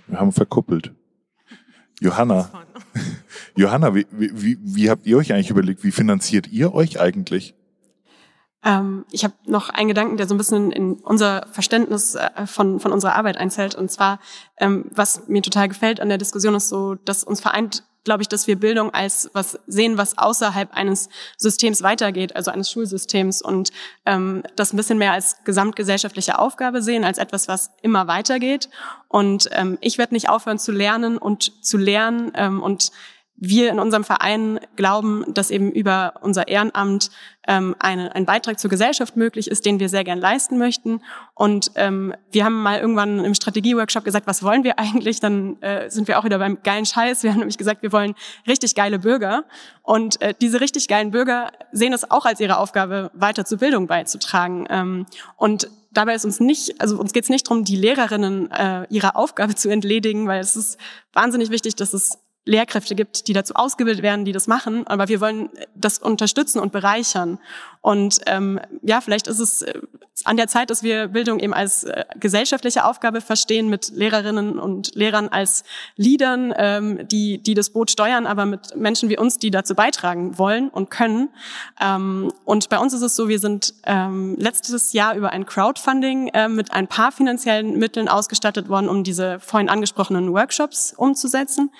Wir 0.08 0.20
haben 0.20 0.32
verkuppelt. 0.32 0.92
Johanna, 2.00 2.50
Johanna, 3.56 3.94
wie, 3.94 4.08
wie, 4.12 4.58
wie 4.62 4.90
habt 4.90 5.06
ihr 5.06 5.18
euch 5.18 5.34
eigentlich 5.34 5.50
überlegt, 5.50 5.84
wie 5.84 5.92
finanziert 5.92 6.48
ihr 6.48 6.74
euch 6.74 7.00
eigentlich? 7.00 7.56
Ähm, 8.64 9.06
ich 9.12 9.24
habe 9.24 9.34
noch 9.46 9.70
einen 9.70 9.88
Gedanken, 9.88 10.18
der 10.18 10.28
so 10.28 10.36
ein 10.36 10.38
bisschen 10.38 10.72
in 10.72 10.94
unser 10.96 11.48
Verständnis 11.52 12.16
äh, 12.16 12.46
von, 12.46 12.80
von 12.80 12.92
unserer 12.92 13.16
Arbeit 13.16 13.38
einzählt. 13.38 13.76
Und 13.76 13.90
zwar, 13.90 14.20
ähm, 14.58 14.86
was 14.94 15.28
mir 15.28 15.42
total 15.42 15.70
gefällt 15.70 16.00
an 16.00 16.10
der 16.10 16.18
Diskussion, 16.18 16.56
ist 16.56 16.70
so, 16.70 16.96
dass 16.96 17.24
uns 17.24 17.40
vereint, 17.40 17.84
glaube 18.04 18.22
ich, 18.22 18.28
dass 18.28 18.48
wir 18.48 18.60
Bildung 18.60 18.94
als 18.94 19.30
was 19.34 19.60
sehen, 19.68 19.98
was 19.98 20.18
außerhalb 20.18 20.74
eines 20.74 21.10
Systems 21.38 21.84
weitergeht, 21.84 22.36
also 22.36 22.52
eines 22.52 22.72
Schulsystems 22.72 23.42
und 23.42 23.72
ähm, 24.06 24.44
das 24.56 24.74
ein 24.74 24.78
bisschen 24.78 24.98
mehr 24.98 25.14
als 25.14 25.44
gesamtgesellschaftliche 25.44 26.40
Aufgabe 26.40 26.82
sehen, 26.82 27.04
als 27.04 27.18
etwas, 27.18 27.48
was 27.48 27.72
immer 27.82 28.08
weitergeht. 28.08 28.70
Und 29.08 29.50
ähm, 29.52 29.78
ich 29.82 29.98
werde 29.98 30.14
nicht 30.14 30.30
aufhören 30.30 30.60
zu 30.60 30.72
lernen 30.72 31.18
und 31.18 31.64
zu 31.64 31.78
lernen 31.78 32.32
ähm, 32.36 32.62
und 32.62 32.92
wir 33.42 33.70
in 33.70 33.80
unserem 33.80 34.04
Verein 34.04 34.60
glauben, 34.76 35.24
dass 35.34 35.50
eben 35.50 35.72
über 35.72 36.16
unser 36.22 36.48
Ehrenamt 36.48 37.10
ähm, 37.48 37.76
eine, 37.80 38.14
ein 38.14 38.26
Beitrag 38.26 38.60
zur 38.60 38.70
Gesellschaft 38.70 39.16
möglich 39.16 39.50
ist, 39.50 39.66
den 39.66 39.80
wir 39.80 39.88
sehr 39.88 40.04
gern 40.04 40.20
leisten 40.20 40.58
möchten. 40.58 41.02
Und 41.36 41.72
ähm, 41.76 42.14
wir 42.32 42.44
haben 42.44 42.62
mal 42.62 42.80
irgendwann 42.80 43.24
im 43.24 43.34
Strategieworkshop 43.34 44.04
gesagt, 44.04 44.28
was 44.28 44.44
wollen 44.44 44.64
wir 44.64 44.78
eigentlich? 44.78 45.20
Dann 45.20 45.62
äh, 45.62 45.90
sind 45.90 46.08
wir 46.08 46.20
auch 46.20 46.26
wieder 46.26 46.38
beim 46.38 46.62
geilen 46.64 46.86
Scheiß. 46.86 47.24
Wir 47.24 47.32
haben 47.32 47.40
nämlich 47.40 47.58
gesagt, 47.58 47.82
wir 47.82 47.94
wollen 47.94 48.14
richtig 48.48 48.76
geile 48.76 49.00
Bürger. 49.00 49.46
Und 49.84 50.22
äh, 50.22 50.34
diese 50.40 50.60
richtig 50.60 50.88
geilen 50.88 51.12
Bürger 51.12 51.52
sehen 51.72 51.94
es 51.94 52.12
auch 52.12 52.26
als 52.26 52.40
ihre 52.42 52.58
Aufgabe, 52.58 53.10
weiter 53.14 53.46
zur 53.46 53.60
Bildung 53.60 53.88
beizutragen. 53.88 54.68
Ähm, 54.70 55.06
und 55.38 55.70
dabei 55.92 56.14
ist 56.14 56.26
uns 56.26 56.40
nicht, 56.40 56.80
also 56.82 57.00
uns 57.00 57.14
geht 57.14 57.24
es 57.24 57.30
nicht 57.30 57.48
darum, 57.48 57.64
die 57.64 57.78
Lehrerinnen 57.78 58.52
äh, 58.52 58.86
ihrer 58.90 59.16
Aufgabe 59.16 59.56
zu 59.56 59.70
entledigen, 59.70 60.28
weil 60.28 60.42
es 60.42 60.56
ist 60.56 60.78
wahnsinnig 61.14 61.50
wichtig, 61.50 61.76
dass 61.76 61.94
es 61.94 62.20
Lehrkräfte 62.46 62.96
gibt, 62.96 63.28
die 63.28 63.34
dazu 63.34 63.54
ausgebildet 63.56 64.02
werden, 64.02 64.26
die 64.26 64.32
das 64.32 64.48
machen, 64.48 64.88
aber 64.88 65.08
wir 65.08 65.22
wollen 65.22 65.50
das 65.76 66.00
unterstützen 66.00 66.60
und 66.60 66.72
bereichern. 66.72 67.40
Und 67.82 68.20
ähm, 68.26 68.60
ja, 68.82 69.00
vielleicht 69.00 69.28
ist 69.28 69.40
es 69.40 69.62
äh, 69.62 69.80
an 70.26 70.36
der 70.36 70.48
Zeit, 70.48 70.70
dass 70.70 70.84
wir 70.84 71.08
Bildung 71.08 71.40
eben 71.40 71.54
als 71.54 71.86
äh, 71.86 72.04
gesellschaftliche 72.20 72.84
Aufgabe 72.84 73.22
verstehen, 73.22 73.70
mit 73.70 73.92
Lehrerinnen 73.96 74.60
und 74.60 74.96
Lehrern 74.96 75.30
als 75.30 75.64
Leadern, 75.96 76.54
ähm, 76.58 77.08
die, 77.08 77.42
die 77.42 77.54
das 77.54 77.70
Boot 77.70 77.90
steuern, 77.90 78.28
aber 78.28 78.46
mit 78.46 78.76
Menschen 78.76 79.10
wie 79.10 79.18
uns, 79.18 79.38
die 79.38 79.50
dazu 79.50 79.76
beitragen 79.76 80.38
wollen 80.38 80.70
und 80.70 80.90
können. 80.90 81.30
Ähm, 81.80 82.34
und 82.44 82.68
bei 82.68 82.80
uns 82.80 82.94
ist 82.94 83.02
es 83.02 83.16
so, 83.16 83.30
wir 83.30 83.40
sind 83.40 83.74
ähm, 83.86 84.36
letztes 84.38 84.92
Jahr 84.92 85.16
über 85.16 85.32
ein 85.32 85.46
Crowdfunding 85.46 86.28
äh, 86.30 86.50
mit 86.50 86.74
ein 86.74 86.88
paar 86.88 87.14
finanziellen 87.14 87.78
Mitteln 87.80 88.10
ausgestattet 88.10 88.68
worden, 88.68 88.90
um 88.90 89.06
diese 89.06 89.40
vorhin 89.40 89.70
angesprochenen 89.70 90.34
Workshops 90.34 90.94
umzusetzen. 90.98 91.72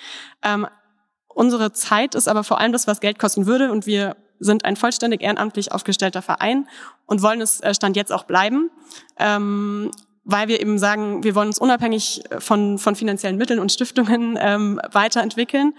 Ähm, 0.42 0.66
unsere 1.28 1.72
Zeit 1.72 2.14
ist 2.14 2.26
aber 2.26 2.42
vor 2.42 2.58
allem 2.58 2.72
das, 2.72 2.86
was 2.86 3.00
Geld 3.00 3.18
kosten 3.18 3.46
würde 3.46 3.70
und 3.70 3.86
wir 3.86 4.16
sind 4.40 4.64
ein 4.64 4.76
vollständig 4.76 5.22
ehrenamtlich 5.22 5.72
aufgestellter 5.72 6.22
Verein 6.22 6.66
und 7.06 7.22
wollen 7.22 7.40
es 7.40 7.60
äh, 7.60 7.74
Stand 7.74 7.96
jetzt 7.96 8.12
auch 8.12 8.24
bleiben. 8.24 8.70
Ähm, 9.18 9.90
weil 10.24 10.48
wir 10.48 10.60
eben 10.60 10.78
sagen, 10.78 11.24
wir 11.24 11.34
wollen 11.34 11.48
uns 11.48 11.58
unabhängig 11.58 12.22
von, 12.38 12.78
von 12.78 12.94
finanziellen 12.94 13.36
Mitteln 13.36 13.58
und 13.58 13.72
Stiftungen 13.72 14.38
ähm, 14.40 14.80
weiterentwickeln 14.92 15.72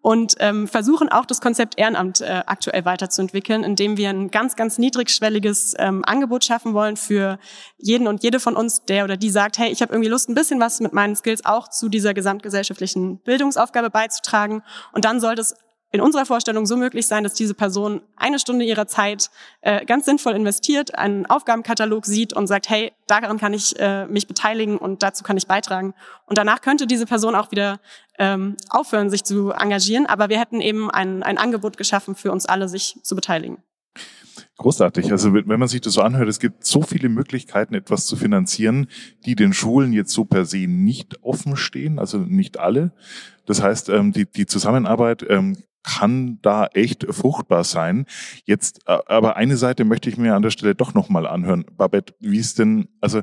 und 0.00 0.36
ähm, 0.38 0.68
versuchen 0.68 1.08
auch 1.08 1.26
das 1.26 1.40
Konzept 1.40 1.76
Ehrenamt 1.76 2.20
äh, 2.20 2.42
aktuell 2.46 2.84
weiterzuentwickeln, 2.84 3.64
indem 3.64 3.96
wir 3.96 4.10
ein 4.10 4.30
ganz, 4.30 4.54
ganz 4.54 4.78
niedrigschwelliges 4.78 5.74
ähm, 5.78 6.04
Angebot 6.04 6.44
schaffen 6.44 6.72
wollen 6.72 6.96
für 6.96 7.38
jeden 7.76 8.06
und 8.06 8.22
jede 8.22 8.38
von 8.38 8.56
uns, 8.56 8.84
der 8.84 9.04
oder 9.04 9.16
die 9.16 9.30
sagt, 9.30 9.58
hey, 9.58 9.70
ich 9.70 9.82
habe 9.82 9.92
irgendwie 9.92 10.08
Lust, 10.08 10.28
ein 10.28 10.34
bisschen 10.34 10.60
was 10.60 10.80
mit 10.80 10.92
meinen 10.92 11.16
Skills 11.16 11.44
auch 11.44 11.68
zu 11.68 11.88
dieser 11.88 12.14
gesamtgesellschaftlichen 12.14 13.18
Bildungsaufgabe 13.18 13.90
beizutragen. 13.90 14.62
Und 14.92 15.04
dann 15.04 15.20
sollte 15.20 15.42
es 15.42 15.56
in 15.90 16.00
unserer 16.00 16.26
Vorstellung 16.26 16.66
so 16.66 16.76
möglich 16.76 17.06
sein, 17.06 17.24
dass 17.24 17.34
diese 17.34 17.54
Person 17.54 18.02
eine 18.16 18.38
Stunde 18.38 18.64
ihrer 18.64 18.86
Zeit 18.86 19.30
äh, 19.62 19.84
ganz 19.86 20.04
sinnvoll 20.04 20.34
investiert, 20.34 20.94
einen 20.94 21.26
Aufgabenkatalog 21.26 22.04
sieht 22.04 22.34
und 22.34 22.46
sagt, 22.46 22.68
hey, 22.68 22.92
daran 23.06 23.38
kann 23.38 23.54
ich 23.54 23.78
äh, 23.78 24.06
mich 24.06 24.26
beteiligen 24.26 24.76
und 24.76 25.02
dazu 25.02 25.24
kann 25.24 25.36
ich 25.36 25.46
beitragen. 25.46 25.94
Und 26.26 26.36
danach 26.36 26.60
könnte 26.60 26.86
diese 26.86 27.06
Person 27.06 27.34
auch 27.34 27.50
wieder 27.50 27.80
ähm, 28.18 28.56
aufhören, 28.68 29.08
sich 29.08 29.24
zu 29.24 29.50
engagieren, 29.50 30.06
aber 30.06 30.28
wir 30.28 30.38
hätten 30.38 30.60
eben 30.60 30.90
ein, 30.90 31.22
ein 31.22 31.38
Angebot 31.38 31.76
geschaffen 31.76 32.14
für 32.14 32.32
uns 32.32 32.46
alle, 32.46 32.68
sich 32.68 32.98
zu 33.02 33.14
beteiligen. 33.14 33.62
Großartig. 34.56 35.12
Also 35.12 35.32
wenn 35.34 35.46
man 35.46 35.68
sich 35.68 35.80
das 35.80 35.94
so 35.94 36.02
anhört, 36.02 36.28
es 36.28 36.40
gibt 36.40 36.64
so 36.64 36.82
viele 36.82 37.08
Möglichkeiten, 37.08 37.74
etwas 37.74 38.06
zu 38.06 38.16
finanzieren, 38.16 38.88
die 39.24 39.36
den 39.36 39.52
Schulen 39.52 39.92
jetzt 39.92 40.12
so 40.12 40.24
per 40.24 40.44
se 40.44 40.66
nicht 40.66 41.22
offen 41.22 41.56
stehen, 41.56 41.98
also 41.98 42.18
nicht 42.18 42.58
alle. 42.58 42.92
Das 43.46 43.62
heißt, 43.62 43.88
ähm, 43.88 44.12
die, 44.12 44.26
die 44.26 44.46
Zusammenarbeit 44.46 45.24
ähm, 45.28 45.56
kann 45.88 46.38
da 46.42 46.66
echt 46.66 47.06
fruchtbar 47.08 47.64
sein. 47.64 48.06
Jetzt, 48.44 48.80
äh, 48.86 48.98
aber 49.06 49.36
eine 49.36 49.56
Seite 49.56 49.84
möchte 49.84 50.10
ich 50.10 50.18
mir 50.18 50.34
an 50.34 50.42
der 50.42 50.50
Stelle 50.50 50.74
doch 50.74 50.94
nochmal 50.94 51.26
anhören. 51.26 51.64
Babette, 51.76 52.14
wie 52.20 52.38
ist 52.38 52.58
denn, 52.58 52.88
also 53.00 53.22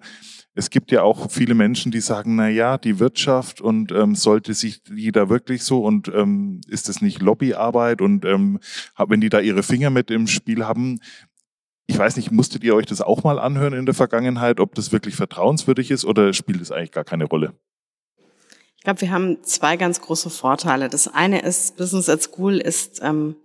es 0.55 0.69
gibt 0.69 0.91
ja 0.91 1.03
auch 1.03 1.29
viele 1.29 1.53
Menschen, 1.53 1.91
die 1.91 1.99
sagen, 1.99 2.35
na 2.35 2.49
ja, 2.49 2.77
die 2.77 2.99
Wirtschaft 2.99 3.61
und 3.61 3.91
ähm, 3.91 4.15
sollte 4.15 4.53
sich 4.53 4.81
die 4.83 5.11
da 5.11 5.29
wirklich 5.29 5.63
so 5.63 5.83
und 5.83 6.07
ähm, 6.07 6.61
ist 6.67 6.89
es 6.89 7.01
nicht 7.01 7.21
Lobbyarbeit 7.21 8.01
und 8.01 8.25
ähm, 8.25 8.59
wenn 8.97 9.21
die 9.21 9.29
da 9.29 9.39
ihre 9.39 9.63
Finger 9.63 9.89
mit 9.89 10.09
im 10.09 10.27
Spiel 10.27 10.65
haben, 10.65 10.99
ich 11.87 11.97
weiß 11.97 12.15
nicht, 12.15 12.31
musstet 12.31 12.63
ihr 12.63 12.73
euch 12.73 12.87
das 12.87 13.01
auch 13.01 13.23
mal 13.23 13.37
anhören 13.37 13.73
in 13.73 13.85
der 13.85 13.93
Vergangenheit, 13.93 14.59
ob 14.59 14.73
das 14.75 14.91
wirklich 14.91 15.15
vertrauenswürdig 15.15 15.91
ist 15.91 16.05
oder 16.05 16.33
spielt 16.33 16.61
es 16.61 16.71
eigentlich 16.71 16.91
gar 16.91 17.03
keine 17.03 17.25
Rolle? 17.25 17.53
Ich 18.85 18.87
glaube, 18.87 19.01
wir 19.01 19.09
haben 19.09 19.43
zwei 19.43 19.77
ganz 19.77 19.99
große 19.99 20.29
Vorteile. 20.29 20.89
Das 20.89 21.07
eine 21.07 21.41
ist, 21.41 21.75
Business 21.75 22.07
at 22.07 22.21
School 22.21 22.57
ist 22.57 22.99
ähm, 23.01 23.35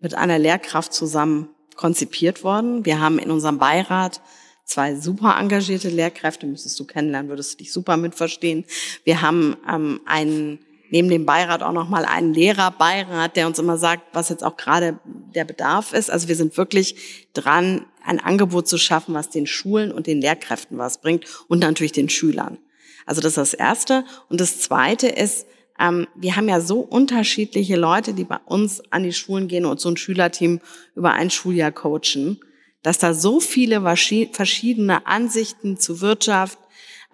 mit 0.00 0.14
einer 0.14 0.38
Lehrkraft 0.38 0.92
zusammen 0.92 1.48
konzipiert 1.74 2.44
worden. 2.44 2.84
Wir 2.84 3.00
haben 3.00 3.18
in 3.18 3.30
unserem 3.30 3.56
Beirat 3.56 4.20
zwei 4.66 4.94
super 4.96 5.38
engagierte 5.40 5.88
Lehrkräfte, 5.88 6.46
müsstest 6.46 6.78
du 6.78 6.84
kennenlernen, 6.84 7.30
würdest 7.30 7.54
du 7.54 7.56
dich 7.64 7.72
super 7.72 7.96
mitverstehen. 7.96 8.66
Wir 9.04 9.22
haben 9.22 9.56
ähm, 9.66 10.00
einen 10.04 10.58
neben 10.90 11.08
dem 11.08 11.24
Beirat 11.24 11.62
auch 11.62 11.72
noch 11.72 11.88
mal 11.88 12.04
einen 12.04 12.34
Lehrerbeirat, 12.34 13.36
der 13.36 13.46
uns 13.46 13.58
immer 13.58 13.78
sagt, 13.78 14.02
was 14.12 14.28
jetzt 14.28 14.44
auch 14.44 14.58
gerade 14.58 14.98
der 15.34 15.46
Bedarf 15.46 15.94
ist. 15.94 16.10
Also 16.10 16.28
wir 16.28 16.36
sind 16.36 16.58
wirklich 16.58 17.26
dran, 17.32 17.86
ein 18.04 18.20
Angebot 18.20 18.68
zu 18.68 18.76
schaffen, 18.76 19.14
was 19.14 19.30
den 19.30 19.46
Schulen 19.46 19.92
und 19.92 20.06
den 20.06 20.20
Lehrkräften 20.20 20.76
was 20.76 21.00
bringt 21.00 21.24
und 21.48 21.60
natürlich 21.60 21.92
den 21.92 22.10
Schülern. 22.10 22.58
Also 23.06 23.20
das 23.20 23.32
ist 23.32 23.38
das 23.38 23.54
Erste. 23.54 24.04
Und 24.28 24.40
das 24.40 24.60
Zweite 24.60 25.08
ist, 25.08 25.46
ähm, 25.78 26.06
wir 26.14 26.36
haben 26.36 26.48
ja 26.48 26.60
so 26.60 26.80
unterschiedliche 26.80 27.76
Leute, 27.76 28.14
die 28.14 28.24
bei 28.24 28.38
uns 28.46 28.82
an 28.92 29.02
die 29.02 29.12
Schulen 29.12 29.48
gehen 29.48 29.66
und 29.66 29.80
so 29.80 29.88
ein 29.88 29.96
Schülerteam 29.96 30.60
über 30.94 31.12
ein 31.12 31.30
Schuljahr 31.30 31.72
coachen 31.72 32.40
dass 32.84 32.98
da 32.98 33.14
so 33.14 33.40
viele 33.40 33.80
verschiedene 33.80 35.06
Ansichten 35.06 35.78
zu 35.78 36.02
Wirtschaft, 36.02 36.58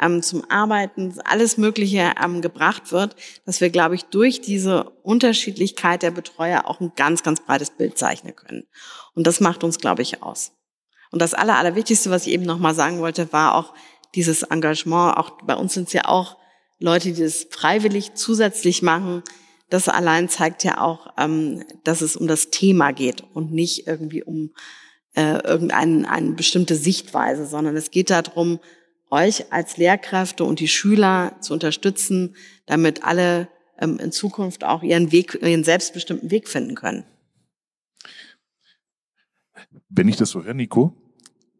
ähm, 0.00 0.20
zum 0.20 0.44
Arbeiten, 0.50 1.14
alles 1.24 1.58
Mögliche 1.58 2.12
ähm, 2.22 2.42
gebracht 2.42 2.90
wird, 2.90 3.14
dass 3.46 3.60
wir, 3.60 3.70
glaube 3.70 3.94
ich, 3.94 4.04
durch 4.06 4.40
diese 4.40 4.90
Unterschiedlichkeit 5.02 6.02
der 6.02 6.10
Betreuer 6.10 6.64
auch 6.66 6.80
ein 6.80 6.92
ganz, 6.96 7.22
ganz 7.22 7.40
breites 7.40 7.70
Bild 7.70 7.96
zeichnen 7.96 8.34
können. 8.34 8.66
Und 9.14 9.26
das 9.28 9.40
macht 9.40 9.62
uns, 9.62 9.78
glaube 9.78 10.02
ich, 10.02 10.22
aus. 10.22 10.52
Und 11.12 11.22
das 11.22 11.34
Aller, 11.34 11.56
Allerwichtigste, 11.56 12.10
was 12.10 12.26
ich 12.26 12.32
eben 12.32 12.44
nochmal 12.44 12.74
sagen 12.74 12.98
wollte, 12.98 13.32
war 13.32 13.54
auch 13.54 13.72
dieses 14.14 14.42
Engagement. 14.42 15.16
Auch 15.16 15.42
bei 15.42 15.54
uns 15.54 15.74
sind 15.74 15.88
es 15.88 15.92
ja 15.92 16.06
auch 16.06 16.36
Leute, 16.78 17.12
die 17.12 17.22
das 17.22 17.46
freiwillig 17.50 18.14
zusätzlich 18.14 18.82
machen. 18.82 19.22
Das 19.68 19.88
allein 19.88 20.28
zeigt 20.28 20.64
ja 20.64 20.80
auch, 20.80 21.14
ähm, 21.18 21.64
dass 21.84 22.00
es 22.00 22.16
um 22.16 22.26
das 22.26 22.50
Thema 22.50 22.92
geht 22.92 23.22
und 23.34 23.52
nicht 23.52 23.86
irgendwie 23.86 24.22
um 24.22 24.52
äh, 25.14 25.42
irgendeine 25.44 26.08
eine 26.10 26.32
bestimmte 26.32 26.74
Sichtweise, 26.76 27.46
sondern 27.46 27.76
es 27.76 27.90
geht 27.90 28.10
darum, 28.10 28.60
euch 29.10 29.52
als 29.52 29.76
Lehrkräfte 29.76 30.44
und 30.44 30.60
die 30.60 30.68
Schüler 30.68 31.36
zu 31.40 31.52
unterstützen, 31.52 32.36
damit 32.66 33.04
alle 33.04 33.48
ähm, 33.78 33.98
in 33.98 34.12
Zukunft 34.12 34.64
auch 34.64 34.82
ihren 34.82 35.12
Weg, 35.12 35.38
ihren 35.42 35.64
selbstbestimmten 35.64 36.30
Weg 36.30 36.48
finden 36.48 36.74
können. 36.74 37.04
Wenn 39.88 40.08
ich 40.08 40.16
das 40.16 40.30
so 40.30 40.44
höre, 40.44 40.54
Nico, 40.54 40.94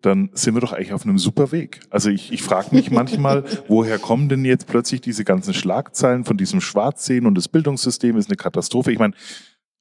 dann 0.03 0.30
sind 0.32 0.55
wir 0.55 0.61
doch 0.61 0.72
eigentlich 0.72 0.92
auf 0.92 1.05
einem 1.05 1.18
super 1.18 1.53
Weg. 1.53 1.80
Also 1.90 2.11
ich, 2.11 2.32
ich 2.32 2.42
frage 2.42 2.74
mich 2.74 2.90
manchmal, 2.90 3.44
woher 3.68 3.98
kommen 3.98 4.28
denn 4.28 4.44
jetzt 4.44 4.66
plötzlich 4.66 5.01
diese 5.01 5.24
ganzen 5.24 5.55
Schlagzeilen 5.55 6.24
von 6.24 6.36
diesem 6.36 6.61
Schwarzsehen 6.61 7.26
und 7.26 7.34
das 7.34 7.48
Bildungssystem 7.48 8.16
ist 8.16 8.28
eine 8.28 8.36
Katastrophe. 8.36 8.92
Ich 8.92 8.98
meine, 8.98 9.14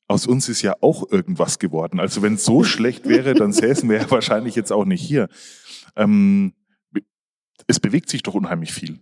aus 0.08 0.26
uns 0.26 0.50
ist 0.50 0.62
ja 0.62 0.76
auch 0.82 1.10
irgendwas 1.12 1.60
geworden. 1.60 2.00
Also 2.00 2.22
wenn 2.22 2.34
es 2.34 2.44
so 2.44 2.64
schlecht 2.64 3.08
wäre, 3.08 3.36
dann 3.36 3.54
säßen 3.54 3.88
wir 3.90 3.98
ja 3.98 4.12
wahrscheinlich 4.12 4.56
jetzt 4.56 4.72
auch 4.72 4.86
nicht 4.86 5.02
hier. 5.02 5.30
Ähm, 5.96 6.54
es 7.68 7.80
bewegt 7.80 8.10
sich 8.10 8.24
doch 8.24 8.34
unheimlich 8.34 8.74
viel. 8.74 9.00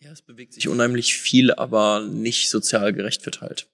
Ja, 0.00 0.12
es 0.12 0.22
bewegt 0.22 0.54
sich 0.54 0.68
unheimlich 0.68 1.14
viel, 1.14 1.52
aber 1.52 2.00
nicht 2.00 2.48
sozial 2.48 2.92
gerecht 2.92 3.22
verteilt. 3.22 3.68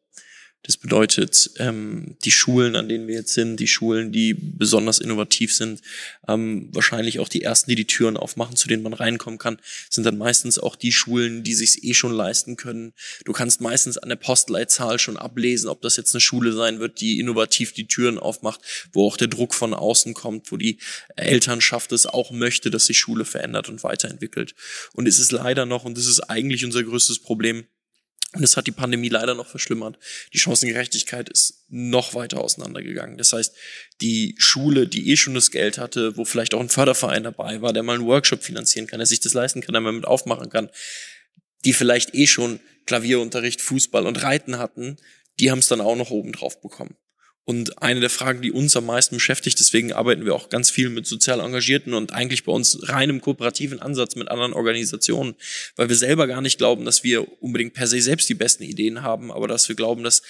Das 0.64 0.78
bedeutet, 0.78 1.50
ähm, 1.58 2.16
die 2.24 2.30
Schulen, 2.30 2.74
an 2.74 2.88
denen 2.88 3.06
wir 3.06 3.16
jetzt 3.16 3.34
sind, 3.34 3.60
die 3.60 3.68
Schulen, 3.68 4.12
die 4.12 4.32
besonders 4.32 4.98
innovativ 4.98 5.54
sind, 5.54 5.82
ähm, 6.26 6.70
wahrscheinlich 6.72 7.18
auch 7.18 7.28
die 7.28 7.42
ersten, 7.42 7.68
die 7.68 7.76
die 7.76 7.86
Türen 7.86 8.16
aufmachen, 8.16 8.56
zu 8.56 8.66
denen 8.66 8.82
man 8.82 8.94
reinkommen 8.94 9.38
kann, 9.38 9.58
sind 9.90 10.04
dann 10.04 10.16
meistens 10.16 10.58
auch 10.58 10.74
die 10.74 10.90
Schulen, 10.90 11.44
die 11.44 11.52
sich 11.52 11.84
eh 11.84 11.92
schon 11.92 12.12
leisten 12.12 12.56
können. 12.56 12.94
Du 13.26 13.32
kannst 13.32 13.60
meistens 13.60 13.98
an 13.98 14.08
der 14.08 14.16
Postleitzahl 14.16 14.98
schon 14.98 15.18
ablesen, 15.18 15.68
ob 15.68 15.82
das 15.82 15.98
jetzt 15.98 16.14
eine 16.14 16.22
Schule 16.22 16.54
sein 16.54 16.80
wird, 16.80 17.02
die 17.02 17.20
innovativ 17.20 17.74
die 17.74 17.86
Türen 17.86 18.18
aufmacht, 18.18 18.62
wo 18.94 19.06
auch 19.06 19.18
der 19.18 19.28
Druck 19.28 19.54
von 19.54 19.74
außen 19.74 20.14
kommt, 20.14 20.50
wo 20.50 20.56
die 20.56 20.78
Elternschaft 21.14 21.92
es 21.92 22.06
auch 22.06 22.30
möchte, 22.30 22.70
dass 22.70 22.86
sich 22.86 22.98
Schule 22.98 23.26
verändert 23.26 23.68
und 23.68 23.84
weiterentwickelt. 23.84 24.54
Und 24.94 25.06
es 25.06 25.18
ist 25.18 25.30
leider 25.30 25.66
noch, 25.66 25.84
und 25.84 25.98
das 25.98 26.06
ist 26.06 26.20
eigentlich 26.20 26.64
unser 26.64 26.82
größtes 26.82 27.18
Problem, 27.18 27.66
und 28.34 28.42
das 28.42 28.56
hat 28.56 28.66
die 28.66 28.72
Pandemie 28.72 29.08
leider 29.08 29.34
noch 29.34 29.46
verschlimmert. 29.46 29.96
Die 30.32 30.38
Chancengerechtigkeit 30.38 31.28
ist 31.28 31.64
noch 31.68 32.14
weiter 32.14 32.40
auseinandergegangen. 32.40 33.16
Das 33.16 33.32
heißt, 33.32 33.54
die 34.00 34.34
Schule, 34.38 34.88
die 34.88 35.10
eh 35.10 35.16
schon 35.16 35.34
das 35.34 35.52
Geld 35.52 35.78
hatte, 35.78 36.16
wo 36.16 36.24
vielleicht 36.24 36.52
auch 36.54 36.60
ein 36.60 36.68
Förderverein 36.68 37.22
dabei 37.22 37.62
war, 37.62 37.72
der 37.72 37.84
mal 37.84 37.94
einen 37.94 38.06
Workshop 38.06 38.42
finanzieren 38.42 38.88
kann, 38.88 38.98
der 38.98 39.06
sich 39.06 39.20
das 39.20 39.34
leisten 39.34 39.60
kann, 39.60 39.72
der 39.72 39.80
mal 39.80 39.92
mit 39.92 40.04
aufmachen 40.04 40.50
kann, 40.50 40.68
die 41.64 41.72
vielleicht 41.72 42.14
eh 42.14 42.26
schon 42.26 42.60
Klavierunterricht, 42.86 43.60
Fußball 43.60 44.06
und 44.06 44.22
Reiten 44.22 44.58
hatten, 44.58 44.96
die 45.38 45.50
haben 45.50 45.60
es 45.60 45.68
dann 45.68 45.80
auch 45.80 45.96
noch 45.96 46.10
oben 46.10 46.32
drauf 46.32 46.60
bekommen. 46.60 46.96
Und 47.46 47.82
eine 47.82 48.00
der 48.00 48.10
Fragen, 48.10 48.40
die 48.40 48.52
uns 48.52 48.74
am 48.74 48.86
meisten 48.86 49.16
beschäftigt, 49.16 49.60
deswegen 49.60 49.92
arbeiten 49.92 50.24
wir 50.24 50.34
auch 50.34 50.48
ganz 50.48 50.70
viel 50.70 50.88
mit 50.88 51.06
sozial 51.06 51.40
Engagierten 51.40 51.92
und 51.92 52.12
eigentlich 52.12 52.44
bei 52.44 52.52
uns 52.52 52.88
reinem 52.88 53.20
kooperativen 53.20 53.80
Ansatz 53.80 54.16
mit 54.16 54.28
anderen 54.28 54.54
Organisationen, 54.54 55.34
weil 55.76 55.90
wir 55.90 55.96
selber 55.96 56.26
gar 56.26 56.40
nicht 56.40 56.56
glauben, 56.56 56.86
dass 56.86 57.04
wir 57.04 57.42
unbedingt 57.42 57.74
per 57.74 57.86
se 57.86 58.00
selbst 58.00 58.30
die 58.30 58.34
besten 58.34 58.62
Ideen 58.62 59.02
haben, 59.02 59.30
aber 59.30 59.46
dass 59.46 59.68
wir 59.68 59.76
glauben, 59.76 60.04
dass 60.04 60.22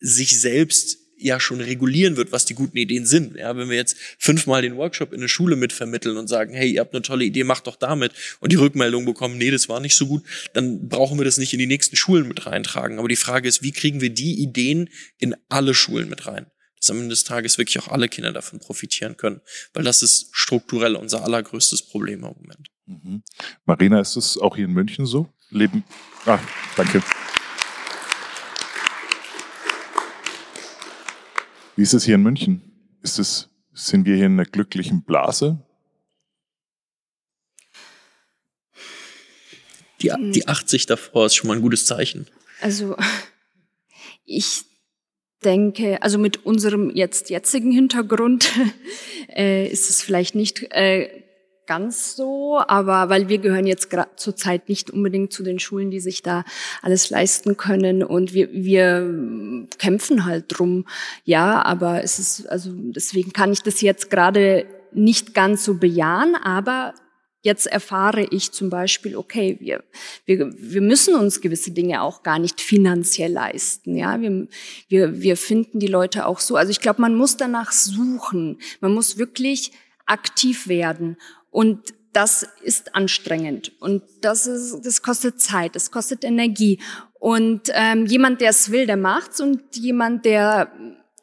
sich 0.00 0.38
selbst 0.38 0.98
ja 1.18 1.40
schon 1.40 1.60
regulieren 1.60 2.16
wird, 2.16 2.32
was 2.32 2.44
die 2.44 2.54
guten 2.54 2.76
Ideen 2.76 3.04
sind. 3.04 3.36
Ja, 3.36 3.56
wenn 3.56 3.68
wir 3.68 3.76
jetzt 3.76 3.96
fünfmal 4.18 4.62
den 4.62 4.76
Workshop 4.76 5.12
in 5.12 5.20
eine 5.20 5.28
Schule 5.28 5.56
mitvermitteln 5.56 6.16
und 6.16 6.28
sagen, 6.28 6.54
hey, 6.54 6.70
ihr 6.70 6.80
habt 6.80 6.94
eine 6.94 7.02
tolle 7.02 7.24
Idee, 7.24 7.44
macht 7.44 7.66
doch 7.66 7.76
damit 7.76 8.12
und 8.40 8.52
die 8.52 8.56
Rückmeldung 8.56 9.04
bekommen, 9.04 9.36
nee, 9.36 9.50
das 9.50 9.68
war 9.68 9.80
nicht 9.80 9.96
so 9.96 10.06
gut, 10.06 10.22
dann 10.52 10.88
brauchen 10.88 11.18
wir 11.18 11.24
das 11.24 11.38
nicht 11.38 11.52
in 11.52 11.58
die 11.58 11.66
nächsten 11.66 11.96
Schulen 11.96 12.28
mit 12.28 12.46
reintragen. 12.46 12.98
Aber 12.98 13.08
die 13.08 13.16
Frage 13.16 13.48
ist, 13.48 13.62
wie 13.62 13.72
kriegen 13.72 14.00
wir 14.00 14.10
die 14.10 14.40
Ideen 14.40 14.90
in 15.18 15.34
alle 15.48 15.74
Schulen 15.74 16.08
mit 16.08 16.26
rein? 16.26 16.46
Dass 16.78 16.90
am 16.90 16.98
Ende 16.98 17.10
des 17.10 17.24
Tages 17.24 17.58
wirklich 17.58 17.78
auch 17.78 17.88
alle 17.88 18.08
Kinder 18.08 18.32
davon 18.32 18.58
profitieren 18.58 19.16
können. 19.16 19.40
Weil 19.72 19.84
das 19.84 20.02
ist 20.02 20.28
strukturell 20.32 20.96
unser 20.96 21.24
allergrößtes 21.24 21.88
Problem 21.88 22.24
im 22.24 22.34
Moment. 22.34 22.68
Mhm. 22.86 23.22
Marina, 23.64 24.00
ist 24.00 24.16
es 24.16 24.38
auch 24.38 24.56
hier 24.56 24.64
in 24.64 24.72
München 24.72 25.06
so? 25.06 25.28
Leben. 25.50 25.84
Ah, 26.26 26.38
danke. 26.76 27.02
Wie 31.76 31.82
ist 31.82 31.94
es 31.94 32.04
hier 32.04 32.16
in 32.16 32.22
München? 32.22 32.62
Ist 33.02 33.18
es, 33.18 33.48
sind 33.72 34.04
wir 34.04 34.16
hier 34.16 34.26
in 34.26 34.32
einer 34.32 34.44
glücklichen 34.44 35.04
Blase? 35.04 35.64
Die, 40.00 40.12
die 40.32 40.46
80 40.46 40.86
davor 40.86 41.26
ist 41.26 41.34
schon 41.34 41.48
mal 41.48 41.54
ein 41.54 41.62
gutes 41.62 41.86
Zeichen. 41.86 42.26
Also 42.60 42.96
ich 44.24 44.64
denke, 45.44 46.02
also 46.02 46.18
mit 46.18 46.44
unserem 46.44 46.90
jetzt 46.90 47.30
jetzigen 47.30 47.70
Hintergrund 47.70 48.50
äh, 49.36 49.66
ist 49.68 49.88
es 49.90 50.02
vielleicht 50.02 50.34
nicht 50.34 50.66
äh, 50.70 51.08
ganz 51.66 52.16
so, 52.16 52.58
aber 52.66 53.10
weil 53.10 53.28
wir 53.28 53.38
gehören 53.38 53.66
jetzt 53.66 53.94
zurzeit 54.16 54.68
nicht 54.68 54.90
unbedingt 54.90 55.32
zu 55.32 55.42
den 55.42 55.58
Schulen, 55.58 55.90
die 55.90 56.00
sich 56.00 56.22
da 56.22 56.44
alles 56.82 57.10
leisten 57.10 57.56
können 57.56 58.02
und 58.02 58.32
wir, 58.32 58.50
wir 58.52 59.68
kämpfen 59.78 60.24
halt 60.24 60.46
drum, 60.48 60.86
ja, 61.24 61.62
aber 61.62 62.02
es 62.02 62.18
ist, 62.18 62.46
also 62.48 62.70
deswegen 62.72 63.34
kann 63.34 63.52
ich 63.52 63.62
das 63.62 63.82
jetzt 63.82 64.10
gerade 64.10 64.66
nicht 64.92 65.34
ganz 65.34 65.64
so 65.64 65.74
bejahen, 65.74 66.34
aber 66.42 66.94
Jetzt 67.48 67.66
erfahre 67.66 68.26
ich 68.30 68.52
zum 68.52 68.68
Beispiel, 68.68 69.16
okay, 69.16 69.56
wir, 69.58 69.82
wir, 70.26 70.52
wir 70.54 70.82
müssen 70.82 71.14
uns 71.14 71.40
gewisse 71.40 71.70
Dinge 71.70 72.02
auch 72.02 72.22
gar 72.22 72.38
nicht 72.38 72.60
finanziell 72.60 73.32
leisten. 73.32 73.96
Ja, 73.96 74.20
wir, 74.20 74.48
wir, 74.88 75.22
wir 75.22 75.34
finden 75.38 75.80
die 75.80 75.86
Leute 75.86 76.26
auch 76.26 76.40
so. 76.40 76.56
Also 76.56 76.70
ich 76.70 76.80
glaube, 76.80 77.00
man 77.00 77.14
muss 77.14 77.38
danach 77.38 77.72
suchen. 77.72 78.58
Man 78.82 78.92
muss 78.92 79.16
wirklich 79.16 79.72
aktiv 80.04 80.68
werden. 80.68 81.16
Und 81.50 81.94
das 82.12 82.46
ist 82.62 82.94
anstrengend 82.94 83.72
und 83.80 84.02
das, 84.20 84.46
ist, 84.46 84.82
das 84.84 85.00
kostet 85.00 85.40
Zeit, 85.40 85.74
das 85.74 85.90
kostet 85.90 86.24
Energie. 86.24 86.80
Und 87.18 87.70
ähm, 87.72 88.04
jemand, 88.04 88.42
der 88.42 88.50
es 88.50 88.70
will, 88.70 88.84
der 88.84 88.98
macht's 88.98 89.40
und 89.40 89.74
jemand, 89.76 90.26
der 90.26 90.70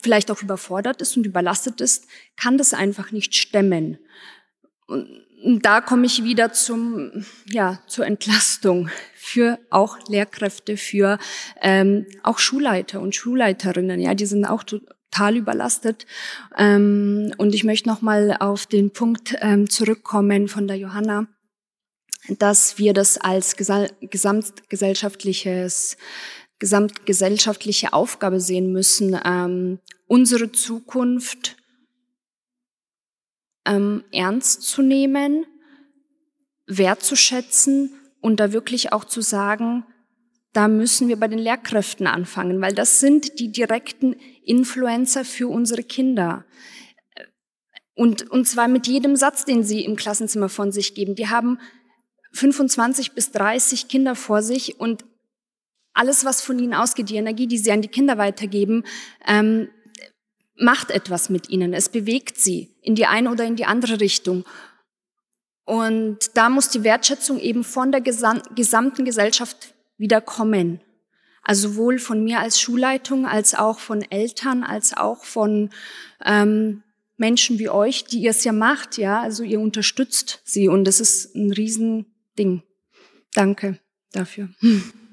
vielleicht 0.01 0.31
auch 0.31 0.41
überfordert 0.41 1.01
ist 1.03 1.17
und 1.17 1.25
überlastet 1.25 1.81
ist, 1.81 2.07
kann 2.35 2.57
das 2.57 2.73
einfach 2.73 3.11
nicht 3.11 3.35
stemmen. 3.35 3.99
Und 4.87 5.24
da 5.45 5.81
komme 5.81 6.07
ich 6.07 6.23
wieder 6.23 6.53
zum, 6.53 7.23
ja, 7.47 7.79
zur 7.87 8.07
Entlastung 8.07 8.89
für 9.15 9.59
auch 9.69 9.99
Lehrkräfte, 10.07 10.77
für 10.77 11.19
ähm, 11.61 12.07
auch 12.23 12.39
Schulleiter 12.39 12.99
und 12.99 13.13
Schulleiterinnen. 13.15 13.99
Ja, 13.99 14.15
die 14.15 14.25
sind 14.25 14.45
auch 14.45 14.63
total 14.63 15.37
überlastet. 15.37 16.07
Ähm, 16.57 17.31
und 17.37 17.53
ich 17.53 17.63
möchte 17.63 17.87
noch 17.89 18.01
mal 18.01 18.35
auf 18.39 18.65
den 18.65 18.89
Punkt 18.91 19.35
ähm, 19.39 19.69
zurückkommen 19.69 20.47
von 20.47 20.67
der 20.67 20.77
Johanna, 20.77 21.27
dass 22.27 22.79
wir 22.79 22.93
das 22.93 23.19
als 23.19 23.55
gesamtgesellschaftliches 23.55 25.97
gesamtgesellschaftliche 26.57 27.93
Aufgabe 27.93 28.39
sehen 28.39 28.71
müssen, 28.71 29.19
ähm, 29.25 29.79
unsere 30.07 30.53
Zukunft 30.53 31.57
ähm, 33.65 34.03
ernst 34.11 34.63
zu 34.63 34.81
nehmen, 34.81 35.45
wertzuschätzen 36.67 37.91
und 38.21 38.39
da 38.39 38.51
wirklich 38.51 38.91
auch 38.91 39.05
zu 39.05 39.21
sagen, 39.21 39.85
da 40.53 40.67
müssen 40.67 41.09
wir 41.09 41.17
bei 41.17 41.27
den 41.27 41.39
Lehrkräften 41.39 42.07
anfangen, 42.07 42.61
weil 42.61 42.73
das 42.73 42.99
sind 42.99 43.39
die 43.39 43.51
direkten 43.51 44.15
Influencer 44.43 45.25
für 45.25 45.49
unsere 45.49 45.83
Kinder. 45.83 46.45
Und, 47.93 48.29
und 48.29 48.47
zwar 48.47 48.67
mit 48.67 48.87
jedem 48.87 49.15
Satz, 49.15 49.45
den 49.45 49.63
sie 49.63 49.83
im 49.83 49.95
Klassenzimmer 49.95 50.49
von 50.49 50.71
sich 50.71 50.95
geben. 50.95 51.15
Die 51.15 51.27
haben 51.27 51.59
25 52.31 53.13
bis 53.13 53.31
30 53.31 53.87
Kinder 53.87 54.15
vor 54.15 54.41
sich 54.41 54.79
und 54.79 55.05
alles, 55.93 56.25
was 56.25 56.41
von 56.41 56.59
ihnen 56.59 56.73
ausgeht, 56.73 57.09
die 57.09 57.15
Energie, 57.15 57.47
die 57.47 57.57
sie 57.57 57.71
an 57.71 57.81
die 57.81 57.87
Kinder 57.87 58.17
weitergeben, 58.17 58.83
ähm, 59.25 59.69
macht 60.57 60.91
etwas 60.91 61.29
mit 61.29 61.49
ihnen. 61.49 61.73
Es 61.73 61.89
bewegt 61.89 62.37
sie 62.37 62.75
in 62.81 62.95
die 62.95 63.05
eine 63.05 63.29
oder 63.29 63.45
in 63.45 63.55
die 63.55 63.65
andere 63.65 63.99
Richtung. 63.99 64.45
Und 65.65 66.19
da 66.35 66.49
muss 66.49 66.69
die 66.69 66.83
Wertschätzung 66.83 67.39
eben 67.39 67.63
von 67.63 67.91
der 67.91 68.01
gesamten 68.01 69.05
Gesellschaft 69.05 69.73
wieder 69.97 70.21
kommen. 70.21 70.81
Also 71.41 71.69
sowohl 71.69 71.99
von 71.99 72.23
mir 72.23 72.39
als 72.39 72.59
Schulleitung, 72.59 73.25
als 73.25 73.53
auch 73.53 73.79
von 73.79 74.01
Eltern, 74.01 74.63
als 74.63 74.95
auch 74.95 75.23
von 75.25 75.69
ähm, 76.23 76.83
Menschen 77.17 77.59
wie 77.59 77.69
euch, 77.69 78.05
die 78.05 78.21
ihr 78.21 78.31
es 78.31 78.43
ja 78.43 78.51
macht, 78.51 78.97
ja. 78.97 79.21
Also 79.21 79.43
ihr 79.43 79.59
unterstützt 79.59 80.41
sie 80.43 80.67
und 80.67 80.85
das 80.85 80.99
ist 80.99 81.35
ein 81.35 81.51
Riesending. 81.51 82.63
Danke 83.33 83.79
dafür. 84.11 84.49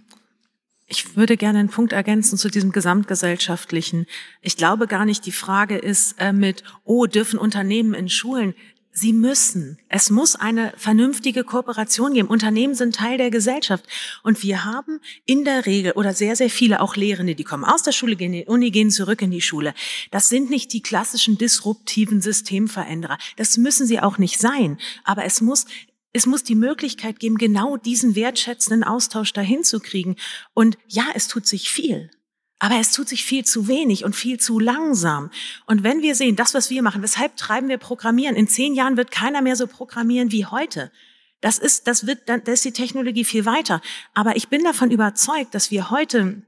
Ich 0.93 1.17
würde 1.17 1.39
gerne 1.39 1.59
einen 1.59 1.71
Punkt 1.71 1.95
ergänzen 1.95 2.37
zu 2.37 2.51
diesem 2.51 2.71
gesamtgesellschaftlichen. 2.71 4.05
Ich 4.43 4.59
glaube 4.59 4.87
gar 4.87 5.07
nicht, 5.07 5.25
die 5.25 5.33
Frage 5.33 5.79
ist 5.79 6.17
äh, 6.19 6.35
mit, 6.35 6.65
oh, 6.85 7.07
dürfen 7.07 7.39
Unternehmen 7.39 7.95
in 7.95 8.11
Schulen? 8.11 8.55
Sie 8.91 9.15
müssen. 9.15 9.79
Es 9.89 10.11
muss 10.11 10.37
eine 10.37 10.75
vernünftige 10.77 11.45
Kooperation 11.45 12.13
geben. 12.13 12.29
Unternehmen 12.29 12.75
sind 12.75 12.95
Teil 12.95 13.17
der 13.17 13.31
Gesellschaft. 13.31 13.87
Und 14.23 14.43
wir 14.43 14.67
haben 14.67 15.01
in 15.25 15.47
der 15.47 15.65
Regel 15.65 15.93
oder 15.93 16.13
sehr, 16.13 16.37
sehr 16.37 16.51
viele 16.51 16.83
auch 16.83 16.95
Lehrende, 16.95 17.35
die 17.35 17.45
kommen 17.45 17.65
aus 17.65 17.83
der 17.83 17.93
Schule, 17.93 18.15
gehen 18.15 18.35
in 18.35 18.41
die 18.41 18.47
Uni, 18.47 18.71
gehen 18.71 18.91
zurück 18.91 19.23
in 19.23 19.31
die 19.31 19.41
Schule. 19.41 19.73
Das 20.11 20.29
sind 20.29 20.51
nicht 20.51 20.75
die 20.75 20.83
klassischen 20.83 21.39
disruptiven 21.39 22.21
Systemveränderer. 22.21 23.17
Das 23.39 23.57
müssen 23.57 23.87
sie 23.87 23.99
auch 23.99 24.19
nicht 24.19 24.39
sein. 24.39 24.77
Aber 25.05 25.25
es 25.25 25.41
muss 25.41 25.65
es 26.13 26.27
muss 26.27 26.45
die 26.45 26.55
Möglichkeit 26.55 27.19
geben, 27.19 27.39
genau 27.39 27.77
diesen 27.77 28.15
wertschätzenden 28.15 28.85
Austausch 28.85 29.33
dahin 29.33 29.65
zu 29.65 29.81
kriegen. 29.81 30.17
Und 30.55 30.77
ja, 30.89 31.05
es 31.15 31.29
tut 31.29 31.47
sich 31.47 31.71
viel. 31.71 32.11
Aber 32.59 32.79
es 32.79 32.93
tut 32.93 33.09
sich 33.09 33.25
viel 33.25 33.45
zu 33.45 33.67
wenig 33.67 34.05
und 34.05 34.15
viel 34.15 34.39
zu 34.39 34.61
langsam. 34.61 35.31
Und 35.67 35.83
wenn 35.83 36.03
wir 36.03 36.15
sehen, 36.15 36.37
das, 36.37 36.55
was 36.55 36.71
wir 36.71 36.83
machen, 36.83 37.03
weshalb 37.03 37.37
treiben 37.37 37.69
wir 37.69 37.79
Programmieren? 37.79 38.37
In 38.37 38.47
zehn 38.47 38.75
Jahren 38.75 38.97
wird 38.97 39.11
keiner 39.11 39.43
mehr 39.43 39.57
so 39.57 39.67
programmieren 39.67 40.31
wie 40.31 40.47
heute. 40.47 40.93
Das 41.41 41.59
ist, 41.59 41.89
das 41.89 42.07
wird, 42.07 42.29
da 42.29 42.37
ist 42.37 42.65
die 42.65 42.73
Technologie 42.73 43.25
viel 43.25 43.47
weiter. 43.47 43.81
Aber 44.15 44.37
ich 44.37 44.49
bin 44.49 44.63
davon 44.63 44.93
überzeugt, 44.93 45.57
dass 45.57 45.73
wir 45.73 45.91
heute 45.91 46.43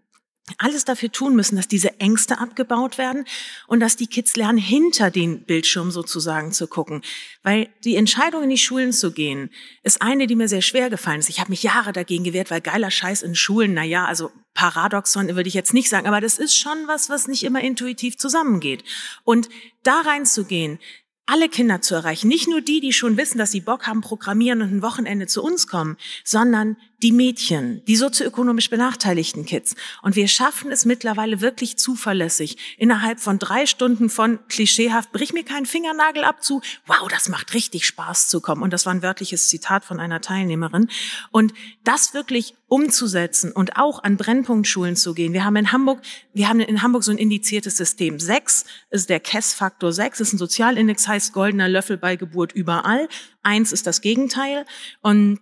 alles 0.58 0.84
dafür 0.84 1.10
tun 1.10 1.34
müssen, 1.34 1.56
dass 1.56 1.68
diese 1.68 2.00
Ängste 2.00 2.38
abgebaut 2.38 2.98
werden 2.98 3.24
und 3.66 3.80
dass 3.80 3.96
die 3.96 4.06
Kids 4.06 4.36
lernen, 4.36 4.58
hinter 4.58 5.10
den 5.10 5.44
Bildschirm 5.44 5.90
sozusagen 5.90 6.52
zu 6.52 6.66
gucken. 6.66 7.02
Weil 7.42 7.68
die 7.82 7.96
Entscheidung, 7.96 8.42
in 8.42 8.50
die 8.50 8.58
Schulen 8.58 8.92
zu 8.92 9.12
gehen, 9.12 9.50
ist 9.82 10.02
eine, 10.02 10.26
die 10.26 10.36
mir 10.36 10.48
sehr 10.48 10.62
schwer 10.62 10.90
gefallen 10.90 11.20
ist. 11.20 11.30
Ich 11.30 11.40
habe 11.40 11.50
mich 11.50 11.62
Jahre 11.62 11.92
dagegen 11.92 12.24
gewehrt, 12.24 12.50
weil 12.50 12.60
geiler 12.60 12.90
Scheiß 12.90 13.22
in 13.22 13.34
Schulen, 13.34 13.72
na 13.74 13.84
ja, 13.84 14.04
also 14.04 14.30
Paradoxon 14.52 15.34
würde 15.34 15.48
ich 15.48 15.54
jetzt 15.54 15.74
nicht 15.74 15.88
sagen, 15.88 16.06
aber 16.06 16.20
das 16.20 16.38
ist 16.38 16.56
schon 16.56 16.86
was, 16.86 17.08
was 17.08 17.26
nicht 17.26 17.42
immer 17.42 17.62
intuitiv 17.62 18.18
zusammengeht. 18.18 18.84
Und 19.24 19.48
da 19.82 20.02
reinzugehen, 20.02 20.78
alle 21.26 21.48
Kinder 21.48 21.80
zu 21.80 21.94
erreichen. 21.94 22.28
Nicht 22.28 22.48
nur 22.48 22.60
die, 22.60 22.80
die 22.80 22.92
schon 22.92 23.16
wissen, 23.16 23.38
dass 23.38 23.50
sie 23.50 23.60
Bock 23.60 23.86
haben, 23.86 24.02
programmieren 24.02 24.60
und 24.60 24.70
ein 24.72 24.82
Wochenende 24.82 25.26
zu 25.26 25.42
uns 25.42 25.66
kommen, 25.66 25.96
sondern 26.22 26.76
die 27.04 27.12
Mädchen, 27.12 27.84
die 27.84 27.96
sozioökonomisch 27.96 28.70
benachteiligten 28.70 29.44
Kids. 29.44 29.76
Und 30.00 30.16
wir 30.16 30.26
schaffen 30.26 30.72
es 30.72 30.86
mittlerweile 30.86 31.42
wirklich 31.42 31.76
zuverlässig, 31.76 32.56
innerhalb 32.78 33.20
von 33.20 33.38
drei 33.38 33.66
Stunden 33.66 34.08
von 34.08 34.38
klischeehaft, 34.48 35.12
brich 35.12 35.34
mir 35.34 35.44
keinen 35.44 35.66
Fingernagel 35.66 36.24
ab 36.24 36.42
zu, 36.42 36.62
wow, 36.86 37.06
das 37.10 37.28
macht 37.28 37.52
richtig 37.52 37.86
Spaß 37.86 38.28
zu 38.28 38.40
kommen. 38.40 38.62
Und 38.62 38.72
das 38.72 38.86
war 38.86 38.94
ein 38.94 39.02
wörtliches 39.02 39.48
Zitat 39.48 39.84
von 39.84 40.00
einer 40.00 40.22
Teilnehmerin. 40.22 40.88
Und 41.30 41.52
das 41.84 42.14
wirklich 42.14 42.54
umzusetzen 42.68 43.52
und 43.52 43.76
auch 43.76 44.02
an 44.02 44.16
Brennpunktschulen 44.16 44.96
zu 44.96 45.12
gehen. 45.12 45.34
Wir 45.34 45.44
haben 45.44 45.56
in 45.56 45.72
Hamburg, 45.72 46.00
wir 46.32 46.48
haben 46.48 46.60
in 46.60 46.80
Hamburg 46.80 47.04
so 47.04 47.12
ein 47.12 47.18
indiziertes 47.18 47.76
System. 47.76 48.18
Sechs 48.18 48.64
ist 48.90 49.10
der 49.10 49.20
KESS-Faktor. 49.20 49.92
Sechs 49.92 50.20
ist 50.20 50.32
ein 50.32 50.38
Sozialindex, 50.38 51.06
heißt 51.06 51.34
goldener 51.34 51.68
Löffel 51.68 51.98
bei 51.98 52.16
Geburt 52.16 52.52
überall. 52.52 53.08
Eins 53.42 53.72
ist 53.72 53.86
das 53.86 54.00
Gegenteil. 54.00 54.64
Und 55.02 55.40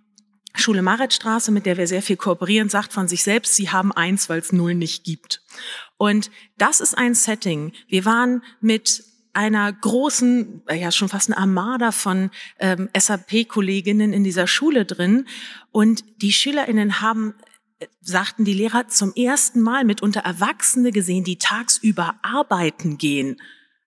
Schule 0.55 0.81
Maretstraße, 0.81 1.51
mit 1.51 1.65
der 1.65 1.77
wir 1.77 1.87
sehr 1.87 2.01
viel 2.01 2.17
kooperieren, 2.17 2.69
sagt 2.69 2.93
von 2.93 3.07
sich 3.07 3.23
selbst, 3.23 3.55
sie 3.55 3.69
haben 3.69 3.91
eins, 3.91 4.29
weil 4.29 4.39
es 4.39 4.51
null 4.51 4.75
nicht 4.75 5.03
gibt. 5.03 5.41
Und 5.97 6.29
das 6.57 6.79
ist 6.79 6.97
ein 6.97 7.15
Setting. 7.15 7.73
Wir 7.87 8.05
waren 8.05 8.43
mit 8.61 9.03
einer 9.33 9.73
großen, 9.73 10.61
ja 10.71 10.91
schon 10.91 11.09
fast 11.09 11.29
eine 11.29 11.37
Armada 11.37 11.91
von 11.91 12.29
ähm, 12.59 12.89
SAP-Kolleginnen 12.95 14.13
in 14.13 14.23
dieser 14.23 14.45
Schule 14.45 14.85
drin. 14.85 15.27
Und 15.71 16.03
die 16.21 16.31
SchülerInnen 16.31 17.01
haben 17.01 17.33
äh, 17.79 17.87
sagten 18.01 18.45
die 18.45 18.53
Lehrer 18.53 18.87
zum 18.87 19.11
ersten 19.15 19.59
Mal 19.59 19.85
mitunter 19.85 20.19
Erwachsene 20.19 20.91
gesehen, 20.91 21.23
die 21.23 21.39
tagsüber 21.39 22.15
arbeiten 22.21 22.99
gehen 22.99 23.37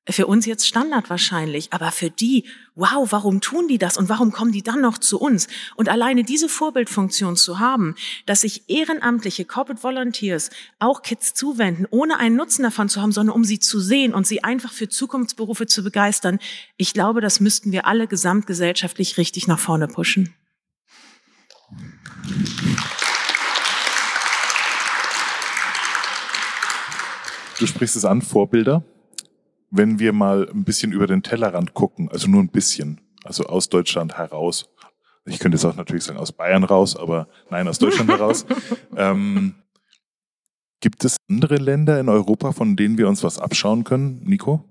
für 0.08 0.26
uns 0.26 0.46
jetzt 0.46 0.66
Standard 0.66 1.10
wahrscheinlich, 1.10 1.72
aber 1.72 1.90
für 1.90 2.10
die, 2.10 2.44
wow, 2.74 3.10
warum 3.10 3.40
tun 3.40 3.66
die 3.68 3.78
das 3.78 3.96
und 3.96 4.08
warum 4.08 4.30
kommen 4.30 4.52
die 4.52 4.62
dann 4.62 4.80
noch 4.80 4.98
zu 4.98 5.18
uns? 5.18 5.48
Und 5.74 5.88
alleine 5.88 6.22
diese 6.22 6.48
Vorbildfunktion 6.48 7.36
zu 7.36 7.58
haben, 7.58 7.96
dass 8.24 8.42
sich 8.42 8.68
ehrenamtliche 8.68 9.44
Corporate 9.44 9.82
Volunteers 9.82 10.50
auch 10.78 11.02
Kids 11.02 11.34
zuwenden, 11.34 11.86
ohne 11.90 12.18
einen 12.18 12.36
Nutzen 12.36 12.62
davon 12.62 12.88
zu 12.88 13.02
haben, 13.02 13.12
sondern 13.12 13.34
um 13.34 13.44
sie 13.44 13.58
zu 13.58 13.80
sehen 13.80 14.14
und 14.14 14.26
sie 14.26 14.44
einfach 14.44 14.72
für 14.72 14.88
Zukunftsberufe 14.88 15.66
zu 15.66 15.82
begeistern, 15.82 16.38
ich 16.76 16.92
glaube, 16.92 17.20
das 17.20 17.40
müssten 17.40 17.72
wir 17.72 17.86
alle 17.86 18.06
gesamtgesellschaftlich 18.06 19.18
richtig 19.18 19.48
nach 19.48 19.58
vorne 19.58 19.88
pushen. 19.88 20.34
Du 27.58 27.66
sprichst 27.66 27.96
es 27.96 28.04
an, 28.04 28.20
Vorbilder 28.22 28.84
wenn 29.76 29.98
wir 29.98 30.12
mal 30.12 30.48
ein 30.48 30.64
bisschen 30.64 30.92
über 30.92 31.06
den 31.06 31.22
Tellerrand 31.22 31.74
gucken, 31.74 32.08
also 32.10 32.28
nur 32.28 32.42
ein 32.42 32.48
bisschen, 32.48 33.00
also 33.24 33.44
aus 33.44 33.68
Deutschland 33.68 34.16
heraus. 34.16 34.68
Ich 35.24 35.38
könnte 35.38 35.56
jetzt 35.56 35.64
auch 35.64 35.76
natürlich 35.76 36.04
sagen 36.04 36.18
aus 36.18 36.32
Bayern 36.32 36.64
raus, 36.64 36.96
aber 36.96 37.28
nein, 37.50 37.66
aus 37.68 37.78
Deutschland 37.78 38.10
heraus. 38.10 38.46
Ähm, 38.98 39.56
gibt 40.80 41.04
es 41.04 41.18
andere 41.28 41.56
Länder 41.56 42.00
in 42.00 42.08
Europa, 42.08 42.52
von 42.52 42.76
denen 42.76 42.96
wir 42.96 43.08
uns 43.08 43.22
was 43.22 43.38
abschauen 43.38 43.84
können, 43.84 44.22
Nico? 44.24 44.64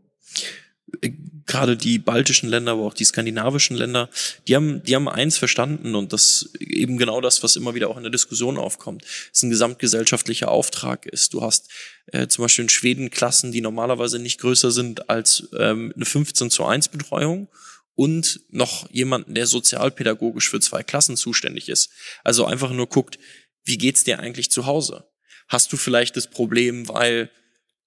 Gerade 1.46 1.78
die 1.78 2.00
baltischen 2.00 2.50
Länder, 2.50 2.74
aber 2.74 2.84
auch 2.84 2.94
die 2.94 3.06
skandinavischen 3.06 3.78
Länder, 3.78 4.10
die 4.48 4.56
haben, 4.56 4.84
die 4.84 4.96
haben 4.96 5.08
eins 5.08 5.38
verstanden 5.38 5.96
und 5.96 6.12
das 6.14 6.50
eben 6.60 6.98
genau 6.98 7.22
das, 7.22 7.44
was 7.44 7.56
immer 7.56 7.76
wieder 7.76 7.90
auch 7.90 7.98
in 7.98 8.04
der 8.04 8.12
Diskussion 8.12 8.58
aufkommt, 8.58 9.04
ist 9.32 9.44
ein 9.44 9.50
gesamtgesellschaftlicher 9.50 10.50
Auftrag 10.50 11.06
ist. 11.06 11.34
Du 11.34 11.42
hast 11.42 11.70
äh, 12.08 12.28
zum 12.28 12.44
Beispiel 12.44 12.64
in 12.64 12.70
Schweden 12.70 13.10
Klassen, 13.12 13.52
die 13.52 13.62
normalerweise 13.62 14.20
nicht 14.20 14.40
größer 14.40 14.72
sind 14.72 15.10
als 15.10 15.50
ähm, 15.58 15.94
eine 15.96 16.06
15 16.06 16.50
zu 16.50 16.66
1 16.66 16.90
Betreuung 16.90 17.48
und 17.94 18.42
noch 18.50 18.90
jemanden, 18.92 19.36
der 19.36 19.48
sozialpädagogisch 19.48 20.50
für 20.50 20.60
zwei 20.60 20.84
Klassen 20.84 21.16
zuständig 21.16 21.70
ist. 21.70 21.90
Also 22.24 22.46
einfach 22.46 22.72
nur 22.72 22.88
guckt, 22.88 23.20
wie 23.64 23.78
geht's 23.78 24.04
dir 24.04 24.20
eigentlich 24.20 24.52
zu 24.52 24.66
Hause? 24.66 25.06
Hast 25.48 25.72
du 25.72 25.78
vielleicht 25.78 26.18
das 26.18 26.28
Problem, 26.28 26.88
weil 26.90 27.30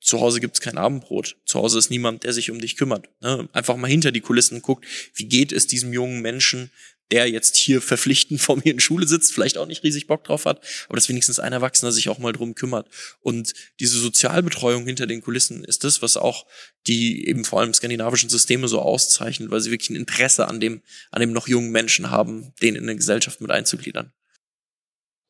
zu 0.01 0.21
Hause 0.21 0.41
gibt's 0.41 0.61
kein 0.61 0.79
Abendbrot, 0.79 1.37
zu 1.45 1.59
Hause 1.59 1.79
ist 1.79 1.91
niemand, 1.91 2.25
der 2.25 2.33
sich 2.33 2.51
um 2.51 2.61
dich 2.61 2.77
kümmert. 2.77 3.09
Ne? 3.21 3.49
Einfach 3.53 3.77
mal 3.77 3.89
hinter 3.89 4.13
die 4.13 4.21
Kulissen 4.21 4.63
guckt, 4.63 4.87
wie 5.15 5.27
geht 5.27 5.53
es 5.53 5.67
diesem 5.67 5.93
jungen 5.93 6.23
Menschen, 6.23 6.71
der 7.11 7.29
jetzt 7.29 7.57
hier 7.57 7.81
verpflichtend 7.81 8.41
vor 8.41 8.57
mir 8.57 8.73
in 8.73 8.81
Schule 8.81 9.07
sitzt, 9.07 9.33
vielleicht 9.33 9.59
auch 9.59 9.67
nicht 9.67 9.83
riesig 9.83 10.07
Bock 10.07 10.25
drauf 10.25 10.45
hat, 10.45 10.61
aber 10.87 10.97
dass 10.97 11.09
wenigstens 11.09 11.39
ein 11.39 11.53
Erwachsener 11.53 11.93
sich 11.93 12.09
auch 12.09 12.19
mal 12.19 12.33
drum 12.33 12.55
kümmert. 12.55 12.89
Und 13.21 13.55
diese 13.81 13.99
Sozialbetreuung 13.99 14.85
hinter 14.85 15.07
den 15.07 15.23
Kulissen 15.23 15.65
ist 15.65 15.85
das, 15.85 16.03
was 16.03 16.17
auch 16.17 16.47
die 16.87 17.27
eben 17.27 17.45
vor 17.45 17.61
allem 17.61 17.75
skandinavischen 17.75 18.31
Systeme 18.31 18.69
so 18.69 18.81
auszeichnet, 18.81 19.51
weil 19.51 19.61
sie 19.61 19.71
wirklich 19.71 19.91
ein 19.91 19.97
Interesse 19.97 20.49
an 20.49 20.61
dem, 20.61 20.83
an 21.11 21.21
dem 21.21 21.33
noch 21.33 21.49
jungen 21.49 21.71
Menschen 21.71 22.11
haben, 22.11 22.53
den 22.63 22.77
in 22.77 22.85
eine 22.85 22.97
Gesellschaft 22.97 23.41
mit 23.41 23.51
einzugliedern. 23.51 24.13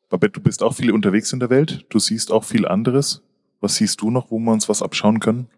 Babette, 0.09 0.33
du 0.33 0.41
bist 0.41 0.63
auch 0.63 0.75
viel 0.75 0.91
unterwegs 0.91 1.33
in 1.33 1.41
der 1.41 1.51
Welt, 1.51 1.85
du 1.91 1.99
siehst 1.99 2.31
auch 2.31 2.45
viel 2.45 2.67
anderes. 2.67 3.23
Was 3.61 3.77
siehst 3.77 4.01
du 4.01 4.11
noch, 4.11 4.31
wo 4.31 4.39
wir 4.39 4.53
uns 4.53 4.69
was 4.69 4.83
abschauen 4.83 5.21
können? 5.21 5.49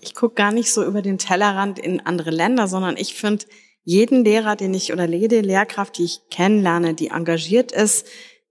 Ich 0.00 0.14
gucke 0.14 0.34
gar 0.34 0.52
nicht 0.52 0.72
so 0.72 0.84
über 0.84 1.02
den 1.02 1.18
Tellerrand 1.18 1.78
in 1.78 2.00
andere 2.00 2.30
Länder, 2.30 2.68
sondern 2.68 2.96
ich 2.96 3.14
finde, 3.14 3.44
jeden 3.84 4.24
Lehrer, 4.24 4.56
den 4.56 4.74
ich 4.74 4.92
oder 4.92 5.06
jede 5.06 5.40
Lehrkraft, 5.40 5.98
die 5.98 6.04
ich 6.04 6.20
kennenlerne, 6.30 6.94
die 6.94 7.08
engagiert 7.08 7.72
ist, 7.72 8.06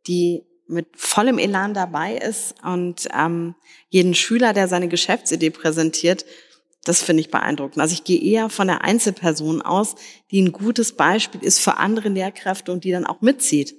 die 0.08 0.44
mit 0.68 0.88
vollem 0.96 1.40
Elan 1.40 1.74
dabei 1.74 2.16
ist 2.16 2.56
und 2.64 3.08
ähm, 3.18 3.56
jeden 3.90 4.14
Schüler, 4.14 4.54
der 4.54 4.68
seine 4.68 4.88
Geschäftsidee 4.88 5.50
präsentiert, 5.50 6.26
das 6.86 7.02
finde 7.02 7.22
ich 7.22 7.32
beeindruckend. 7.32 7.80
Also 7.80 7.94
ich 7.94 8.04
gehe 8.04 8.22
eher 8.22 8.50
von 8.50 8.68
der 8.68 8.84
Einzelperson 8.84 9.62
aus, 9.62 9.96
die 10.32 10.42
ein 10.42 10.52
gutes 10.52 10.94
Beispiel 10.96 11.44
ist 11.44 11.60
für 11.60 11.78
andere 11.78 12.10
Lehrkräfte 12.10 12.72
und 12.72 12.84
die 12.84 12.92
dann 12.92 13.06
auch 13.06 13.22
mitzieht. 13.22 13.76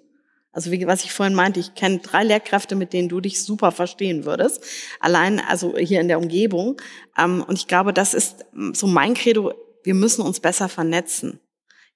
Also 0.52 0.72
wie 0.72 0.86
was 0.86 1.04
ich 1.04 1.12
vorhin 1.12 1.34
meinte, 1.34 1.60
ich 1.60 1.74
kenne 1.74 1.98
drei 1.98 2.24
Lehrkräfte, 2.24 2.74
mit 2.74 2.92
denen 2.92 3.08
du 3.08 3.20
dich 3.20 3.42
super 3.42 3.70
verstehen 3.70 4.24
würdest. 4.24 4.64
Allein 4.98 5.40
also 5.40 5.76
hier 5.76 6.00
in 6.00 6.08
der 6.08 6.18
Umgebung. 6.18 6.80
Ähm, 7.16 7.44
und 7.46 7.56
ich 7.56 7.66
glaube, 7.66 7.92
das 7.92 8.14
ist 8.14 8.46
so 8.72 8.86
mein 8.86 9.14
Credo. 9.14 9.52
Wir 9.84 9.94
müssen 9.94 10.22
uns 10.22 10.40
besser 10.40 10.68
vernetzen. 10.68 11.40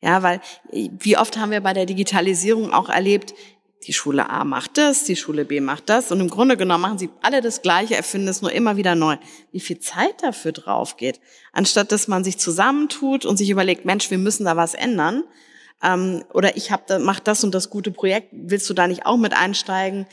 Ja, 0.00 0.22
weil 0.22 0.40
wie 0.70 1.16
oft 1.16 1.38
haben 1.38 1.50
wir 1.50 1.62
bei 1.62 1.72
der 1.72 1.86
Digitalisierung 1.86 2.72
auch 2.72 2.90
erlebt, 2.90 3.34
die 3.86 3.92
Schule 3.92 4.30
A 4.30 4.44
macht 4.44 4.78
das, 4.78 5.04
die 5.04 5.16
Schule 5.16 5.44
B 5.44 5.60
macht 5.60 5.88
das 5.88 6.10
und 6.10 6.20
im 6.20 6.28
Grunde 6.28 6.56
genommen 6.56 6.82
machen 6.82 6.98
sie 6.98 7.10
alle 7.22 7.40
das 7.40 7.62
Gleiche, 7.62 7.96
erfinden 7.96 8.28
es 8.28 8.40
nur 8.40 8.52
immer 8.52 8.76
wieder 8.76 8.94
neu. 8.94 9.16
Wie 9.52 9.60
viel 9.60 9.78
Zeit 9.78 10.22
dafür 10.22 10.52
drauf 10.52 10.96
geht, 10.96 11.20
anstatt 11.52 11.92
dass 11.92 12.08
man 12.08 12.24
sich 12.24 12.38
zusammentut 12.38 13.26
und 13.26 13.36
sich 13.36 13.50
überlegt, 13.50 13.84
Mensch, 13.84 14.10
wir 14.10 14.18
müssen 14.18 14.44
da 14.44 14.56
was 14.56 14.74
ändern 14.74 15.24
ähm, 15.84 16.24
oder 16.32 16.56
ich 16.56 16.70
habe 16.70 16.98
mach 16.98 17.20
das 17.20 17.44
und 17.44 17.54
das 17.54 17.70
gute 17.70 17.90
Projekt, 17.90 18.28
willst 18.32 18.68
du 18.70 18.74
da 18.74 18.86
nicht 18.86 19.06
auch 19.06 19.16
mit 19.16 19.34
einsteigen? 19.34 20.06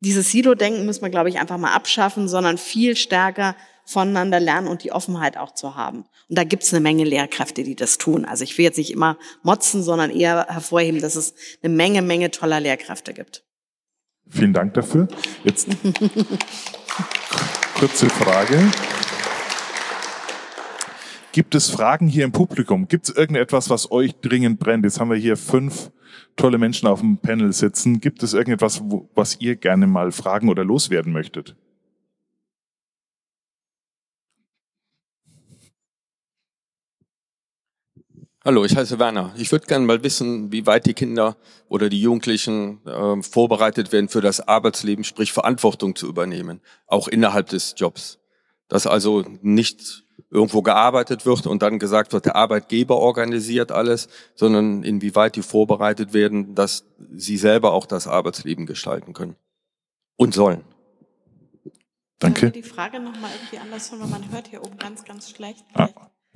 Dieses 0.00 0.30
Silo-Denken 0.30 0.86
müssen 0.86 1.02
wir, 1.02 1.10
glaube 1.10 1.28
ich, 1.28 1.38
einfach 1.38 1.58
mal 1.58 1.72
abschaffen, 1.72 2.28
sondern 2.28 2.58
viel 2.58 2.96
stärker 2.96 3.56
voneinander 3.84 4.40
lernen 4.40 4.66
und 4.66 4.82
die 4.82 4.92
Offenheit 4.92 5.36
auch 5.36 5.54
zu 5.54 5.76
haben. 5.76 6.06
Und 6.28 6.36
da 6.36 6.44
gibt's 6.44 6.72
eine 6.72 6.80
Menge 6.80 7.04
Lehrkräfte, 7.04 7.62
die 7.62 7.76
das 7.76 7.98
tun. 7.98 8.24
Also 8.24 8.42
ich 8.42 8.58
will 8.58 8.64
jetzt 8.64 8.78
nicht 8.78 8.90
immer 8.90 9.16
motzen, 9.42 9.82
sondern 9.82 10.10
eher 10.10 10.46
hervorheben, 10.48 11.00
dass 11.00 11.14
es 11.14 11.34
eine 11.62 11.72
Menge, 11.72 12.02
Menge 12.02 12.32
toller 12.32 12.60
Lehrkräfte 12.60 13.14
gibt. 13.14 13.44
Vielen 14.28 14.52
Dank 14.52 14.74
dafür. 14.74 15.06
Jetzt 15.44 15.68
kurze 17.78 18.10
Frage. 18.10 18.72
Gibt 21.36 21.54
es 21.54 21.68
Fragen 21.68 22.08
hier 22.08 22.24
im 22.24 22.32
Publikum? 22.32 22.88
Gibt 22.88 23.10
es 23.10 23.14
irgendetwas, 23.14 23.68
was 23.68 23.92
euch 23.92 24.14
dringend 24.22 24.58
brennt? 24.58 24.86
Jetzt 24.86 24.98
haben 24.98 25.10
wir 25.10 25.18
hier 25.18 25.36
fünf 25.36 25.90
tolle 26.34 26.56
Menschen 26.56 26.88
auf 26.88 27.00
dem 27.00 27.18
Panel 27.18 27.52
sitzen. 27.52 28.00
Gibt 28.00 28.22
es 28.22 28.32
irgendetwas, 28.32 28.80
was 29.14 29.38
ihr 29.38 29.56
gerne 29.56 29.86
mal 29.86 30.12
fragen 30.12 30.48
oder 30.48 30.64
loswerden 30.64 31.12
möchtet? 31.12 31.54
Hallo, 38.42 38.64
ich 38.64 38.74
heiße 38.74 38.98
Werner. 38.98 39.34
Ich 39.36 39.52
würde 39.52 39.66
gerne 39.66 39.84
mal 39.84 40.02
wissen, 40.02 40.50
wie 40.52 40.64
weit 40.64 40.86
die 40.86 40.94
Kinder 40.94 41.36
oder 41.68 41.90
die 41.90 42.00
Jugendlichen 42.00 42.80
äh, 42.86 43.22
vorbereitet 43.22 43.92
werden 43.92 44.08
für 44.08 44.22
das 44.22 44.40
Arbeitsleben, 44.40 45.04
sprich 45.04 45.32
Verantwortung 45.32 45.96
zu 45.96 46.08
übernehmen, 46.08 46.62
auch 46.86 47.08
innerhalb 47.08 47.50
des 47.50 47.74
Jobs. 47.76 48.20
Dass 48.68 48.86
also 48.86 49.22
nicht 49.42 50.05
irgendwo 50.36 50.60
gearbeitet 50.60 51.24
wird 51.24 51.46
und 51.46 51.62
dann 51.62 51.78
gesagt 51.78 52.12
wird, 52.12 52.26
der 52.26 52.36
Arbeitgeber 52.36 52.98
organisiert 52.98 53.72
alles, 53.72 54.08
sondern 54.34 54.82
inwieweit 54.82 55.34
die 55.34 55.42
vorbereitet 55.42 56.12
werden, 56.12 56.54
dass 56.54 56.84
sie 57.14 57.38
selber 57.38 57.72
auch 57.72 57.86
das 57.86 58.06
Arbeitsleben 58.06 58.66
gestalten 58.66 59.14
können 59.14 59.36
und 60.16 60.34
sollen. 60.34 60.62
Danke. 62.18 62.50
Die 62.50 62.62
Frage 62.62 63.00
nochmal 63.00 63.30
irgendwie 63.34 63.58
anders 63.58 63.90
weil 63.92 64.08
man 64.08 64.30
hört 64.30 64.48
hier 64.48 64.62
oben 64.62 64.76
ganz, 64.76 65.04
ganz 65.04 65.30
schlecht. 65.30 65.64
Ah. 65.72 65.88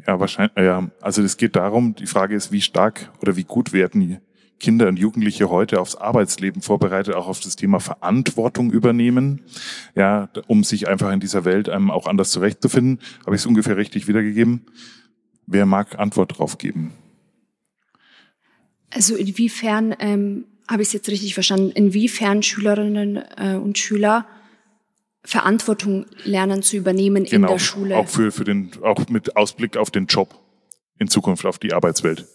Ja, 0.07 0.19
wahrscheinlich, 0.19 0.57
ja. 0.57 0.91
Also 1.03 1.23
es 1.23 1.37
geht 1.37 1.57
darum, 1.57 1.95
die 1.95 2.07
Frage 2.07 2.35
ist, 2.35 2.51
wie 2.51 2.63
stark 2.63 3.13
oder 3.21 3.37
wie 3.37 3.45
gut 3.45 3.75
werden 3.75 4.01
die 4.01 4.19
Kinder 4.61 4.87
und 4.89 4.99
Jugendliche 4.99 5.51
heute 5.51 5.81
aufs 5.81 5.97
Arbeitsleben 5.97 6.63
vorbereitet, 6.63 7.15
auch 7.15 7.27
auf 7.27 7.41
das 7.41 7.57
Thema 7.57 7.81
Verantwortung 7.81 8.71
übernehmen, 8.71 9.43
ja, 9.97 10.29
um 10.47 10.63
sich 10.63 10.87
einfach 10.87 11.11
in 11.13 11.19
dieser 11.19 11.45
Welt 11.45 11.69
einem 11.69 11.91
auch 11.91 12.07
anders 12.07 12.31
zurechtzufinden. 12.31 13.01
Habe 13.27 13.35
ich 13.35 13.43
es 13.43 13.47
ungefähr 13.47 13.77
richtig 13.77 14.07
wiedergegeben? 14.07 14.67
Wer 15.47 15.67
mag 15.67 15.99
Antwort 15.99 16.39
drauf 16.39 16.59
geben? 16.59 16.93
Also 18.91 19.17
inwiefern, 19.17 19.97
ähm, 19.99 20.45
habe 20.69 20.83
ich 20.83 20.89
es 20.89 20.93
jetzt 20.93 21.09
richtig 21.09 21.35
verstanden, 21.35 21.71
inwiefern 21.71 22.43
Schülerinnen 22.43 23.17
äh, 23.37 23.55
und 23.57 23.79
Schüler 23.79 24.27
Verantwortung 25.23 26.07
lernen 26.25 26.63
zu 26.63 26.77
übernehmen 26.77 27.25
genau, 27.25 27.49
in 27.49 27.53
der 27.55 27.59
Schule. 27.59 27.97
Auch 27.97 28.09
für, 28.09 28.33
für 28.33 28.45
den, 28.45 28.71
auch 28.83 29.09
mit 29.09 29.37
Ausblick 29.37 29.77
auf 29.77 29.91
den 29.91 30.07
Job 30.07 30.35
in 30.99 31.09
Zukunft, 31.09 31.45
auf 31.45 31.59
die 31.59 31.73
Arbeitswelt. 31.73 32.27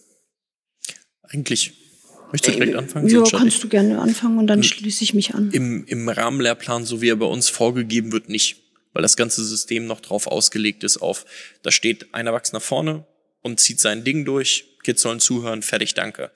Eigentlich 1.22 1.85
Möchtest 2.32 2.54
du 2.54 2.58
direkt 2.58 2.74
äh, 2.74 2.78
anfangen? 2.78 3.08
Ja, 3.08 3.22
kannst 3.22 3.62
du 3.62 3.68
gerne 3.68 4.00
anfangen 4.00 4.38
und 4.38 4.46
dann 4.46 4.62
schließe 4.62 5.04
ich 5.04 5.14
mich 5.14 5.34
an. 5.34 5.50
Im, 5.52 5.84
Im 5.86 6.08
Rahmenlehrplan, 6.08 6.84
so 6.84 7.00
wie 7.00 7.08
er 7.08 7.16
bei 7.16 7.26
uns 7.26 7.48
vorgegeben 7.48 8.12
wird, 8.12 8.28
nicht. 8.28 8.62
Weil 8.92 9.02
das 9.02 9.16
ganze 9.16 9.44
System 9.44 9.86
noch 9.86 10.00
drauf 10.00 10.26
ausgelegt 10.26 10.82
ist 10.82 10.98
auf, 10.98 11.26
da 11.62 11.70
steht 11.70 12.14
ein 12.14 12.26
Erwachsener 12.26 12.60
vorne 12.60 13.06
und 13.42 13.60
zieht 13.60 13.78
sein 13.78 14.04
Ding 14.04 14.24
durch, 14.24 14.78
Kids 14.82 15.02
sollen 15.02 15.20
zuhören, 15.20 15.62
fertig, 15.62 15.94
danke. 15.94 16.30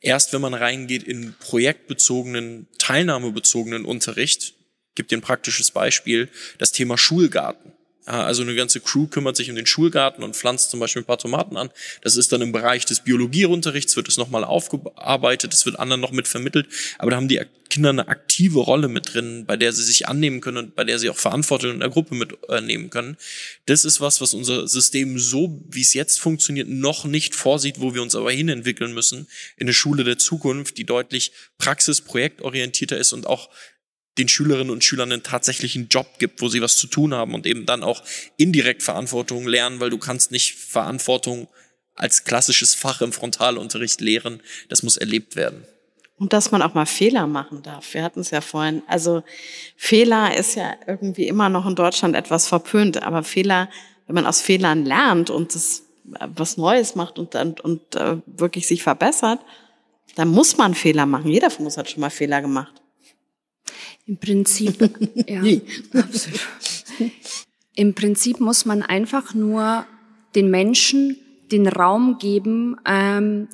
Erst 0.00 0.32
wenn 0.32 0.40
man 0.40 0.54
reingeht 0.54 1.02
in 1.02 1.34
projektbezogenen, 1.38 2.68
teilnahmebezogenen 2.78 3.84
Unterricht, 3.84 4.54
gibt 4.94 5.10
dir 5.10 5.18
ein 5.18 5.22
praktisches 5.22 5.70
Beispiel, 5.70 6.30
das 6.58 6.72
Thema 6.72 6.96
Schulgarten. 6.96 7.72
Also 8.10 8.42
eine 8.42 8.54
ganze 8.54 8.80
Crew 8.80 9.06
kümmert 9.06 9.36
sich 9.36 9.50
um 9.50 9.56
den 9.56 9.66
Schulgarten 9.66 10.24
und 10.24 10.34
pflanzt 10.34 10.70
zum 10.70 10.80
Beispiel 10.80 11.02
ein 11.02 11.06
paar 11.06 11.18
Tomaten 11.18 11.56
an. 11.56 11.70
Das 12.02 12.16
ist 12.16 12.32
dann 12.32 12.40
im 12.40 12.52
Bereich 12.52 12.84
des 12.84 13.00
Biologieunterrichts, 13.00 13.96
wird 13.96 14.08
es 14.08 14.16
nochmal 14.16 14.44
aufgearbeitet, 14.44 15.54
es 15.54 15.64
wird 15.64 15.78
anderen 15.78 16.00
noch 16.00 16.10
mit 16.10 16.26
vermittelt. 16.26 16.66
Aber 16.98 17.10
da 17.10 17.16
haben 17.16 17.28
die 17.28 17.40
Kinder 17.68 17.90
eine 17.90 18.08
aktive 18.08 18.58
Rolle 18.58 18.88
mit 18.88 19.14
drin, 19.14 19.44
bei 19.46 19.56
der 19.56 19.72
sie 19.72 19.84
sich 19.84 20.08
annehmen 20.08 20.40
können 20.40 20.56
und 20.56 20.74
bei 20.74 20.82
der 20.84 20.98
sie 20.98 21.08
auch 21.08 21.16
Verantwortung 21.16 21.70
in 21.70 21.80
der 21.80 21.88
Gruppe 21.88 22.16
mitnehmen 22.16 22.90
können. 22.90 23.16
Das 23.66 23.84
ist 23.84 24.00
was, 24.00 24.20
was 24.20 24.34
unser 24.34 24.66
System 24.66 25.18
so, 25.18 25.62
wie 25.68 25.82
es 25.82 25.94
jetzt 25.94 26.20
funktioniert, 26.20 26.68
noch 26.68 27.04
nicht 27.04 27.36
vorsieht, 27.36 27.80
wo 27.80 27.94
wir 27.94 28.02
uns 28.02 28.16
aber 28.16 28.32
hinentwickeln 28.32 28.92
müssen 28.92 29.28
in 29.56 29.66
eine 29.66 29.72
Schule 29.72 30.02
der 30.02 30.18
Zukunft, 30.18 30.78
die 30.78 30.84
deutlich 30.84 31.30
praxisprojektorientierter 31.58 32.98
ist 32.98 33.12
und 33.12 33.26
auch 33.26 33.50
den 34.18 34.28
Schülerinnen 34.28 34.70
und 34.70 34.84
Schülern 34.84 35.12
einen 35.12 35.22
tatsächlichen 35.22 35.88
Job 35.88 36.18
gibt, 36.18 36.40
wo 36.40 36.48
sie 36.48 36.60
was 36.60 36.76
zu 36.76 36.86
tun 36.86 37.14
haben 37.14 37.34
und 37.34 37.46
eben 37.46 37.66
dann 37.66 37.82
auch 37.82 38.02
indirekt 38.36 38.82
Verantwortung 38.82 39.46
lernen, 39.46 39.80
weil 39.80 39.90
du 39.90 39.98
kannst 39.98 40.30
nicht 40.32 40.56
Verantwortung 40.56 41.48
als 41.94 42.24
klassisches 42.24 42.74
Fach 42.74 43.00
im 43.02 43.12
Frontalunterricht 43.12 44.00
lehren. 44.00 44.42
Das 44.68 44.82
muss 44.82 44.96
erlebt 44.96 45.36
werden. 45.36 45.64
Und 46.16 46.32
dass 46.34 46.50
man 46.50 46.60
auch 46.60 46.74
mal 46.74 46.86
Fehler 46.86 47.26
machen 47.26 47.62
darf. 47.62 47.94
Wir 47.94 48.02
hatten 48.02 48.20
es 48.20 48.30
ja 48.30 48.42
vorhin. 48.42 48.82
Also 48.86 49.22
Fehler 49.76 50.36
ist 50.36 50.54
ja 50.54 50.74
irgendwie 50.86 51.26
immer 51.26 51.48
noch 51.48 51.66
in 51.66 51.74
Deutschland 51.74 52.14
etwas 52.14 52.46
verpönt. 52.46 53.02
Aber 53.02 53.22
Fehler, 53.22 53.70
wenn 54.06 54.14
man 54.14 54.26
aus 54.26 54.42
Fehlern 54.42 54.84
lernt 54.84 55.30
und 55.30 55.54
das 55.54 55.84
äh, 56.18 56.26
was 56.34 56.56
Neues 56.56 56.94
macht 56.94 57.18
und, 57.18 57.34
und, 57.34 57.60
und 57.60 57.94
äh, 57.96 58.16
wirklich 58.26 58.66
sich 58.66 58.82
verbessert, 58.82 59.40
dann 60.14 60.28
muss 60.28 60.58
man 60.58 60.74
Fehler 60.74 61.06
machen. 61.06 61.30
Jeder 61.30 61.50
von 61.50 61.64
uns 61.64 61.76
hat 61.76 61.90
schon 61.90 62.00
mal 62.00 62.10
Fehler 62.10 62.42
gemacht. 62.42 62.79
Im 64.10 64.16
Prinzip, 64.16 64.90
ja, 65.28 65.40
absolut. 65.92 66.40
Im 67.76 67.94
Prinzip 67.94 68.40
muss 68.40 68.66
man 68.66 68.82
einfach 68.82 69.34
nur 69.34 69.86
den 70.34 70.50
Menschen 70.50 71.16
den 71.52 71.68
Raum 71.68 72.18
geben, 72.18 72.76
ähm, 72.84 73.46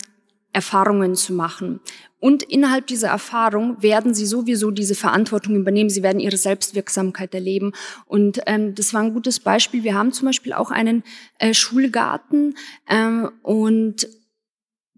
Erfahrungen 0.55 1.15
zu 1.15 1.35
machen. 1.35 1.81
Und 2.21 2.43
innerhalb 2.43 2.87
dieser 2.87 3.09
Erfahrung 3.09 3.83
werden 3.83 4.15
sie 4.15 4.25
sowieso 4.25 4.71
diese 4.71 4.95
Verantwortung 4.95 5.57
übernehmen. 5.57 5.91
Sie 5.91 6.03
werden 6.03 6.21
ihre 6.21 6.39
Selbstwirksamkeit 6.39 7.35
erleben. 7.35 7.73
Und 8.07 8.41
ähm, 8.47 8.75
das 8.75 8.95
war 8.95 9.03
ein 9.03 9.13
gutes 9.13 9.41
Beispiel. 9.41 9.85
Wir 9.85 9.95
haben 9.95 10.13
zum 10.13 10.25
Beispiel 10.25 10.55
auch 10.55 10.71
einen 10.71 11.03
äh, 11.39 11.53
Schulgarten 11.53 12.55
ähm, 12.89 13.31
und 13.43 14.09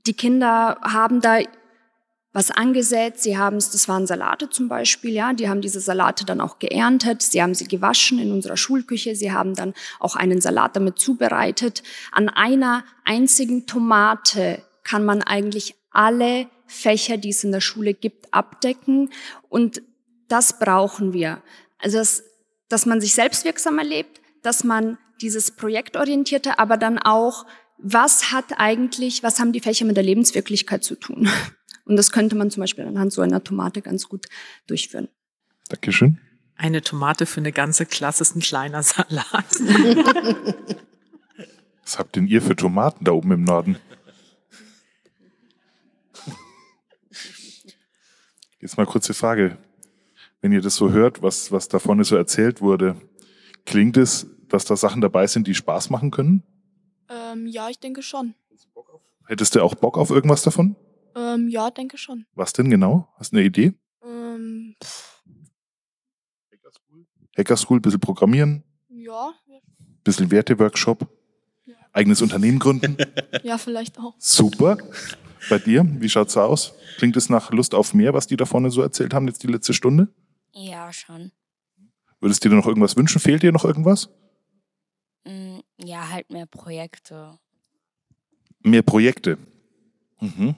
Die 0.07 0.15
Kinder 0.15 0.79
haben 0.83 1.21
da 1.21 1.41
was 2.33 2.51
angesät. 2.51 3.19
Sie 3.19 3.39
haben 3.39 3.57
es, 3.57 3.71
das 3.71 3.89
waren 3.89 4.07
Salate 4.07 4.51
zum 4.51 4.69
Beispiel, 4.69 5.13
ja, 5.13 5.33
die 5.33 5.49
haben 5.49 5.61
diese 5.61 5.81
Salate 5.81 6.25
dann 6.25 6.41
auch 6.41 6.59
geerntet. 6.59 7.23
Sie 7.23 7.43
haben 7.43 7.55
sie 7.55 7.67
gewaschen 7.67 8.19
in 8.19 8.33
unserer 8.33 8.57
Schulküche. 8.57 9.17
Sie 9.17 9.33
haben 9.33 9.55
dann 9.55 9.75
auch 9.99 10.15
einen 10.15 10.41
Salat 10.41 10.77
damit 10.77 10.99
zubereitet. 10.99 11.83
An 12.13 12.29
einer 12.29 12.85
einzigen 13.05 13.67
Tomate 13.67 14.63
kann 14.85 15.05
man 15.05 15.23
eigentlich 15.23 15.75
alle 15.91 16.49
Fächer, 16.67 17.17
die 17.17 17.31
es 17.31 17.45
in 17.45 17.53
der 17.53 17.61
Schule 17.61 17.95
gibt, 17.95 18.33
abdecken. 18.33 19.11
Und 19.49 19.83
das 20.29 20.59
brauchen 20.59 21.13
wir. 21.13 21.43
Also, 21.79 21.99
dass, 21.99 22.23
dass 22.69 22.87
man 22.87 23.01
sich 23.01 23.15
selbstwirksam 23.15 23.79
erlebt, 23.79 24.21
dass 24.43 24.65
man 24.65 24.99
dieses 25.21 25.51
Projektorientierte, 25.51 26.59
aber 26.59 26.77
dann 26.77 26.99
auch, 26.99 27.47
was 27.79 28.33
hat 28.33 28.59
eigentlich, 28.59 29.23
was 29.23 29.41
haben 29.41 29.53
die 29.53 29.61
Fächer 29.61 29.85
mit 29.85 29.97
der 29.97 30.05
Lebenswirklichkeit 30.05 30.85
zu 30.85 30.95
tun? 30.95 31.29
Und 31.89 31.97
das 31.97 32.13
könnte 32.13 32.37
man 32.37 32.51
zum 32.51 32.61
Beispiel 32.61 32.85
anhand 32.85 33.13
so 33.15 33.23
einer 33.23 33.43
Tomate 33.43 33.81
ganz 33.81 34.09
gut 34.09 34.27
durchführen. 34.67 35.09
Dankeschön. 35.71 36.21
Eine 36.55 36.83
Tomate 36.83 37.25
für 37.25 37.41
eine 37.41 37.51
ganze 37.51 37.87
Klasse 37.87 38.23
ist 38.23 38.37
ein 38.37 38.41
kleiner 38.41 38.83
Salat. 38.83 39.47
Was 41.83 41.99
habt 41.99 42.17
denn 42.17 42.27
ihr 42.27 42.43
für 42.43 42.55
Tomaten 42.55 43.07
da 43.07 43.13
oben 43.13 43.33
im 43.33 43.45
Norden? 43.45 43.79
Jetzt 48.61 48.77
mal 48.77 48.85
kurze 48.85 49.15
Frage. 49.15 49.57
Wenn 50.43 50.53
ihr 50.53 50.61
das 50.61 50.77
so 50.77 50.91
hört, 50.91 51.23
was, 51.23 51.51
was 51.53 51.69
da 51.69 51.79
vorne 51.79 52.05
so 52.05 52.17
erzählt 52.17 52.61
wurde, 52.61 52.97
klingt 53.65 53.97
es, 53.97 54.27
dass 54.49 54.67
da 54.67 54.77
Sachen 54.77 55.01
dabei 55.01 55.27
sind, 55.27 55.47
die 55.47 55.55
Spaß 55.55 55.89
machen 55.89 56.11
können? 56.11 56.43
Ähm, 57.09 57.47
ja, 57.47 57.71
ich 57.71 57.81
denke 57.81 58.03
schon. 58.03 58.35
Hättest 59.27 59.55
du 59.55 59.63
auch 59.63 59.75
Bock 59.75 59.97
auf 59.97 60.11
irgendwas 60.11 60.43
davon? 60.43 60.77
Ähm, 61.19 61.49
ja, 61.49 61.71
denke 61.71 61.99
schon. 61.99 62.27
Was 62.35 62.53
denn 62.53 62.71
genau? 62.71 63.09
Hast 63.17 63.33
du 63.33 63.37
eine 63.37 63.47
Idee? 63.47 63.75
Ähm, 64.05 64.77
Hacker 67.37 67.57
School, 67.57 67.81
bisschen 67.81 68.01
programmieren, 68.01 68.65
ja, 68.89 69.33
bisschen 70.05 70.31
Werteworkshop, 70.31 71.09
eigenes 71.93 72.21
Unternehmen 72.23 72.59
gründen. 72.59 72.97
ja, 73.43 73.59
vielleicht 73.59 73.99
auch. 73.99 74.15
Super. 74.19 74.77
Bei 75.49 75.59
dir, 75.59 75.87
wie 76.01 76.09
schaut's 76.09 76.37
aus? 76.37 76.75
Klingt 76.97 77.17
es 77.17 77.29
nach 77.31 77.53
Lust 77.53 77.75
auf 77.75 77.95
mehr, 77.95 78.13
was 78.13 78.27
die 78.27 78.37
da 78.37 78.45
vorne 78.45 78.71
so 78.71 78.83
erzählt 78.83 79.15
haben, 79.15 79.29
jetzt 79.29 79.43
die 79.43 79.47
letzte 79.47 79.73
Stunde? 79.73 80.09
Ja, 80.53 80.93
schon. 80.93 81.31
Würdest 82.21 82.45
du 82.45 82.49
dir 82.49 82.57
noch 82.57 82.67
irgendwas 82.67 82.97
wünschen? 82.97 83.21
Fehlt 83.21 83.43
dir 83.45 83.53
noch 83.53 83.65
irgendwas? 83.65 84.11
Mm, 85.25 85.61
Ja, 85.79 86.09
halt 86.11 86.31
mehr 86.31 86.47
Projekte. 86.47 87.39
Mehr 88.63 88.83
Projekte. 88.83 89.39
Mhm. 90.21 90.57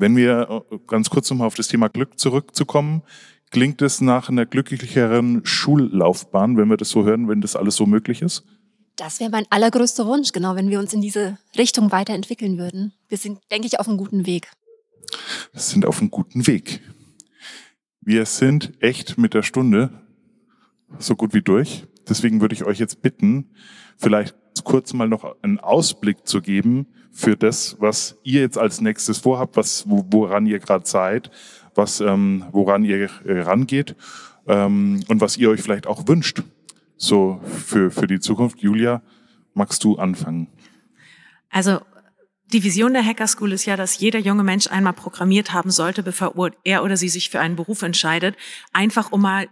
Wenn 0.00 0.16
wir 0.16 0.64
äh, 0.70 0.78
ganz 0.86 1.10
kurz 1.10 1.28
nochmal 1.28 1.46
auf 1.46 1.54
das 1.54 1.68
Thema 1.68 1.88
Glück 1.88 2.18
zurückzukommen, 2.18 3.02
klingt 3.50 3.82
es 3.82 4.00
nach 4.00 4.30
einer 4.30 4.46
glücklicheren 4.46 5.44
Schullaufbahn, 5.44 6.56
wenn 6.56 6.70
wir 6.70 6.78
das 6.78 6.88
so 6.88 7.04
hören, 7.04 7.28
wenn 7.28 7.42
das 7.42 7.54
alles 7.54 7.76
so 7.76 7.84
möglich 7.84 8.22
ist? 8.22 8.44
Das 8.96 9.20
wäre 9.20 9.30
mein 9.30 9.44
allergrößter 9.50 10.06
Wunsch, 10.06 10.32
genau, 10.32 10.56
wenn 10.56 10.70
wir 10.70 10.78
uns 10.78 10.94
in 10.94 11.02
diese 11.02 11.36
Richtung 11.58 11.92
weiterentwickeln 11.92 12.56
würden. 12.56 12.94
Wir 13.08 13.18
sind, 13.18 13.40
denke 13.50 13.66
ich, 13.66 13.78
auf 13.78 13.88
einem 13.88 13.98
guten 13.98 14.24
Weg. 14.24 14.50
Wir 15.52 15.60
sind 15.60 15.84
auf 15.84 16.00
einem 16.00 16.10
guten 16.10 16.46
Weg. 16.46 16.80
Wir 18.00 18.24
sind 18.24 18.72
echt 18.80 19.18
mit 19.18 19.34
der 19.34 19.42
Stunde 19.42 19.90
so 20.98 21.14
gut 21.14 21.34
wie 21.34 21.42
durch. 21.42 21.84
Deswegen 22.08 22.40
würde 22.40 22.54
ich 22.54 22.64
euch 22.64 22.78
jetzt 22.78 23.02
bitten, 23.02 23.50
vielleicht 23.98 24.34
kurz 24.64 24.92
mal 24.92 25.08
noch 25.08 25.36
einen 25.42 25.58
Ausblick 25.58 26.26
zu 26.26 26.40
geben 26.40 26.86
für 27.12 27.36
das, 27.36 27.76
was 27.80 28.18
ihr 28.22 28.40
jetzt 28.40 28.58
als 28.58 28.80
nächstes 28.80 29.18
vorhabt, 29.18 29.56
was, 29.56 29.88
wo- 29.88 30.06
woran 30.10 30.46
ihr 30.46 30.58
gerade 30.58 30.86
seid, 30.86 31.30
was, 31.74 32.00
ähm, 32.00 32.44
woran 32.52 32.84
ihr 32.84 33.10
äh, 33.24 33.40
rangeht 33.40 33.96
ähm, 34.46 35.02
und 35.08 35.20
was 35.20 35.36
ihr 35.36 35.50
euch 35.50 35.60
vielleicht 35.60 35.86
auch 35.86 36.06
wünscht. 36.06 36.42
So 36.96 37.40
für, 37.66 37.90
für 37.90 38.06
die 38.06 38.20
Zukunft. 38.20 38.60
Julia, 38.60 39.02
magst 39.54 39.82
du 39.84 39.96
anfangen? 39.96 40.48
Also 41.48 41.80
die 42.52 42.62
Vision 42.62 42.92
der 42.92 43.04
Hacker 43.04 43.26
School 43.26 43.52
ist 43.52 43.64
ja, 43.64 43.76
dass 43.76 43.98
jeder 43.98 44.18
junge 44.18 44.42
Mensch 44.42 44.66
einmal 44.66 44.92
programmiert 44.92 45.52
haben 45.52 45.70
sollte, 45.70 46.02
bevor 46.02 46.50
er 46.64 46.84
oder 46.84 46.96
sie 46.96 47.08
sich 47.08 47.30
für 47.30 47.40
einen 47.40 47.56
Beruf 47.56 47.82
entscheidet. 47.82 48.36
Einfach 48.72 49.12
um 49.12 49.22
mal 49.22 49.48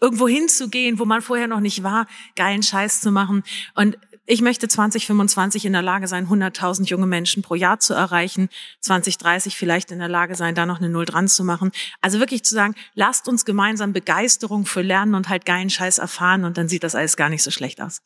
irgendwo 0.00 0.28
hinzugehen, 0.28 0.98
wo 0.98 1.06
man 1.06 1.22
vorher 1.22 1.48
noch 1.48 1.60
nicht 1.60 1.82
war, 1.82 2.06
geilen 2.36 2.62
Scheiß 2.62 3.00
zu 3.00 3.10
machen. 3.10 3.42
Und 3.74 3.96
ich 4.26 4.42
möchte 4.42 4.66
2025 4.66 5.66
in 5.66 5.72
der 5.72 5.82
Lage 5.82 6.08
sein, 6.08 6.26
100.000 6.26 6.88
junge 6.88 7.06
Menschen 7.06 7.42
pro 7.42 7.54
Jahr 7.54 7.78
zu 7.78 7.94
erreichen, 7.94 8.48
2030 8.80 9.56
vielleicht 9.56 9.92
in 9.92 10.00
der 10.00 10.08
Lage 10.08 10.34
sein, 10.34 10.56
da 10.56 10.66
noch 10.66 10.78
eine 10.78 10.88
Null 10.88 11.04
dran 11.04 11.28
zu 11.28 11.44
machen. 11.44 11.70
Also 12.00 12.18
wirklich 12.18 12.44
zu 12.44 12.54
sagen, 12.54 12.74
lasst 12.94 13.28
uns 13.28 13.44
gemeinsam 13.44 13.92
Begeisterung 13.92 14.66
für 14.66 14.82
Lernen 14.82 15.14
und 15.14 15.28
halt 15.28 15.46
geilen 15.46 15.70
Scheiß 15.70 15.98
erfahren 15.98 16.44
und 16.44 16.58
dann 16.58 16.68
sieht 16.68 16.82
das 16.82 16.96
alles 16.96 17.16
gar 17.16 17.28
nicht 17.28 17.44
so 17.44 17.52
schlecht 17.52 17.80
aus. 17.80 18.02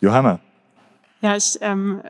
Johanna, 0.00 0.40
Ja, 1.20 1.36
ich 1.36 1.56
ähm, 1.62 2.02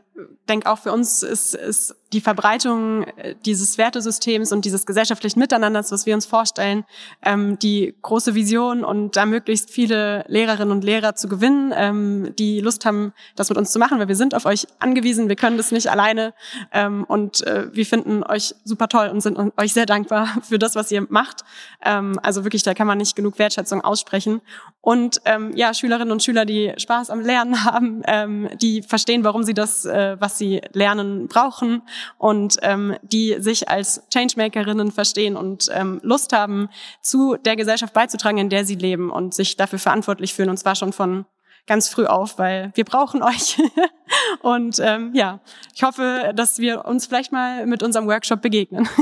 denke 0.49 0.71
auch 0.71 0.79
für 0.79 0.93
uns 0.93 1.23
ist, 1.23 1.55
ist 1.55 1.97
die 2.12 2.21
Verbreitung 2.21 3.03
äh, 3.03 3.35
dieses 3.45 3.77
Wertesystems 3.77 4.53
und 4.53 4.65
dieses 4.65 4.87
gesellschaftlichen 4.87 5.41
Miteinanders, 5.41 5.91
was 5.91 6.07
wir 6.07 6.15
uns 6.15 6.27
vorstellen, 6.27 6.85
ähm, 7.23 7.59
die 7.59 7.95
große 8.03 8.35
Vision 8.35 8.85
und 8.85 9.17
da 9.17 9.27
möglichst 9.27 9.71
viele 9.71 10.25
Lehrerinnen 10.29 10.71
und 10.71 10.85
Lehrer 10.85 11.17
zu 11.17 11.29
gewinnen, 11.29 11.73
ähm, 11.75 12.35
die 12.39 12.61
Lust 12.61 12.87
haben, 12.87 13.12
das 13.35 13.49
mit 13.49 13.59
uns 13.59 13.73
zu 13.73 13.79
machen, 13.79 13.99
weil 13.99 14.09
wir 14.09 14.17
sind 14.17 14.35
auf 14.35 14.47
euch 14.47 14.67
angewiesen, 14.79 15.29
wir 15.29 15.37
können 15.37 15.57
das 15.57 15.73
nicht 15.73 15.91
alleine 15.91 16.35
ähm, 16.73 17.05
und 17.05 17.45
äh, 17.47 17.75
wir 17.75 17.85
finden 17.85 18.23
euch 18.23 18.55
super 18.65 18.89
toll 18.89 19.09
und 19.09 19.21
sind 19.21 19.37
euch 19.57 19.73
sehr 19.73 19.87
dankbar 19.87 20.29
für 20.43 20.59
das, 20.59 20.77
was 20.77 20.93
ihr 20.93 21.05
macht. 21.09 21.43
Ähm, 21.85 22.21
also 22.23 22.45
wirklich, 22.45 22.62
da 22.62 22.75
kann 22.75 22.87
man 22.87 22.99
nicht 22.99 23.17
genug 23.17 23.39
Wertschätzung 23.39 23.81
aussprechen. 23.81 24.41
Und 24.81 25.21
ähm, 25.25 25.53
ja, 25.57 25.73
Schülerinnen 25.73 26.12
und 26.12 26.23
Schüler, 26.23 26.45
die 26.45 26.73
Spaß 26.77 27.11
am 27.11 27.21
Lernen 27.21 27.65
haben, 27.65 28.03
ähm, 28.07 28.51
die 28.61 28.83
verstehen, 28.83 29.25
warum 29.25 29.43
sie 29.43 29.55
das, 29.55 29.85
äh, 29.85 30.04
was 30.19 30.39
sie 30.39 30.61
lernen, 30.73 31.29
brauchen 31.29 31.83
und 32.19 32.57
ähm, 32.63 32.97
die 33.03 33.37
sich 33.39 33.69
als 33.69 34.03
Changemakerinnen 34.13 34.93
verstehen 34.93 35.37
und 35.37 35.69
ähm, 35.73 36.01
Lust 36.03 36.33
haben, 36.33 36.69
zu 37.01 37.37
der 37.37 37.57
Gesellschaft 37.57 37.93
beizutragen, 37.93 38.39
in 38.39 38.49
der 38.49 38.65
sie 38.65 38.77
leben 38.77 39.11
und 39.11 39.35
sich 39.35 39.57
dafür 39.57 39.79
verantwortlich 39.79 40.35
fühlen. 40.35 40.51
Und 40.51 40.59
zwar 40.59 40.75
schon 40.75 40.93
von 40.93 41.27
ganz 41.67 41.89
früh 41.89 42.07
auf, 42.07 42.39
weil 42.39 42.73
wir 42.75 42.85
brauchen 42.85 43.23
euch. 43.23 43.59
und 44.43 44.79
ähm, 44.81 45.13
ja, 45.15 45.41
ich 45.75 45.83
hoffe, 45.83 46.33
dass 46.35 46.59
wir 46.59 46.85
uns 46.85 47.07
vielleicht 47.07 47.33
mal 47.33 47.67
mit 47.67 47.83
unserem 47.83 48.07
Workshop 48.07 48.43
begegnen. 48.43 48.89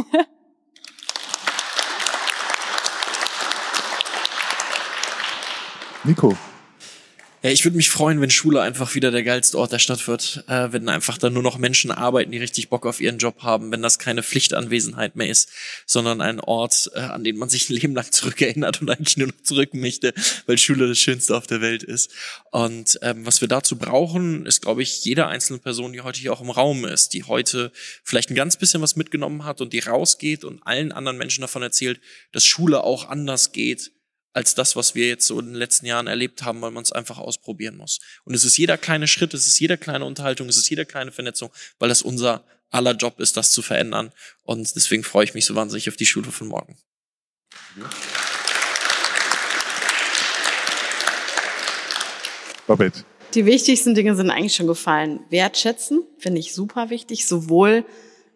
Nico. 6.04 6.36
Ja, 7.44 7.50
ich 7.50 7.64
würde 7.64 7.76
mich 7.76 7.90
freuen, 7.90 8.20
wenn 8.20 8.30
Schule 8.30 8.60
einfach 8.60 8.94
wieder 8.94 9.10
der 9.10 9.24
geilste 9.24 9.58
Ort 9.58 9.72
der 9.72 9.80
Stadt 9.80 10.06
wird, 10.06 10.44
äh, 10.46 10.68
wenn 10.70 10.88
einfach 10.88 11.18
da 11.18 11.28
nur 11.28 11.42
noch 11.42 11.58
Menschen 11.58 11.90
arbeiten, 11.90 12.30
die 12.30 12.38
richtig 12.38 12.68
Bock 12.68 12.86
auf 12.86 13.00
ihren 13.00 13.18
Job 13.18 13.42
haben, 13.42 13.72
wenn 13.72 13.82
das 13.82 13.98
keine 13.98 14.22
Pflichtanwesenheit 14.22 15.16
mehr 15.16 15.28
ist, 15.28 15.50
sondern 15.84 16.20
ein 16.20 16.38
Ort, 16.38 16.92
äh, 16.94 17.00
an 17.00 17.24
den 17.24 17.36
man 17.36 17.48
sich 17.48 17.68
ein 17.68 17.74
Leben 17.74 17.94
lang 17.96 18.12
zurückerinnert 18.12 18.80
und 18.80 18.90
eigentlich 18.90 19.16
nur 19.16 19.26
noch 19.26 19.42
zurück 19.42 19.74
möchte, 19.74 20.14
weil 20.46 20.56
Schule 20.56 20.86
das 20.86 21.00
Schönste 21.00 21.36
auf 21.36 21.48
der 21.48 21.60
Welt 21.60 21.82
ist. 21.82 22.12
Und 22.52 23.00
ähm, 23.02 23.26
was 23.26 23.40
wir 23.40 23.48
dazu 23.48 23.76
brauchen, 23.76 24.46
ist, 24.46 24.62
glaube 24.62 24.84
ich, 24.84 25.04
jede 25.04 25.26
einzelne 25.26 25.58
Person, 25.58 25.92
die 25.92 26.02
heute 26.02 26.20
hier 26.20 26.32
auch 26.32 26.42
im 26.42 26.50
Raum 26.50 26.84
ist, 26.84 27.12
die 27.12 27.24
heute 27.24 27.72
vielleicht 28.04 28.30
ein 28.30 28.36
ganz 28.36 28.56
bisschen 28.56 28.82
was 28.82 28.94
mitgenommen 28.94 29.44
hat 29.44 29.60
und 29.60 29.72
die 29.72 29.80
rausgeht 29.80 30.44
und 30.44 30.64
allen 30.64 30.92
anderen 30.92 31.18
Menschen 31.18 31.40
davon 31.40 31.62
erzählt, 31.62 32.00
dass 32.30 32.44
Schule 32.44 32.84
auch 32.84 33.08
anders 33.08 33.50
geht 33.50 33.90
als 34.32 34.54
das, 34.54 34.76
was 34.76 34.94
wir 34.94 35.08
jetzt 35.08 35.26
so 35.26 35.38
in 35.38 35.46
den 35.46 35.54
letzten 35.54 35.86
Jahren 35.86 36.06
erlebt 36.06 36.42
haben, 36.42 36.60
weil 36.62 36.70
man 36.70 36.82
es 36.82 36.92
einfach 36.92 37.18
ausprobieren 37.18 37.76
muss. 37.76 38.00
Und 38.24 38.34
es 38.34 38.44
ist 38.44 38.56
jeder 38.56 38.78
kleine 38.78 39.06
Schritt, 39.06 39.34
es 39.34 39.46
ist 39.46 39.58
jeder 39.60 39.76
kleine 39.76 40.04
Unterhaltung, 40.04 40.48
es 40.48 40.56
ist 40.56 40.70
jeder 40.70 40.84
kleine 40.84 41.12
Vernetzung, 41.12 41.50
weil 41.78 41.88
das 41.88 42.02
unser 42.02 42.44
aller 42.70 42.92
Job 42.94 43.20
ist, 43.20 43.36
das 43.36 43.50
zu 43.50 43.62
verändern. 43.62 44.12
Und 44.42 44.74
deswegen 44.74 45.04
freue 45.04 45.24
ich 45.24 45.34
mich 45.34 45.44
so 45.44 45.54
wahnsinnig 45.54 45.88
auf 45.88 45.96
die 45.96 46.06
Schule 46.06 46.32
von 46.32 46.48
morgen. 46.48 46.76
Babette. 52.66 53.04
Die 53.34 53.46
wichtigsten 53.46 53.94
Dinge 53.94 54.14
sind 54.14 54.30
eigentlich 54.30 54.54
schon 54.54 54.66
gefallen. 54.66 55.20
Wertschätzen 55.30 56.02
finde 56.18 56.40
ich 56.40 56.54
super 56.54 56.90
wichtig, 56.90 57.26
sowohl 57.26 57.84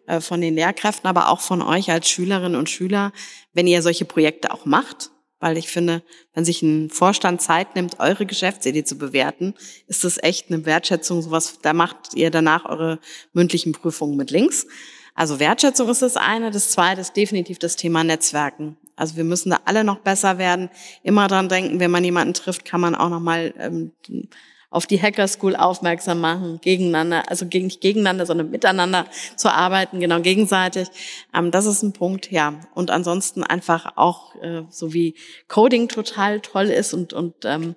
äh, 0.07 0.21
von 0.21 0.41
den 0.41 0.55
Lehrkräften, 0.55 1.07
aber 1.07 1.29
auch 1.29 1.41
von 1.41 1.61
euch 1.61 1.91
als 1.91 2.09
Schülerinnen 2.09 2.57
und 2.57 2.69
Schüler, 2.69 3.11
wenn 3.53 3.67
ihr 3.67 3.81
solche 3.81 4.05
Projekte 4.05 4.51
auch 4.51 4.65
macht. 4.65 5.11
Weil 5.39 5.57
ich 5.57 5.67
finde, 5.67 6.03
wenn 6.33 6.45
sich 6.45 6.61
ein 6.61 6.89
Vorstand 6.89 7.41
Zeit 7.41 7.75
nimmt, 7.75 7.99
eure 7.99 8.25
Geschäftsidee 8.25 8.83
zu 8.83 8.97
bewerten, 8.97 9.53
ist 9.87 10.03
das 10.03 10.17
echt 10.21 10.49
eine 10.49 10.65
Wertschätzung. 10.65 11.21
Sowas, 11.21 11.59
da 11.61 11.73
macht 11.73 12.15
ihr 12.15 12.31
danach 12.31 12.65
eure 12.65 12.99
mündlichen 13.33 13.71
Prüfungen 13.71 14.17
mit 14.17 14.31
links. 14.31 14.65
Also 15.13 15.39
Wertschätzung 15.39 15.89
ist 15.89 16.01
das 16.01 16.17
eine. 16.17 16.51
Das 16.51 16.71
zweite 16.71 17.01
ist 17.01 17.15
definitiv 17.15 17.59
das 17.59 17.75
Thema 17.75 18.03
Netzwerken. 18.03 18.77
Also 18.95 19.15
wir 19.15 19.23
müssen 19.23 19.51
da 19.51 19.59
alle 19.65 19.83
noch 19.83 19.99
besser 19.99 20.37
werden. 20.39 20.69
Immer 21.03 21.27
dran 21.27 21.49
denken, 21.49 21.79
wenn 21.79 21.91
man 21.91 22.03
jemanden 22.03 22.33
trifft, 22.33 22.65
kann 22.65 22.81
man 22.81 22.95
auch 22.95 23.09
noch 23.09 23.19
mal 23.19 23.53
ähm, 23.57 23.91
auf 24.69 24.85
die 24.85 25.01
Hacker 25.01 25.27
School 25.27 25.55
aufmerksam 25.55 26.19
machen, 26.19 26.59
gegeneinander, 26.61 27.29
also 27.29 27.45
gegen, 27.45 27.67
nicht 27.67 27.81
gegeneinander, 27.81 28.25
sondern 28.25 28.49
miteinander 28.49 29.05
zu 29.35 29.49
arbeiten, 29.51 29.99
genau 29.99 30.19
gegenseitig. 30.21 30.89
Ähm, 31.33 31.51
das 31.51 31.65
ist 31.65 31.83
ein 31.83 31.93
Punkt, 31.93 32.31
ja. 32.31 32.53
Und 32.73 32.91
ansonsten 32.91 33.43
einfach 33.43 33.93
auch, 33.95 34.35
äh, 34.41 34.63
so 34.69 34.93
wie 34.93 35.15
Coding 35.47 35.87
total 35.87 36.41
toll 36.41 36.65
ist 36.65 36.93
und, 36.93 37.13
und 37.13 37.33
ähm, 37.45 37.75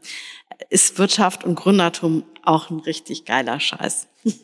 ist 0.68 0.98
Wirtschaft 0.98 1.44
und 1.44 1.54
Gründertum 1.54 2.24
auch 2.42 2.70
ein 2.70 2.80
richtig 2.80 3.24
geiler 3.24 3.60
Scheiß. 3.60 4.08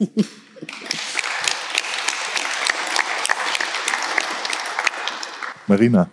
Marina. 5.67 6.09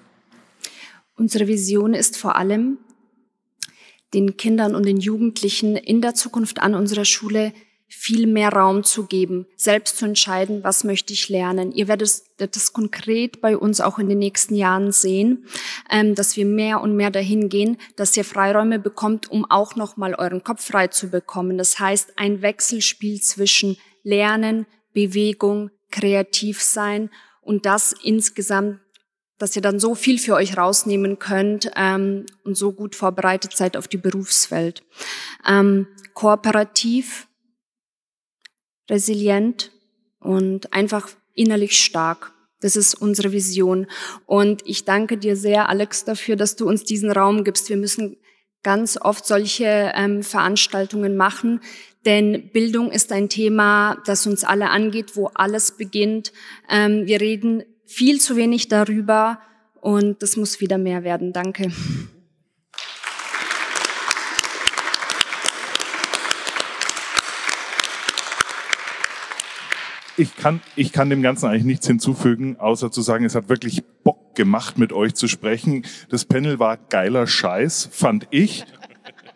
Unsere 1.16 1.48
Vision 1.48 1.94
ist 1.94 2.18
vor 2.18 2.36
allem, 2.36 2.80
den 4.14 4.38
Kindern 4.38 4.76
und 4.76 4.86
den 4.86 4.98
Jugendlichen 4.98 5.76
in 5.76 6.02
der 6.02 6.14
Zukunft 6.16 6.60
an 6.60 6.76
unserer 6.76 7.06
Schule 7.06 7.54
viel 7.96 8.26
mehr 8.26 8.50
Raum 8.50 8.84
zu 8.84 9.06
geben, 9.06 9.46
selbst 9.56 9.98
zu 9.98 10.06
entscheiden, 10.06 10.64
was 10.64 10.84
möchte 10.84 11.14
ich 11.14 11.30
lernen. 11.30 11.72
Ihr 11.72 11.88
werdet 11.88 12.24
das 12.38 12.74
konkret 12.74 13.40
bei 13.40 13.56
uns 13.56 13.82
auch 13.82 14.00
in 14.00 14.10
den 14.10 14.18
nächsten 14.18 14.56
Jahren 14.56 14.92
sehen, 14.92 15.46
ähm, 15.92 16.16
dass 16.16 16.36
wir 16.36 16.46
mehr 16.46 16.82
und 16.82 16.96
mehr 16.96 17.12
dahin 17.12 17.50
gehen, 17.50 17.78
dass 17.96 18.18
ihr 18.18 18.26
Freiräume 18.26 18.80
bekommt, 18.80 19.30
um 19.30 19.46
auch 19.50 19.76
nochmal 19.76 20.16
euren 20.16 20.44
Kopf 20.44 20.66
frei 20.66 20.88
zu 20.88 21.10
bekommen. 21.10 21.58
Das 21.58 21.80
heißt, 21.80 22.14
ein 22.18 22.42
Wechselspiel 22.42 23.22
zwischen 23.22 23.78
Lernen, 24.02 24.66
Bewegung, 24.94 25.70
kreativ 25.92 26.62
sein 26.62 27.12
und 27.42 27.66
das 27.68 27.94
insgesamt 28.04 28.80
dass 29.38 29.56
ihr 29.56 29.62
dann 29.62 29.80
so 29.80 29.96
viel 29.96 30.20
für 30.20 30.36
euch 30.36 30.58
rausnehmen 30.58 31.20
könnt 31.20 31.72
ähm, 31.76 32.26
und 32.44 32.56
so 32.56 32.72
gut 32.72 32.96
vorbereitet 32.96 33.56
seid 33.56 33.76
auf 33.76 33.88
die 33.88 33.98
Berufswelt. 33.98 34.84
Ähm, 35.48 35.88
kooperativ, 36.14 37.28
resilient 38.90 39.72
und 40.20 40.74
einfach 40.74 41.10
innerlich 41.34 41.80
stark. 41.80 42.32
Das 42.62 42.76
ist 42.76 42.96
unsere 42.96 43.32
Vision. 43.32 43.88
Und 44.26 44.62
ich 44.66 44.86
danke 44.86 45.18
dir 45.18 45.36
sehr, 45.36 45.68
Alex, 45.68 46.06
dafür, 46.06 46.36
dass 46.36 46.56
du 46.56 46.68
uns 46.68 46.84
diesen 46.84 47.12
Raum 47.12 47.44
gibst. 47.44 47.70
Wir 47.70 47.78
müssen 47.78 48.18
ganz 48.62 48.98
oft 49.00 49.26
solche 49.26 49.92
ähm, 49.94 50.24
Veranstaltungen 50.24 51.18
machen, 51.18 51.60
denn 52.06 52.50
Bildung 52.52 52.92
ist 52.92 53.12
ein 53.12 53.30
Thema, 53.30 54.02
das 54.06 54.26
uns 54.26 54.44
alle 54.44 54.70
angeht, 54.70 55.16
wo 55.16 55.28
alles 55.34 55.72
beginnt. 55.72 56.32
Ähm, 56.70 57.06
wir 57.06 57.20
reden 57.20 57.64
viel 57.94 58.20
zu 58.20 58.36
wenig 58.36 58.68
darüber 58.68 59.40
und 59.80 60.24
das 60.24 60.36
muss 60.36 60.60
wieder 60.60 60.78
mehr 60.78 61.04
werden. 61.04 61.32
Danke. 61.32 61.72
Ich 70.16 70.36
kann, 70.36 70.62
ich 70.76 70.92
kann 70.92 71.10
dem 71.10 71.24
Ganzen 71.24 71.48
eigentlich 71.48 71.64
nichts 71.64 71.88
hinzufügen, 71.88 72.58
außer 72.60 72.92
zu 72.92 73.02
sagen, 73.02 73.26
es 73.26 73.34
hat 73.34 73.50
wirklich 73.50 73.84
Bock 74.04 74.36
gemacht, 74.36 74.78
mit 74.78 74.94
euch 74.94 75.16
zu 75.16 75.28
sprechen. 75.28 75.86
Das 76.10 76.26
Panel 76.26 76.60
war 76.60 76.78
geiler 76.78 77.26
Scheiß, 77.26 77.90
fand 77.92 78.28
ich. 78.30 78.64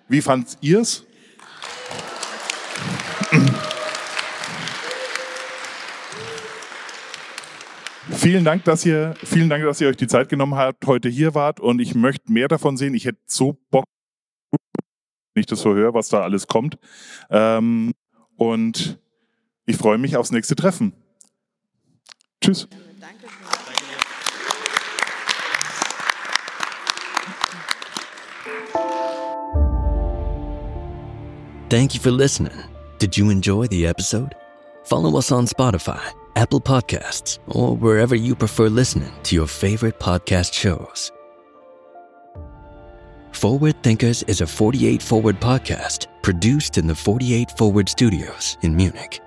Wie 0.08 0.22
fandt 0.22 0.58
ihr's? 0.62 1.07
Vielen 8.28 8.44
Dank, 8.44 8.66
dass 8.66 8.86
ihr, 8.86 9.14
vielen 9.24 9.48
Dank, 9.48 9.64
dass 9.64 9.80
ihr 9.80 9.88
euch 9.88 9.96
die 9.96 10.06
Zeit 10.06 10.28
genommen 10.28 10.56
habt, 10.56 10.86
heute 10.86 11.08
hier 11.08 11.34
wart 11.34 11.62
und 11.62 11.80
ich 11.80 11.96
möchte 11.96 12.30
mehr 12.30 12.50
davon 12.50 12.76
sehen. 12.76 12.94
Ich 12.94 13.06
hätte 13.06 13.22
so 13.26 13.58
Bock, 13.72 13.86
wenn 15.34 15.40
ich 15.40 15.46
das 15.46 15.62
so 15.62 15.74
höre, 15.74 15.94
was 15.94 16.10
da 16.10 16.24
alles 16.24 16.46
kommt. 16.46 16.78
Ähm, 17.30 17.94
und 18.36 19.00
ich 19.66 19.78
freue 19.78 19.98
mich 19.98 20.18
aufs 20.18 20.32
nächste 20.32 20.58
Treffen. 20.58 20.92
Tschüss. 22.44 22.68
Thank 31.70 31.96
you 31.96 32.02
for 32.02 32.12
listening. 32.12 32.52
Did 33.00 33.16
you 33.16 33.30
enjoy 33.30 33.68
the 33.70 33.86
episode? 33.86 34.36
Follow 34.84 35.16
us 35.16 35.32
on 35.32 35.48
Spotify 35.48 36.02
Apple 36.38 36.62
Podcasts, 36.62 37.40
or 37.48 37.76
wherever 37.76 38.14
you 38.14 38.36
prefer 38.36 38.70
listening 38.70 39.12
to 39.24 39.34
your 39.34 39.48
favorite 39.48 40.00
podcast 40.00 40.54
shows. 40.54 41.12
Forward 43.32 43.82
Thinkers 43.82 44.22
is 44.22 44.42
a 44.42 44.46
48 44.46 45.02
Forward 45.02 45.42
podcast 45.42 46.06
produced 46.22 46.78
in 46.78 46.86
the 46.86 46.94
48 46.94 47.50
Forward 47.58 47.90
studios 47.90 48.56
in 48.62 48.76
Munich. 48.76 49.20